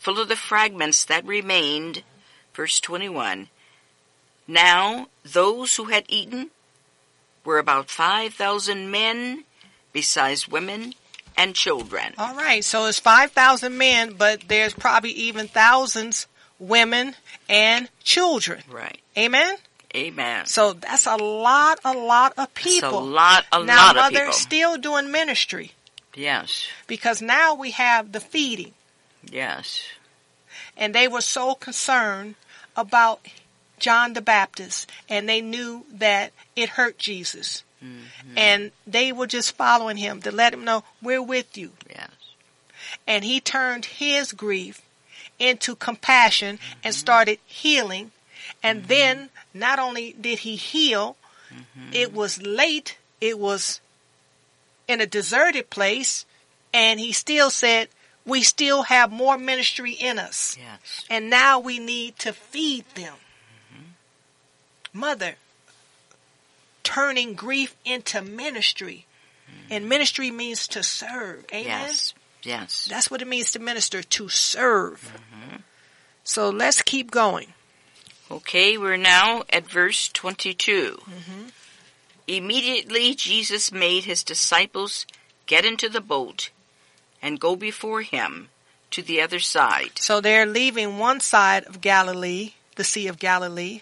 full 0.00 0.18
of 0.18 0.28
the 0.28 0.36
fragments 0.36 1.04
that 1.04 1.26
remained. 1.26 2.02
Verse 2.54 2.80
21. 2.80 3.48
Now 4.48 5.08
those 5.22 5.76
who 5.76 5.84
had 5.84 6.04
eaten 6.08 6.50
were 7.44 7.58
about 7.58 7.88
5,000 7.88 8.90
men, 8.90 9.44
besides 9.92 10.48
women 10.48 10.94
and 11.36 11.54
children. 11.54 12.12
All 12.18 12.34
right. 12.34 12.64
So 12.64 12.86
it's 12.86 12.98
5,000 12.98 13.76
men, 13.76 14.14
but 14.14 14.42
there's 14.48 14.74
probably 14.74 15.12
even 15.12 15.48
thousands 15.48 16.26
women 16.58 17.14
and 17.48 17.88
children. 18.02 18.62
Right. 18.70 19.00
Amen? 19.16 19.56
Amen. 19.94 20.46
So 20.46 20.74
that's 20.74 21.06
a 21.06 21.16
lot, 21.16 21.80
a 21.84 21.94
lot 21.94 22.34
of 22.36 22.52
people. 22.54 22.98
a 22.98 23.00
lot, 23.00 23.44
a 23.52 23.64
now, 23.64 23.92
lot 23.92 23.96
of 23.96 24.02
people. 24.08 24.12
Now, 24.12 24.26
Mother, 24.26 24.32
still 24.32 24.78
doing 24.78 25.10
ministry 25.10 25.72
Yes. 26.14 26.68
because 26.86 27.22
now 27.22 27.54
we 27.54 27.70
have 27.72 28.12
the 28.12 28.20
feeding. 28.20 28.74
Yes. 29.22 29.84
And 30.76 30.94
they 30.94 31.08
were 31.08 31.20
so 31.20 31.54
concerned 31.54 32.34
about 32.76 33.20
John 33.78 34.12
the 34.12 34.20
Baptist 34.20 34.90
and 35.08 35.28
they 35.28 35.40
knew 35.40 35.84
that 35.92 36.32
it 36.56 36.70
hurt 36.70 36.98
Jesus. 36.98 37.64
Mm-hmm. 37.82 38.36
And 38.36 38.72
they 38.86 39.12
were 39.12 39.26
just 39.26 39.56
following 39.56 39.96
him 39.96 40.20
to 40.22 40.30
let 40.30 40.52
him 40.52 40.64
know, 40.64 40.84
we're 41.00 41.22
with 41.22 41.56
you. 41.56 41.72
Yes. 41.88 42.10
And 43.06 43.24
he 43.24 43.40
turned 43.40 43.86
his 43.86 44.32
grief 44.32 44.82
into 45.38 45.74
compassion 45.74 46.58
and 46.84 46.92
mm-hmm. 46.92 46.98
started 46.98 47.38
healing. 47.46 48.12
And 48.62 48.80
mm-hmm. 48.80 48.88
then 48.88 49.30
not 49.54 49.78
only 49.78 50.14
did 50.20 50.40
he 50.40 50.56
heal, 50.56 51.16
mm-hmm. 51.52 51.92
it 51.92 52.12
was 52.12 52.42
late, 52.42 52.98
it 53.20 53.38
was 53.38 53.80
in 54.90 55.00
a 55.00 55.06
deserted 55.06 55.70
place, 55.70 56.26
and 56.74 56.98
he 56.98 57.12
still 57.12 57.50
said, 57.50 57.88
we 58.26 58.42
still 58.42 58.82
have 58.82 59.10
more 59.10 59.38
ministry 59.38 59.92
in 59.92 60.18
us. 60.18 60.56
Yes. 60.58 61.06
And 61.08 61.30
now 61.30 61.58
we 61.58 61.78
need 61.78 62.18
to 62.18 62.32
feed 62.32 62.84
them. 62.94 63.14
Mm-hmm. 63.72 64.98
Mother, 64.98 65.34
turning 66.82 67.34
grief 67.34 67.74
into 67.84 68.20
ministry. 68.20 69.06
Mm-hmm. 69.48 69.72
And 69.72 69.88
ministry 69.88 70.30
means 70.30 70.68
to 70.68 70.82
serve. 70.82 71.44
Amen? 71.52 71.64
Yes. 71.64 72.14
Yes. 72.42 72.88
That's 72.90 73.10
what 73.10 73.22
it 73.22 73.28
means 73.28 73.52
to 73.52 73.58
minister, 73.58 74.02
to 74.02 74.28
serve. 74.28 75.00
Mm-hmm. 75.34 75.56
So 76.24 76.50
let's 76.50 76.82
keep 76.82 77.10
going. 77.10 77.48
Okay, 78.30 78.78
we're 78.78 78.96
now 78.96 79.42
at 79.50 79.68
verse 79.68 80.08
22. 80.08 80.98
Mm-hmm. 81.00 81.42
Immediately 82.36 83.14
Jesus 83.16 83.72
made 83.72 84.04
his 84.04 84.22
disciples 84.22 85.04
Get 85.50 85.64
into 85.64 85.88
the 85.88 86.00
boat 86.00 86.50
and 87.20 87.40
go 87.40 87.56
before 87.56 88.02
him 88.02 88.50
to 88.92 89.02
the 89.02 89.20
other 89.20 89.40
side. 89.40 89.98
So 89.98 90.20
they're 90.20 90.46
leaving 90.46 90.96
one 90.96 91.18
side 91.18 91.64
of 91.64 91.80
Galilee, 91.80 92.52
the 92.76 92.84
Sea 92.84 93.08
of 93.08 93.18
Galilee, 93.18 93.80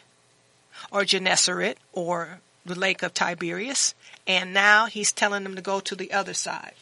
or 0.91 1.05
Gennesaret, 1.05 1.77
or 1.93 2.41
the 2.65 2.75
Lake 2.75 3.03
of 3.03 3.13
Tiberias, 3.13 3.95
and 4.27 4.55
now 4.55 4.87
he's 4.87 5.13
telling 5.13 5.43
them 5.43 5.57
to 5.57 5.61
go 5.61 5.79
to 5.81 5.95
the 5.95 6.11
other 6.11 6.33
side. 6.33 6.73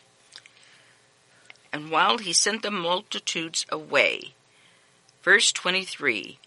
And 1.72 1.90
while 1.90 2.18
he 2.18 2.32
sent 2.32 2.62
the 2.62 2.70
multitudes 2.70 3.66
away, 3.70 4.34
verse 5.24 5.50
23, 5.50 6.38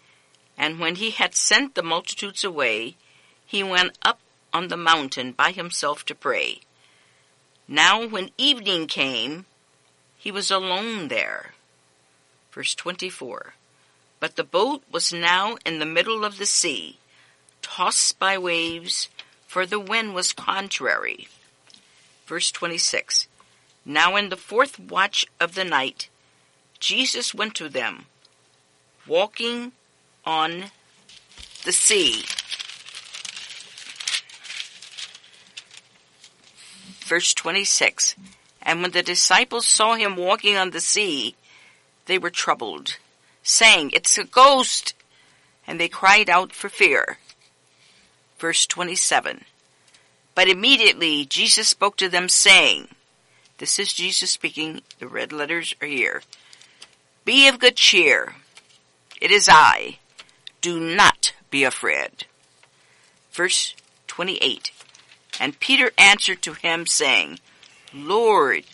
and 0.56 0.80
when 0.80 0.94
he 0.94 1.10
had 1.10 1.34
sent 1.34 1.74
the 1.74 1.82
multitudes 1.82 2.42
away, 2.42 2.96
he 3.44 3.62
went 3.62 3.98
up 4.02 4.18
on 4.52 4.68
the 4.68 4.76
mountain 4.76 5.32
by 5.32 5.52
himself 5.52 6.04
to 6.06 6.14
pray. 6.14 6.60
Now 7.68 8.06
when 8.06 8.30
evening 8.36 8.86
came, 8.86 9.46
he 10.16 10.30
was 10.30 10.50
alone 10.50 11.08
there. 11.08 11.52
Verse 12.52 12.74
24. 12.74 13.54
But 14.18 14.36
the 14.36 14.44
boat 14.44 14.82
was 14.90 15.12
now 15.12 15.56
in 15.64 15.78
the 15.78 15.86
middle 15.86 16.24
of 16.24 16.38
the 16.38 16.46
sea, 16.46 16.98
tossed 17.62 18.18
by 18.18 18.36
waves, 18.36 19.08
for 19.46 19.64
the 19.66 19.80
wind 19.80 20.14
was 20.14 20.32
contrary. 20.32 21.28
Verse 22.26 22.50
26. 22.50 23.28
Now 23.84 24.16
in 24.16 24.28
the 24.28 24.36
fourth 24.36 24.78
watch 24.78 25.24
of 25.40 25.54
the 25.54 25.64
night, 25.64 26.08
Jesus 26.78 27.34
went 27.34 27.54
to 27.56 27.68
them, 27.68 28.06
walking 29.06 29.72
on 30.24 30.64
the 31.64 31.72
sea. 31.72 32.24
Verse 37.10 37.34
26. 37.34 38.14
And 38.62 38.82
when 38.82 38.92
the 38.92 39.02
disciples 39.02 39.66
saw 39.66 39.96
him 39.96 40.14
walking 40.14 40.56
on 40.56 40.70
the 40.70 40.78
sea, 40.78 41.34
they 42.06 42.18
were 42.18 42.30
troubled, 42.30 42.98
saying, 43.42 43.90
It's 43.92 44.16
a 44.16 44.22
ghost! 44.22 44.94
And 45.66 45.80
they 45.80 45.88
cried 45.88 46.30
out 46.30 46.52
for 46.52 46.68
fear. 46.68 47.18
Verse 48.38 48.64
27. 48.64 49.44
But 50.36 50.46
immediately 50.46 51.24
Jesus 51.24 51.66
spoke 51.66 51.96
to 51.96 52.08
them, 52.08 52.28
saying, 52.28 52.86
This 53.58 53.80
is 53.80 53.92
Jesus 53.92 54.30
speaking, 54.30 54.82
the 55.00 55.08
red 55.08 55.32
letters 55.32 55.74
are 55.82 55.88
here. 55.88 56.22
Be 57.24 57.48
of 57.48 57.58
good 57.58 57.74
cheer. 57.74 58.36
It 59.20 59.32
is 59.32 59.48
I. 59.50 59.98
Do 60.60 60.78
not 60.78 61.32
be 61.50 61.64
afraid. 61.64 62.26
Verse 63.32 63.74
28. 64.06 64.70
And 65.40 65.58
Peter 65.58 65.90
answered 65.96 66.42
to 66.42 66.52
him, 66.52 66.86
saying, 66.86 67.40
Lord, 67.94 68.64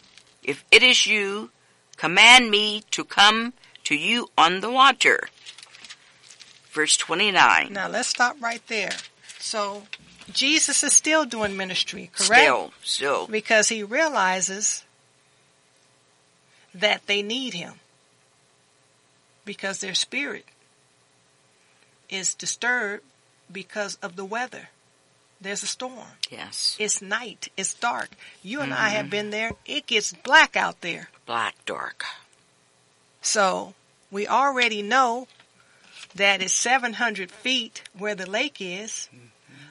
if 0.43 0.65
it 0.73 0.83
is 0.83 1.07
you, 1.07 1.51
command 1.97 2.51
me 2.51 2.83
to 2.91 3.05
come 3.05 3.53
to 3.85 3.95
you 3.95 4.31
on 4.37 4.61
the 4.61 4.71
water. 4.71 5.29
Verse 6.73 6.97
29. 6.97 7.73
Now 7.73 7.89
let's 7.89 8.09
stop 8.09 8.37
right 8.43 8.61
there. 8.67 8.91
So 9.39 9.85
Jesus 10.33 10.83
is 10.83 10.93
still 10.93 11.25
doing 11.25 11.57
ministry, 11.57 12.11
correct? 12.13 12.43
Still, 12.43 12.73
still. 12.83 13.27
Because 13.29 13.69
he 13.69 13.85
realizes 13.85 14.85
that 16.75 17.07
they 17.07 17.23
need 17.23 17.55
him. 17.55 17.75
Because 19.45 19.79
their 19.79 19.95
spirit 19.95 20.47
is 22.11 22.35
disturbed 22.35 23.05
because 23.51 23.97
of 24.03 24.17
the 24.17 24.25
weather. 24.25 24.71
There's 25.41 25.63
a 25.63 25.67
storm. 25.67 26.07
Yes. 26.31 26.77
It's 26.79 27.03
night. 27.03 27.49
It's 27.57 27.75
dark. 27.75 28.11
You 28.43 28.61
and 28.61 28.73
I 28.73 28.89
have 28.91 29.03
mm-hmm. 29.07 29.11
been 29.11 29.31
there. 29.31 29.53
It 29.67 29.87
gets 29.87 30.13
black 30.13 30.57
out 30.57 30.81
there. 30.81 31.11
Black 31.27 31.55
dark. 31.67 32.05
So 33.21 33.75
we 34.11 34.27
already 34.27 34.83
know 34.83 35.29
that 36.15 36.41
it's 36.41 36.55
700 36.55 37.31
feet 37.31 37.83
where 37.97 38.15
the 38.15 38.29
lake 38.29 38.61
is 38.61 39.09
mm-hmm. 39.15 39.27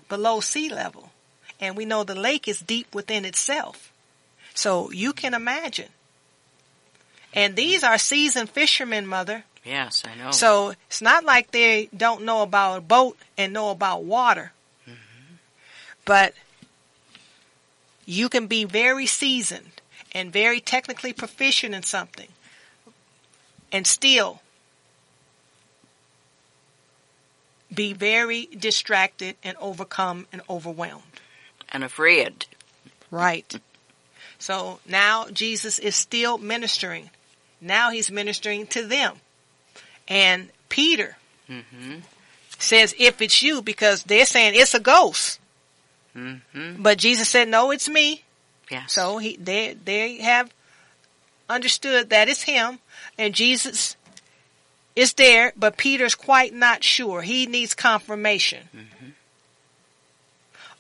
below 0.08 0.40
sea 0.40 0.70
level. 0.70 1.12
And 1.60 1.76
we 1.76 1.86
know 1.86 2.04
the 2.04 2.16
lake 2.16 2.48
is 2.48 2.60
deep 2.60 2.94
within 2.94 3.26
itself. 3.26 3.92
So 4.54 4.92
you 4.92 5.14
can 5.14 5.34
imagine. 5.34 5.90
And 7.34 7.52
mm-hmm. 7.52 7.56
these 7.56 7.84
are 7.84 7.98
seasoned 7.98 8.50
fishermen, 8.50 9.08
mother. 9.08 9.46
Yes, 9.64 10.04
I 10.06 10.16
know. 10.16 10.30
So 10.30 10.74
it's 10.88 11.02
not 11.02 11.24
like 11.24 11.50
they 11.50 11.90
don't 11.96 12.24
know 12.24 12.44
about 12.44 12.78
a 12.78 12.82
boat 12.82 13.18
and 13.36 13.52
know 13.52 13.72
about 13.72 14.04
water. 14.04 14.52
But 16.06 16.34
you 18.06 18.30
can 18.30 18.48
be 18.48 18.64
very 18.64 19.06
seasoned 19.08 19.82
and 20.12 20.32
very 20.32 20.60
technically 20.60 21.12
proficient 21.14 21.74
in 21.74 21.84
something 21.84 22.28
and 23.72 23.86
still 23.88 24.42
be 27.74 27.94
very 27.94 28.46
distracted 28.58 29.36
and 29.44 29.58
overcome 29.60 30.28
and 30.32 30.42
overwhelmed. 30.50 31.04
and 31.70 31.84
afraid. 31.84 32.46
Right. 33.12 33.60
So 34.38 34.80
now 34.88 35.26
Jesus 35.30 35.80
is 35.80 35.96
still 35.96 36.38
ministering. 36.38 37.10
Now 37.60 37.90
he's 37.90 38.12
ministering 38.12 38.68
to 38.68 38.86
them. 38.86 39.16
And 40.08 40.50
Peter 40.70 41.18
hmm 41.48 42.00
says, 42.58 42.96
if 42.98 43.22
it's 43.22 43.42
you, 43.44 43.62
because 43.62 44.04
they're 44.04 44.26
saying 44.26 44.54
it's 44.56 44.74
a 44.74 44.80
ghost. 44.80 45.40
Hmm 46.16 46.82
But 46.82 46.98
Jesus 46.98 47.30
said, 47.30 47.48
no, 47.48 47.72
it's 47.72 47.90
me. 47.90 48.24
Yes. 48.72 48.94
So 48.94 49.18
he, 49.20 49.36
they, 49.38 49.74
they 49.74 50.18
have 50.18 50.52
understood 51.50 52.10
that 52.10 52.30
it's 52.30 52.44
him 52.44 52.80
and 53.18 53.34
Jesus 53.36 53.96
is 54.96 55.14
there, 55.14 55.52
but 55.58 55.78
Peter's 55.78 56.16
quite 56.16 56.54
not 56.54 56.84
sure. 56.84 57.22
He 57.22 57.46
needs 57.46 57.74
confirmation. 57.74 58.70
Mhm. 58.76 59.12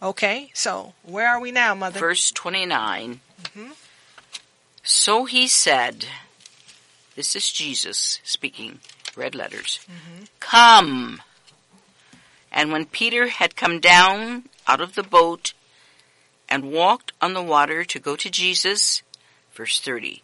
Okay, 0.02 0.52
so 0.54 0.94
where 1.04 1.28
are 1.28 1.40
we 1.40 1.52
now, 1.52 1.74
mother? 1.76 2.00
Verse 2.00 2.32
29. 2.32 3.20
Mhm. 3.44 3.72
So 4.84 5.26
he 5.26 5.48
said, 5.48 6.06
this 7.16 7.36
is 7.36 7.52
Jesus 7.52 8.20
speaking, 8.24 8.80
red 9.16 9.36
letters, 9.36 9.80
come. 10.40 11.22
And 12.52 12.72
when 12.72 12.86
Peter 12.86 13.28
had 13.28 13.56
come 13.56 13.80
down 13.80 14.46
out 14.68 14.82
of 14.82 14.96
the 14.96 15.04
boat 15.04 15.54
and 16.48 16.72
walked 16.72 17.12
on 17.22 17.34
the 17.34 17.42
water 17.42 17.84
to 17.84 18.00
go 18.00 18.16
to 18.16 18.30
Jesus, 18.30 19.02
verse 19.54 19.80
30, 19.80 20.22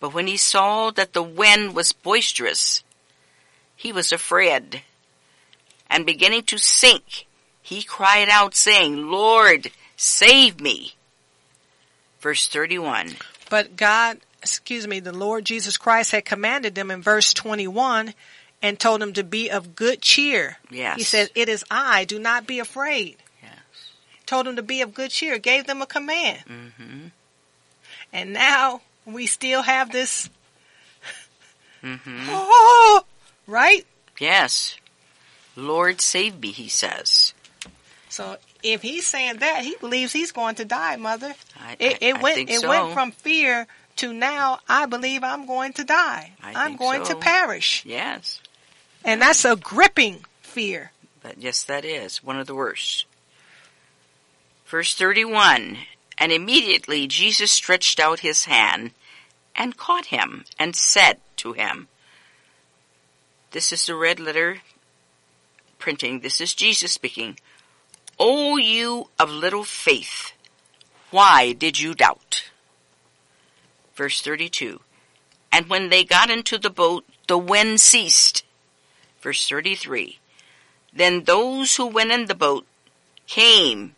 but 0.00 0.12
when 0.12 0.26
he 0.26 0.36
saw 0.36 0.90
that 0.90 1.14
the 1.14 1.22
wind 1.22 1.74
was 1.74 1.92
boisterous, 1.92 2.82
he 3.74 3.92
was 3.92 4.12
afraid. 4.12 4.82
And 5.88 6.04
beginning 6.04 6.42
to 6.44 6.58
sink, 6.58 7.26
he 7.62 7.82
cried 7.82 8.28
out 8.28 8.54
saying, 8.54 9.10
Lord, 9.10 9.70
save 9.96 10.60
me. 10.60 10.94
Verse 12.20 12.46
31. 12.48 13.16
But 13.48 13.76
God, 13.76 14.18
excuse 14.42 14.86
me, 14.86 15.00
the 15.00 15.12
Lord 15.12 15.44
Jesus 15.44 15.76
Christ 15.76 16.12
had 16.12 16.24
commanded 16.24 16.74
them 16.74 16.90
in 16.90 17.00
verse 17.00 17.32
21 17.32 18.14
and 18.60 18.78
told 18.78 19.00
them 19.00 19.12
to 19.14 19.24
be 19.24 19.50
of 19.50 19.74
good 19.76 20.00
cheer. 20.02 20.58
Yes. 20.70 20.96
He 20.96 21.04
said, 21.04 21.30
it 21.34 21.48
is 21.48 21.64
I, 21.70 22.04
do 22.04 22.18
not 22.18 22.46
be 22.46 22.58
afraid. 22.58 23.16
Told 24.26 24.46
them 24.46 24.56
to 24.56 24.62
be 24.62 24.80
of 24.80 24.94
good 24.94 25.10
cheer, 25.10 25.38
gave 25.38 25.66
them 25.66 25.82
a 25.82 25.86
command. 25.86 26.40
Mm-hmm. 26.48 27.06
And 28.12 28.32
now 28.32 28.80
we 29.04 29.26
still 29.26 29.62
have 29.62 29.90
this, 29.92 30.30
Mm-hmm. 31.82 32.26
oh, 32.30 33.04
right? 33.46 33.84
Yes. 34.18 34.76
Lord 35.56 36.00
save 36.00 36.40
me, 36.40 36.50
he 36.50 36.68
says. 36.68 37.34
So 38.08 38.36
if 38.62 38.80
he's 38.82 39.06
saying 39.06 39.36
that, 39.38 39.64
he 39.64 39.76
believes 39.80 40.12
he's 40.12 40.32
going 40.32 40.54
to 40.56 40.64
die, 40.64 40.96
mother. 40.96 41.34
I, 41.60 41.76
It, 41.78 41.98
it 42.00 42.16
I 42.16 42.22
went, 42.22 42.38
it 42.50 42.60
so. 42.60 42.68
went 42.68 42.94
from 42.94 43.10
fear 43.12 43.66
to 43.96 44.12
now 44.12 44.60
I 44.68 44.86
believe 44.86 45.22
I'm 45.22 45.46
going 45.46 45.74
to 45.74 45.84
die. 45.84 46.32
I 46.42 46.54
I'm 46.54 46.66
think 46.68 46.78
going 46.78 47.04
so. 47.04 47.12
to 47.14 47.20
perish. 47.20 47.84
Yes. 47.84 48.40
And 49.04 49.20
that's 49.20 49.44
a 49.44 49.54
gripping 49.56 50.24
fear. 50.40 50.90
But 51.22 51.38
yes, 51.38 51.64
that 51.64 51.84
is 51.84 52.22
one 52.24 52.38
of 52.38 52.46
the 52.46 52.54
worst. 52.54 53.04
Verse 54.74 54.92
31. 54.96 55.78
And 56.18 56.32
immediately 56.32 57.06
Jesus 57.06 57.52
stretched 57.52 58.00
out 58.00 58.26
his 58.26 58.46
hand 58.46 58.90
and 59.54 59.76
caught 59.76 60.06
him 60.06 60.46
and 60.58 60.74
said 60.74 61.18
to 61.36 61.52
him, 61.52 61.86
This 63.52 63.72
is 63.72 63.86
the 63.86 63.94
red 63.94 64.18
letter 64.18 64.62
printing. 65.78 66.18
This 66.18 66.40
is 66.40 66.54
Jesus 66.54 66.90
speaking. 66.90 67.38
O 68.18 68.56
you 68.56 69.10
of 69.16 69.30
little 69.30 69.62
faith, 69.62 70.32
why 71.12 71.52
did 71.52 71.78
you 71.78 71.94
doubt? 71.94 72.50
Verse 73.94 74.20
32. 74.22 74.80
And 75.52 75.68
when 75.68 75.88
they 75.88 76.02
got 76.02 76.30
into 76.30 76.58
the 76.58 76.68
boat, 76.68 77.04
the 77.28 77.38
wind 77.38 77.80
ceased. 77.80 78.42
Verse 79.20 79.48
33. 79.48 80.18
Then 80.92 81.22
those 81.22 81.76
who 81.76 81.86
went 81.86 82.10
in 82.10 82.26
the 82.26 82.34
boat 82.34 82.66
came 83.28 83.94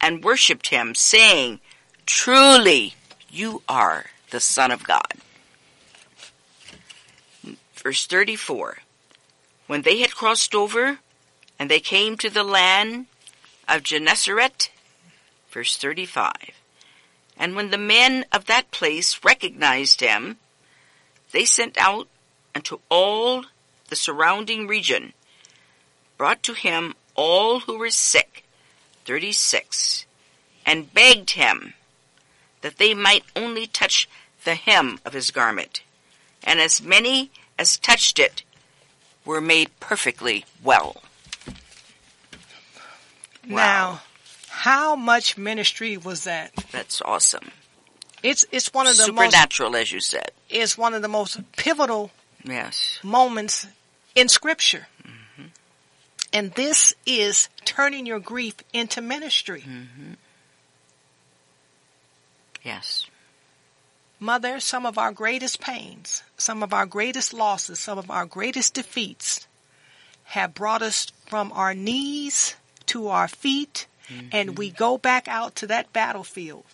and 0.00 0.24
worshipped 0.24 0.68
him, 0.68 0.94
saying, 0.94 1.60
Truly, 2.06 2.94
you 3.30 3.62
are 3.68 4.06
the 4.30 4.40
Son 4.40 4.70
of 4.70 4.84
God. 4.84 5.14
Verse 7.74 8.06
34 8.06 8.78
When 9.66 9.82
they 9.82 9.98
had 9.98 10.14
crossed 10.14 10.54
over, 10.54 10.98
and 11.58 11.70
they 11.70 11.80
came 11.80 12.16
to 12.16 12.30
the 12.30 12.44
land 12.44 13.06
of 13.68 13.82
Gennesaret, 13.82 14.70
verse 15.50 15.76
35, 15.76 16.32
and 17.36 17.56
when 17.56 17.70
the 17.70 17.78
men 17.78 18.24
of 18.32 18.46
that 18.46 18.70
place 18.70 19.24
recognized 19.24 20.00
him, 20.00 20.38
they 21.32 21.44
sent 21.44 21.78
out 21.78 22.08
unto 22.54 22.80
all 22.90 23.44
the 23.88 23.96
surrounding 23.96 24.66
region, 24.66 25.12
brought 26.18 26.42
to 26.42 26.54
him 26.54 26.94
all 27.14 27.60
who 27.60 27.78
were 27.78 27.90
sick, 27.90 28.44
36, 29.04 30.06
and 30.66 30.92
begged 30.92 31.30
him 31.30 31.74
that 32.60 32.76
they 32.78 32.94
might 32.94 33.24
only 33.34 33.66
touch 33.66 34.08
the 34.44 34.54
hem 34.54 34.98
of 35.04 35.12
his 35.12 35.30
garment. 35.30 35.82
And 36.44 36.60
as 36.60 36.82
many 36.82 37.30
as 37.58 37.76
touched 37.76 38.18
it 38.18 38.42
were 39.24 39.40
made 39.40 39.68
perfectly 39.80 40.44
well. 40.62 41.02
Now, 43.46 44.02
how 44.48 44.96
much 44.96 45.36
ministry 45.38 45.96
was 45.96 46.24
that? 46.24 46.52
That's 46.72 47.00
awesome. 47.02 47.50
It's 48.22 48.44
it's 48.52 48.72
one 48.74 48.86
of 48.86 48.96
the 48.98 49.10
most 49.12 49.30
Supernatural, 49.32 49.76
as 49.76 49.90
you 49.92 50.00
said. 50.00 50.30
it's 50.50 50.76
one 50.76 50.92
of 50.92 51.00
the 51.02 51.08
most 51.08 51.38
pivotal 51.52 52.10
Yes. 52.44 52.98
moments 53.02 53.66
in 54.14 54.28
scripture. 54.28 54.86
And 56.32 56.52
this 56.52 56.94
is 57.06 57.48
turning 57.64 58.06
your 58.06 58.20
grief 58.20 58.54
into 58.72 59.00
ministry. 59.00 59.62
Mm-hmm. 59.62 60.12
Yes. 62.62 63.06
Mother, 64.18 64.60
some 64.60 64.84
of 64.84 64.98
our 64.98 65.12
greatest 65.12 65.60
pains, 65.60 66.22
some 66.36 66.62
of 66.62 66.72
our 66.72 66.86
greatest 66.86 67.32
losses, 67.32 67.78
some 67.78 67.98
of 67.98 68.10
our 68.10 68.26
greatest 68.26 68.74
defeats 68.74 69.46
have 70.24 70.54
brought 70.54 70.82
us 70.82 71.10
from 71.26 71.50
our 71.52 71.74
knees 71.74 72.54
to 72.86 73.08
our 73.08 73.28
feet, 73.28 73.86
mm-hmm. 74.08 74.28
and 74.30 74.58
we 74.58 74.70
go 74.70 74.98
back 74.98 75.26
out 75.26 75.56
to 75.56 75.66
that 75.66 75.92
battlefield. 75.92 76.64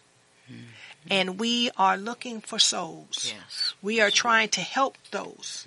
Mm-hmm. 0.50 0.62
And 1.08 1.38
we 1.38 1.70
are 1.76 1.96
looking 1.96 2.40
for 2.40 2.58
souls. 2.58 3.32
Yes. 3.32 3.74
We 3.80 4.00
are 4.00 4.10
trying 4.10 4.48
to 4.50 4.60
help 4.60 4.98
those 5.12 5.66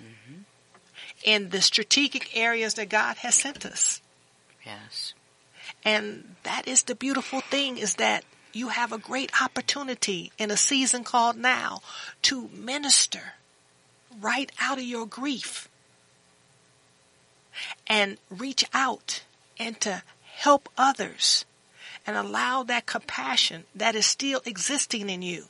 in 1.24 1.50
the 1.50 1.60
strategic 1.60 2.36
areas 2.36 2.74
that 2.74 2.88
God 2.88 3.16
has 3.18 3.34
sent 3.34 3.66
us. 3.66 4.00
Yes. 4.64 5.14
And 5.84 6.36
that 6.42 6.66
is 6.66 6.84
the 6.84 6.94
beautiful 6.94 7.40
thing 7.40 7.78
is 7.78 7.94
that 7.96 8.24
you 8.52 8.68
have 8.68 8.92
a 8.92 8.98
great 8.98 9.30
opportunity 9.40 10.32
in 10.38 10.50
a 10.50 10.56
season 10.56 11.04
called 11.04 11.36
now 11.36 11.80
to 12.22 12.48
minister 12.48 13.34
right 14.20 14.50
out 14.60 14.78
of 14.78 14.84
your 14.84 15.06
grief 15.06 15.68
and 17.86 18.18
reach 18.28 18.64
out 18.72 19.22
and 19.58 19.80
to 19.80 20.02
help 20.22 20.68
others 20.76 21.44
and 22.06 22.16
allow 22.16 22.62
that 22.62 22.86
compassion 22.86 23.64
that 23.74 23.94
is 23.94 24.06
still 24.06 24.40
existing 24.44 25.08
in 25.10 25.22
you 25.22 25.44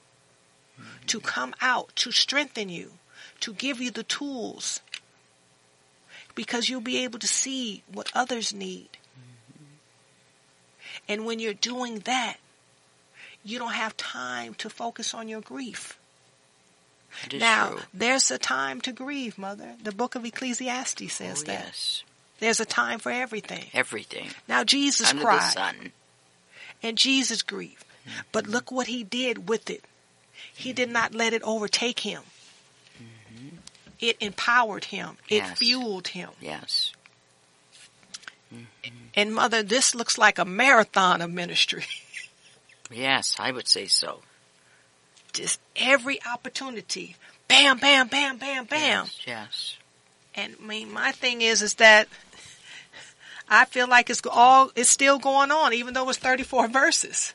to 1.07 1.21
come 1.21 1.55
out, 1.61 1.95
to 1.97 2.11
strengthen 2.11 2.69
you, 2.69 2.93
to 3.41 3.53
give 3.53 3.81
you 3.81 3.91
the 3.91 4.03
tools 4.03 4.81
because 6.41 6.71
you'll 6.71 6.81
be 6.81 7.05
able 7.05 7.19
to 7.19 7.29
see 7.29 7.83
what 7.93 8.11
others 8.15 8.55
need. 8.55 8.89
Mm-hmm. 9.13 9.75
And 11.07 11.27
when 11.27 11.39
you're 11.39 11.53
doing 11.53 11.99
that, 12.07 12.39
you 13.45 13.59
don't 13.59 13.75
have 13.75 13.95
time 13.99 14.55
to 14.55 14.71
focus 14.71 15.13
on 15.13 15.29
your 15.29 15.43
grief. 15.43 15.99
Now, 17.39 17.73
true. 17.73 17.81
there's 17.93 18.31
a 18.31 18.39
time 18.39 18.81
to 18.81 18.93
grieve, 18.93 19.37
Mother. 19.37 19.75
The 19.85 19.93
book 19.93 20.15
of 20.15 20.25
Ecclesiastes 20.25 21.13
says 21.13 21.43
Oh, 21.43 21.47
that. 21.49 21.65
yes. 21.67 22.05
There's 22.39 22.59
a 22.61 22.65
time 22.65 23.01
for 23.01 23.13
everything. 23.13 23.67
Everything. 23.75 24.31
Now, 24.49 24.65
Jesus 24.65 25.11
Under 25.11 25.21
the 25.21 25.27
cried 25.27 25.53
sun. 25.53 25.93
and 26.83 26.97
Jesus 26.97 27.43
grieved. 27.43 27.85
But 28.33 28.45
mm-hmm. 28.45 28.55
look 28.55 28.73
what 28.73 28.87
he 28.87 29.05
did 29.05 29.47
with 29.47 29.69
it. 29.69 29.85
He 30.55 30.73
did 30.73 30.89
not 30.89 31.15
let 31.15 31.35
it 31.35 31.43
overtake 31.43 32.01
him. 32.01 32.23
It 34.01 34.17
empowered 34.21 34.85
him. 34.85 35.19
It 35.29 35.37
Yes. 35.37 35.59
fueled 35.59 36.09
him. 36.09 36.31
Yes. 36.41 36.93
Mm-hmm. 38.53 38.91
And 39.15 39.35
mother, 39.35 39.63
this 39.63 39.95
looks 39.95 40.17
like 40.19 40.39
a 40.39 40.45
marathon 40.45 41.21
of 41.21 41.31
ministry. 41.31 41.85
Yes, 42.93 43.37
I 43.39 43.53
would 43.53 43.69
say 43.69 43.87
so. 43.87 44.21
Just 45.33 45.61
every 45.77 46.19
opportunity. 46.25 47.15
Bam, 47.47 47.79
bam, 47.79 48.09
bam, 48.09 48.37
bam, 48.37 48.65
bam. 48.65 49.05
Yes. 49.05 49.21
yes. 49.25 49.77
And 50.35 50.57
I 50.61 50.67
mean, 50.67 50.93
my 50.93 51.13
thing 51.13 51.41
is, 51.41 51.63
is 51.63 51.75
that 51.75 52.09
I 53.49 53.65
feel 53.67 53.87
like 53.89 54.11
it's 54.11 54.23
all, 54.29 54.73
it's 54.75 54.91
still 54.91 55.21
going 55.21 55.53
on, 55.53 55.73
even 55.73 55.95
though 55.95 56.09
it's 56.09 56.19
34 56.19 56.67
verses. 56.67 57.33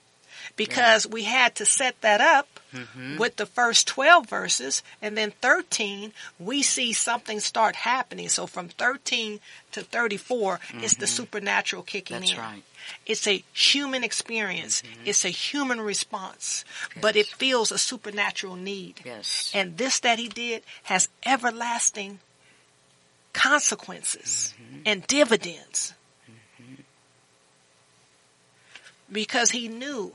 Because 0.58 1.08
we 1.08 1.24
had 1.24 1.56
to 1.56 1.66
set 1.66 2.02
that 2.02 2.20
up 2.20 2.55
Mm-hmm. 2.76 3.18
with 3.18 3.38
the 3.38 3.46
first 3.46 3.88
12 3.88 4.28
verses, 4.30 4.84
and 5.02 5.18
then 5.18 5.32
13, 5.42 6.12
we 6.38 6.62
see 6.62 6.92
something 6.92 7.40
start 7.40 7.76
happening. 7.78 8.28
So 8.28 8.48
from 8.48 8.68
13 8.68 9.40
to 9.72 9.82
34, 9.82 10.60
it's 10.76 10.96
the 10.96 11.08
supernatural 11.08 11.84
kicking 11.84 12.18
Mm-hmm. 12.18 12.22
That's 12.22 12.32
in. 12.34 12.38
right. 12.38 12.64
It's 13.06 13.28
a 13.28 13.44
human 13.54 14.04
experience. 14.04 14.82
Mm-hmm. 14.82 15.08
It's 15.08 15.26
a 15.26 15.30
human 15.30 15.82
response, 15.82 16.64
but 17.02 17.16
it 17.16 17.26
feels 17.28 17.72
a 17.72 17.78
supernatural 17.78 18.56
need. 18.56 19.02
Yes. 19.04 19.52
And 19.56 19.78
this 19.78 20.00
that 20.02 20.20
he 20.20 20.28
did 20.28 20.62
has 20.84 21.10
everlasting 21.26 22.20
consequences 23.34 24.54
and 24.86 25.06
dividends. 25.08 25.94
Because 29.12 29.52
he 29.52 29.68
knew 29.68 30.14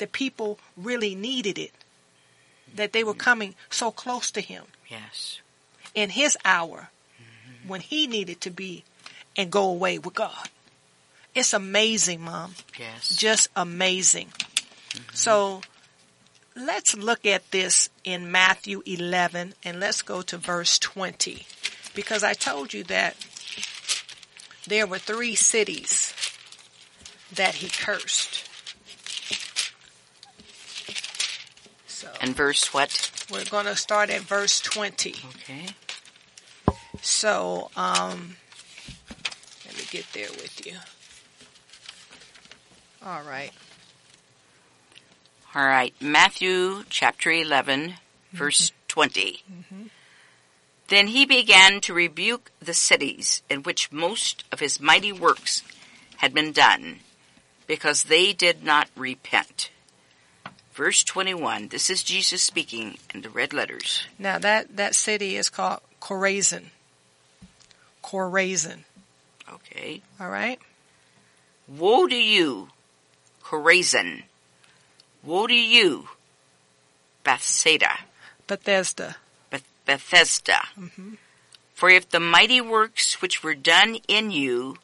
the 0.00 0.06
people 0.06 0.58
really 0.76 1.14
needed 1.14 1.58
it, 1.58 1.72
that 2.74 2.92
they 2.92 3.04
were 3.04 3.12
mm-hmm. 3.12 3.20
coming 3.20 3.54
so 3.68 3.90
close 3.90 4.30
to 4.32 4.40
him 4.40 4.64
yes. 4.88 5.40
in 5.94 6.10
his 6.10 6.36
hour 6.44 6.90
mm-hmm. 7.16 7.68
when 7.68 7.80
he 7.80 8.06
needed 8.06 8.40
to 8.40 8.50
be 8.50 8.84
and 9.36 9.52
go 9.52 9.70
away 9.70 9.98
with 9.98 10.14
God. 10.14 10.48
It's 11.34 11.52
amazing, 11.52 12.22
Mom. 12.22 12.54
Yes. 12.78 13.14
Just 13.14 13.48
amazing. 13.54 14.26
Mm-hmm. 14.26 15.14
So 15.14 15.60
let's 16.56 16.96
look 16.96 17.24
at 17.24 17.50
this 17.52 17.88
in 18.02 18.32
Matthew 18.32 18.82
11 18.84 19.54
and 19.64 19.78
let's 19.78 20.02
go 20.02 20.22
to 20.22 20.36
verse 20.36 20.78
20 20.78 21.46
because 21.94 22.24
I 22.24 22.32
told 22.32 22.72
you 22.72 22.82
that 22.84 23.16
there 24.66 24.86
were 24.86 24.98
three 24.98 25.34
cities 25.34 26.12
that 27.32 27.56
he 27.56 27.68
cursed. 27.68 28.48
So 31.86 32.09
and 32.20 32.36
verse 32.36 32.72
what? 32.72 33.10
we're 33.30 33.44
going 33.44 33.66
to 33.66 33.76
start 33.76 34.10
at 34.10 34.22
verse 34.22 34.60
20. 34.60 35.14
Okay. 35.28 35.66
So, 37.00 37.70
um, 37.76 38.36
let 39.66 39.76
me 39.76 39.84
get 39.90 40.04
there 40.12 40.28
with 40.30 40.66
you. 40.66 40.74
All 43.04 43.22
right. 43.22 43.52
All 45.54 45.64
right. 45.64 45.94
Matthew 46.00 46.84
chapter 46.90 47.30
11, 47.30 47.94
verse 48.32 48.72
20. 48.88 49.42
Then 50.88 51.06
he 51.06 51.24
began 51.24 51.80
to 51.82 51.94
rebuke 51.94 52.50
the 52.60 52.74
cities 52.74 53.42
in 53.48 53.62
which 53.62 53.92
most 53.92 54.44
of 54.50 54.60
his 54.60 54.80
mighty 54.80 55.12
works 55.12 55.62
had 56.16 56.34
been 56.34 56.52
done, 56.52 56.98
because 57.66 58.04
they 58.04 58.32
did 58.32 58.62
not 58.64 58.88
repent. 58.96 59.70
Verse 60.72 61.02
21. 61.04 61.68
This 61.68 61.90
is 61.90 62.02
Jesus 62.02 62.42
speaking 62.42 62.98
in 63.14 63.22
the 63.22 63.30
red 63.30 63.52
letters. 63.52 64.06
Now 64.18 64.38
that 64.38 64.76
that 64.76 64.94
city 64.94 65.36
is 65.36 65.48
called 65.48 65.80
Chorazin. 66.00 66.66
Chorazin. 68.02 68.84
Okay. 69.52 70.02
All 70.20 70.30
right. 70.30 70.58
Woe 71.68 72.06
to 72.08 72.16
you, 72.16 72.68
Chorazin! 73.44 74.24
Woe 75.22 75.46
to 75.46 75.54
you, 75.54 76.08
Bethsaida! 77.22 78.00
Bethesda. 78.48 79.16
Beth- 79.50 79.62
Bethesda. 79.86 80.62
Mm-hmm. 80.76 81.14
For 81.74 81.88
if 81.90 82.08
the 82.08 82.18
mighty 82.18 82.60
works 82.60 83.22
which 83.22 83.44
were 83.44 83.54
done 83.54 83.98
in 84.08 84.32
you 84.32 84.78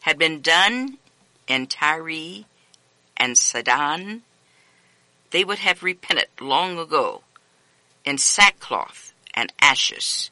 had 0.00 0.18
been 0.18 0.42
done 0.42 0.98
in 1.48 1.66
Tyre 1.66 2.44
and 3.16 3.38
Sidon, 3.38 4.22
they 5.32 5.44
would 5.44 5.58
have 5.58 5.82
repented 5.82 6.28
long 6.40 6.78
ago 6.78 7.22
in 8.04 8.18
sackcloth 8.18 9.12
and 9.34 9.52
ashes. 9.60 10.30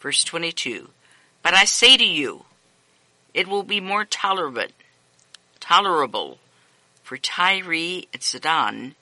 Verse 0.00 0.24
22. 0.24 0.88
But 1.42 1.54
I 1.54 1.64
say 1.64 1.96
to 1.96 2.04
you, 2.04 2.44
it 3.34 3.46
will 3.46 3.62
be 3.62 3.80
more 3.80 4.04
tolerable, 4.04 4.66
tolerable 5.60 6.38
for 7.02 7.16
Tyre 7.16 8.02
and 8.12 8.22
Sidon 8.22 8.94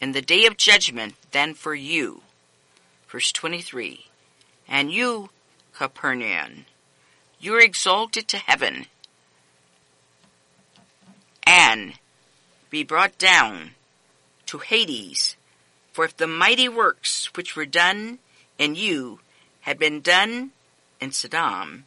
in 0.00 0.12
the 0.12 0.22
day 0.22 0.46
of 0.46 0.56
judgment 0.56 1.14
than 1.30 1.54
for 1.54 1.74
you. 1.74 2.22
Verse 3.08 3.30
23. 3.30 4.06
And 4.68 4.90
you, 4.90 5.30
Capernaum, 5.74 6.66
you 7.40 7.54
are 7.54 7.60
exalted 7.60 8.26
to 8.28 8.36
heaven, 8.38 8.86
and 11.46 11.94
be 12.70 12.84
brought 12.84 13.18
down 13.18 13.72
to 14.52 14.58
Hades. 14.58 15.34
For 15.92 16.04
if 16.04 16.14
the 16.14 16.26
mighty 16.26 16.68
works 16.68 17.30
which 17.34 17.56
were 17.56 17.64
done 17.64 18.18
in 18.58 18.74
you 18.74 19.20
had 19.62 19.78
been 19.78 20.02
done 20.02 20.50
in 21.00 21.10
Sodom, 21.12 21.84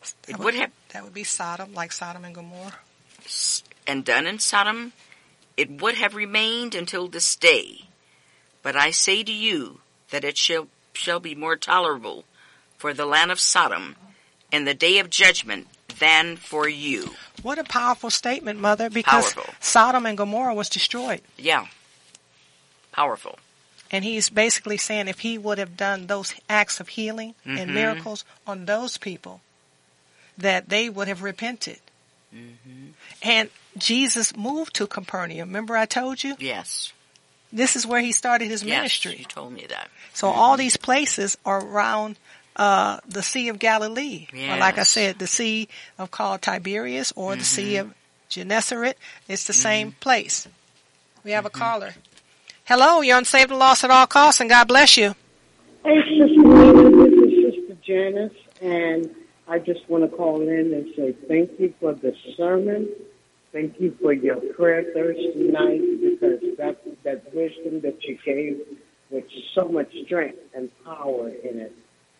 it 0.00 0.14
That 0.28 0.38
would 0.38 0.54
have 0.54 0.70
that 0.92 1.02
would 1.02 1.14
be 1.14 1.24
Sodom, 1.24 1.74
like 1.74 1.90
Sodom 1.90 2.24
and 2.24 2.32
Gomorrah. 2.34 2.78
and 3.88 4.04
done 4.04 4.26
in 4.28 4.38
Sodom, 4.38 4.92
it 5.56 5.80
would 5.82 5.96
have 5.96 6.14
remained 6.14 6.76
until 6.76 7.08
this 7.08 7.34
day. 7.34 7.86
But 8.62 8.76
I 8.76 8.92
say 8.92 9.24
to 9.24 9.32
you 9.32 9.80
that 10.10 10.22
it 10.22 10.38
shall, 10.38 10.68
shall 10.92 11.18
be 11.18 11.34
more 11.34 11.56
tolerable 11.56 12.24
for 12.78 12.94
the 12.94 13.06
land 13.06 13.32
of 13.32 13.40
Sodom 13.40 13.96
in 14.52 14.64
the 14.64 14.74
day 14.74 15.00
of 15.00 15.10
judgment 15.10 15.66
than 15.98 16.36
for 16.36 16.68
you. 16.68 17.10
What 17.42 17.58
a 17.58 17.64
powerful 17.64 18.10
statement, 18.10 18.60
Mother, 18.60 18.90
because 18.90 19.32
Powerful. 19.34 19.54
Sodom 19.60 20.06
and 20.06 20.16
Gomorrah 20.16 20.54
was 20.54 20.68
destroyed. 20.68 21.20
Yeah. 21.36 21.66
Powerful. 22.96 23.38
And 23.90 24.02
he's 24.04 24.30
basically 24.30 24.78
saying 24.78 25.06
if 25.06 25.20
he 25.20 25.38
would 25.38 25.58
have 25.58 25.76
done 25.76 26.06
those 26.06 26.34
acts 26.48 26.80
of 26.80 26.88
healing 26.88 27.34
and 27.44 27.70
Mhm. 27.70 27.74
miracles 27.74 28.24
on 28.46 28.64
those 28.66 28.96
people, 28.96 29.42
that 30.38 30.68
they 30.70 30.88
would 30.88 31.06
have 31.06 31.22
repented. 31.22 31.78
Mm-hmm. 32.34 32.88
And 33.22 33.50
Jesus 33.78 34.34
moved 34.36 34.74
to 34.74 34.86
Capernaum. 34.86 35.48
Remember 35.50 35.76
I 35.76 35.86
told 35.86 36.24
you? 36.24 36.36
Yes. 36.38 36.92
This 37.52 37.76
is 37.76 37.86
where 37.86 38.00
he 38.00 38.12
started 38.12 38.48
his 38.48 38.62
Yes, 38.64 38.76
ministry. 38.76 39.16
you 39.18 39.24
told 39.24 39.52
me 39.52 39.66
that. 39.68 39.88
So 40.14 40.28
all 40.28 40.56
these 40.56 40.76
places 40.76 41.36
are 41.44 41.60
around 41.62 42.16
uh, 42.58 43.00
the 43.06 43.22
Sea 43.22 43.48
of 43.50 43.58
Galilee. 43.58 44.26
Or 44.32 44.56
like 44.56 44.78
I 44.78 44.82
said, 44.84 45.18
the 45.18 45.26
Sea 45.26 45.68
of 45.98 46.10
called 46.10 46.40
Tiberias 46.40 47.12
or 47.14 47.36
the 47.36 47.44
Sea 47.44 47.74
Mhm. 47.74 47.80
of 47.82 47.94
Gennesaret. 48.30 48.96
It's 49.28 49.44
the 49.44 49.52
same 49.52 49.92
place. 50.00 50.48
We 51.22 51.32
have 51.32 51.44
a 51.44 51.50
caller. 51.50 51.94
Hello, 52.68 53.00
you're 53.00 53.16
on 53.16 53.24
Save 53.24 53.50
the 53.50 53.54
Lost 53.54 53.84
at 53.84 53.92
All 53.92 54.08
Costs, 54.08 54.40
and 54.40 54.50
God 54.50 54.66
bless 54.66 54.96
you. 54.96 55.14
Hey, 55.84 56.00
Sister 56.18 56.42
this 56.42 57.12
is 57.14 57.54
Sister 57.54 57.76
Janice, 57.86 58.32
and 58.60 59.08
I 59.46 59.60
just 59.60 59.88
want 59.88 60.02
to 60.02 60.16
call 60.16 60.40
in 60.40 60.74
and 60.74 60.92
say 60.96 61.14
thank 61.28 61.60
you 61.60 61.72
for 61.78 61.94
the 61.94 62.12
sermon. 62.36 62.88
Thank 63.52 63.80
you 63.80 63.96
for 64.02 64.12
your 64.12 64.40
prayer 64.54 64.82
Thursday 64.92 65.48
night 65.48 65.80
because 66.00 66.40
that 66.58 66.82
that 67.04 67.32
wisdom 67.32 67.82
that 67.82 68.02
you 68.02 68.18
gave 68.24 68.58
with 69.10 69.26
so 69.54 69.68
much 69.68 69.92
strength 70.04 70.38
and 70.52 70.68
power 70.84 71.28
in 71.28 71.60
it. 71.60 71.72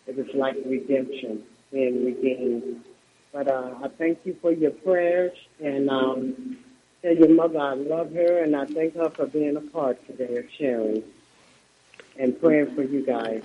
It 0.07 0.15
was 0.15 0.27
like 0.33 0.55
redemption, 0.65 1.43
being 1.73 2.05
redeemed. 2.05 2.85
But 3.33 3.51
uh, 3.51 3.73
I 3.83 3.89
thank 3.97 4.19
you 4.23 4.37
for 4.41 4.53
your 4.53 4.71
prayers 4.71 5.37
and 5.61 5.89
um, 5.89 6.57
tell 7.01 7.15
your 7.15 7.29
mother 7.29 7.59
I 7.59 7.73
love 7.73 8.13
her 8.13 8.43
and 8.43 8.55
I 8.55 8.65
thank 8.65 8.95
her 8.95 9.09
for 9.09 9.25
being 9.27 9.55
a 9.55 9.61
part 9.61 10.05
today 10.07 10.37
of 10.37 10.45
sharing 10.57 11.03
and 12.19 12.39
praying 12.39 12.75
for 12.75 12.83
you 12.83 13.05
guys. 13.05 13.43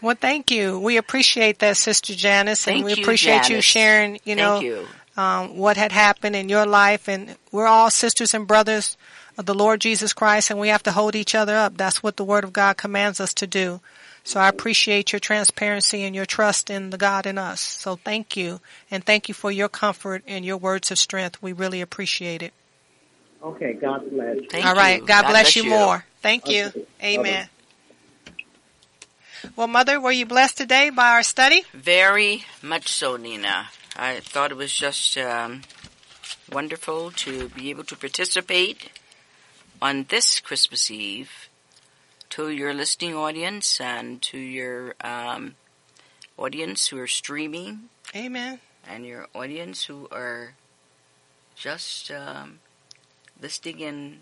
Well, 0.00 0.16
thank 0.20 0.50
you. 0.50 0.78
We 0.80 0.96
appreciate 0.96 1.60
that, 1.60 1.76
Sister 1.76 2.14
Janice, 2.14 2.66
and 2.66 2.74
Thank 2.76 2.84
we 2.84 2.92
you, 2.92 3.02
appreciate 3.02 3.48
you 3.48 3.56
Janice. 3.56 3.64
sharing, 3.64 4.20
you 4.24 4.36
know, 4.36 4.60
you. 4.60 4.86
um, 5.16 5.56
what 5.56 5.76
had 5.76 5.92
happened 5.92 6.36
in 6.36 6.48
your 6.48 6.66
life. 6.66 7.08
And 7.08 7.36
we're 7.52 7.66
all 7.66 7.90
sisters 7.90 8.34
and 8.34 8.46
brothers 8.46 8.96
of 9.38 9.46
the 9.46 9.54
Lord 9.54 9.80
Jesus 9.80 10.12
Christ, 10.12 10.50
and 10.50 10.60
we 10.60 10.68
have 10.68 10.82
to 10.82 10.92
hold 10.92 11.14
each 11.14 11.34
other 11.34 11.56
up. 11.56 11.76
That's 11.76 12.02
what 12.02 12.16
the 12.16 12.24
Word 12.24 12.44
of 12.44 12.52
God 12.52 12.76
commands 12.76 13.20
us 13.20 13.32
to 13.34 13.46
do. 13.46 13.80
So 14.24 14.40
I 14.40 14.48
appreciate 14.48 15.12
your 15.12 15.20
transparency 15.20 16.02
and 16.02 16.14
your 16.14 16.26
trust 16.26 16.70
in 16.70 16.90
the 16.90 16.98
God 16.98 17.26
in 17.26 17.36
us. 17.36 17.60
So 17.60 17.96
thank 17.96 18.36
you, 18.36 18.60
and 18.90 19.04
thank 19.04 19.28
you 19.28 19.34
for 19.34 19.50
your 19.50 19.68
comfort 19.68 20.22
and 20.26 20.44
your 20.44 20.56
words 20.56 20.90
of 20.90 20.98
strength. 20.98 21.42
We 21.42 21.52
really 21.52 21.80
appreciate 21.80 22.42
it. 22.42 22.52
Okay, 23.44 23.74
God 23.74 24.10
bless. 24.10 24.38
Thank 24.48 24.64
All 24.64 24.74
right. 24.74 25.00
you. 25.00 25.06
God, 25.06 25.26
bless, 25.28 25.54
you 25.54 25.64
more. 25.64 26.04
Thank 26.22 26.48
you. 26.48 26.66
Okay. 26.66 26.86
Amen. 27.02 27.48
Well, 29.54 29.68
Mother, 29.68 30.00
were 30.00 30.12
you 30.12 30.24
blessed 30.24 30.56
today 30.56 30.88
by 30.88 31.10
our 31.10 31.22
study? 31.22 31.64
Very 31.74 32.46
much 32.62 32.88
so, 32.88 33.16
Nina. 33.16 33.68
I 33.96 34.20
thought 34.20 34.50
it 34.50 34.56
was 34.56 34.72
just 34.72 35.18
um, 35.18 35.60
wonderful 36.50 37.10
to 37.10 37.50
be 37.50 37.68
able 37.68 37.84
to 37.84 37.96
participate 37.96 38.88
on 39.82 40.06
this 40.08 40.40
Christmas 40.40 40.90
Eve 40.90 41.50
to 42.30 42.48
your 42.48 42.72
listening 42.72 43.14
audience 43.14 43.78
and 43.78 44.22
to 44.22 44.38
your 44.38 44.94
um, 45.02 45.54
audience 46.38 46.88
who 46.88 46.98
are 46.98 47.06
streaming 47.06 47.90
Amen. 48.16 48.60
and 48.88 49.04
your 49.04 49.28
audience 49.34 49.84
who 49.84 50.08
are 50.10 50.54
just 51.54 52.10
um, 52.10 52.60
listening 53.40 53.80
in 53.80 54.20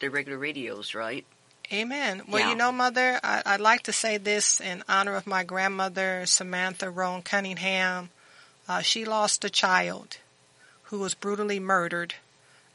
the 0.00 0.08
regular 0.08 0.38
radios, 0.38 0.94
right? 0.94 1.24
Amen. 1.72 2.22
Well, 2.28 2.40
Yeah. 2.40 2.50
you 2.50 2.56
know, 2.56 2.72
Mother, 2.72 3.20
I, 3.22 3.42
I'd 3.46 3.60
like 3.60 3.82
to 3.84 3.92
say 3.92 4.16
this 4.18 4.60
in 4.60 4.82
honor 4.88 5.14
of 5.14 5.26
my 5.26 5.44
grandmother, 5.44 6.26
Samantha 6.26 6.90
Roan 6.90 7.22
Cunningham. 7.22 8.10
Uh, 8.68 8.80
she 8.82 9.04
lost 9.04 9.44
a 9.44 9.50
child 9.50 10.16
who 10.84 10.98
was 10.98 11.14
brutally 11.14 11.60
murdered. 11.60 12.14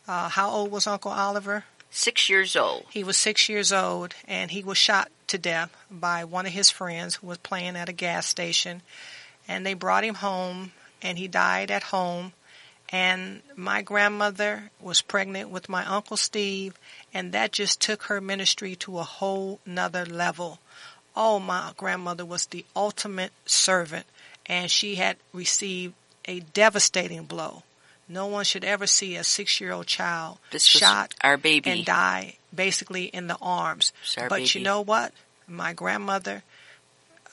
Uh, 0.08 0.30
how 0.30 0.50
old 0.50 0.72
was 0.72 0.88
Uncle 0.88 1.12
Oliver? 1.12 1.66
Six 1.90 2.30
years 2.30 2.56
old. 2.56 2.86
He 2.90 3.04
was 3.04 3.18
six 3.18 3.50
years 3.50 3.72
old, 3.74 4.14
and 4.28 4.52
he 4.52 4.64
was 4.64 4.78
shot 4.78 5.10
to 5.28 5.38
death 5.38 5.76
by 5.90 6.24
one 6.24 6.46
of 6.46 6.52
his 6.52 6.70
friends 6.70 7.16
who 7.16 7.28
was 7.28 7.38
playing 7.40 7.76
at 7.76 7.90
a 7.90 7.94
gas 7.94 8.28
station. 8.28 8.82
And 9.48 9.66
they 9.66 9.74
brought 9.74 10.04
him 10.04 10.16
home, 10.16 10.72
and 11.02 11.18
he 11.18 11.28
died 11.28 11.72
at 11.72 11.84
home. 11.84 12.34
And 12.90 13.42
my 13.56 13.82
grandmother 13.82 14.70
was 14.80 15.02
pregnant 15.02 15.50
with 15.50 15.70
my 15.70 15.86
Uncle 15.86 16.18
Steve, 16.18 16.76
and 17.14 17.32
that 17.32 17.52
just 17.52 17.82
took 17.82 18.04
her 18.04 18.22
ministry 18.22 18.76
to 18.78 19.00
a 19.00 19.04
whole 19.04 19.60
nother 19.66 20.06
level. 20.06 20.60
Oh, 21.16 21.40
my 21.40 21.72
grandmother 21.78 22.26
was 22.26 22.46
the 22.46 22.66
ultimate 22.76 23.32
servant, 23.46 24.06
and 24.46 24.70
she 24.70 24.96
had 24.96 25.18
received 25.34 25.94
a 26.26 26.42
devastating 26.42 27.24
blow. 27.24 27.64
No 28.08 28.28
one 28.28 28.46
should 28.46 28.64
ever 28.64 28.86
see 28.86 29.16
a 29.16 29.24
six 29.24 29.60
year 29.60 29.72
old 29.72 29.88
child 29.88 30.38
shot 30.58 31.16
our 31.22 31.38
baby. 31.38 31.72
and 31.72 31.86
die 31.86 32.38
basically 32.54 33.06
in 33.06 33.28
the 33.28 33.38
arms. 33.42 33.92
But 34.30 34.54
you 34.54 34.62
know 34.62 34.82
what? 34.82 35.12
My 35.48 35.74
grandmother 35.74 36.44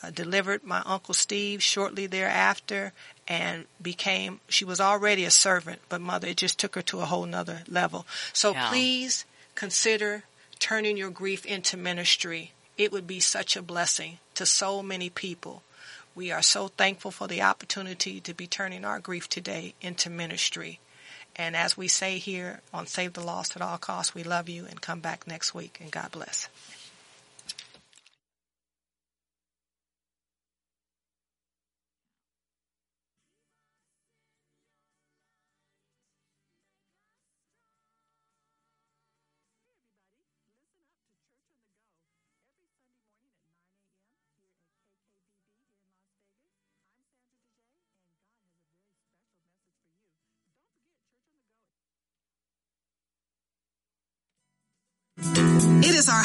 uh, 0.02 0.10
delivered 0.10 0.64
my 0.64 0.82
uncle 0.84 1.14
Steve 1.14 1.62
shortly 1.62 2.06
thereafter 2.06 2.92
and 3.28 3.66
became 3.80 4.40
she 4.48 4.64
was 4.64 4.80
already 4.80 5.24
a 5.24 5.30
servant, 5.30 5.80
but 5.88 6.00
mother 6.00 6.28
it 6.28 6.36
just 6.38 6.58
took 6.58 6.74
her 6.74 6.82
to 6.82 7.00
a 7.00 7.06
whole 7.06 7.26
nother 7.26 7.62
level. 7.68 8.06
So 8.32 8.52
Yeah. 8.52 8.68
please 8.68 9.24
consider 9.54 10.24
turning 10.58 10.96
your 10.96 11.10
grief 11.10 11.44
into 11.46 11.76
ministry. 11.76 12.52
It 12.76 12.92
would 12.92 13.06
be 13.06 13.20
such 13.20 13.56
a 13.56 13.62
blessing 13.62 14.18
to 14.34 14.46
so 14.46 14.82
many 14.82 15.10
people. 15.10 15.62
We 16.14 16.30
are 16.30 16.42
so 16.42 16.68
thankful 16.68 17.10
for 17.10 17.26
the 17.26 17.42
opportunity 17.42 18.20
to 18.20 18.34
be 18.34 18.46
turning 18.46 18.84
our 18.84 18.98
grief 19.00 19.28
today 19.28 19.74
into 19.80 20.10
ministry. 20.10 20.78
And 21.34 21.56
as 21.56 21.76
we 21.76 21.88
say 21.88 22.18
here 22.18 22.60
on 22.74 22.86
Save 22.86 23.14
the 23.14 23.22
Lost 23.22 23.56
at 23.56 23.62
All 23.62 23.78
Costs, 23.78 24.14
we 24.14 24.22
love 24.22 24.48
you 24.48 24.66
and 24.66 24.80
come 24.82 25.00
back 25.00 25.26
next 25.26 25.54
week 25.54 25.78
and 25.80 25.90
God 25.90 26.10
bless. 26.12 26.48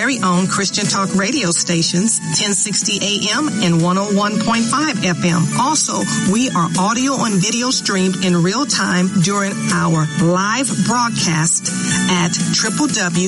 very 0.00 0.18
own 0.24 0.46
Christian 0.46 0.86
Talk 0.86 1.14
radio 1.14 1.50
stations, 1.50 2.20
1060 2.40 3.28
AM 3.28 3.48
and 3.60 3.82
101.5 3.84 4.96
FM. 5.12 5.58
Also, 5.60 6.00
we 6.32 6.48
are 6.56 6.68
audio 6.78 7.22
and 7.24 7.34
video 7.34 7.68
streamed 7.68 8.24
in 8.24 8.34
real 8.42 8.64
time 8.64 9.08
during 9.20 9.52
our 9.74 10.08
live 10.24 10.72
broadcast 10.86 11.68
at 12.08 12.32
www.kkvv.com 12.32 13.20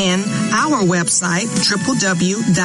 and 0.00 0.24
our 0.56 0.80
website 0.80 1.52
www 1.68 2.56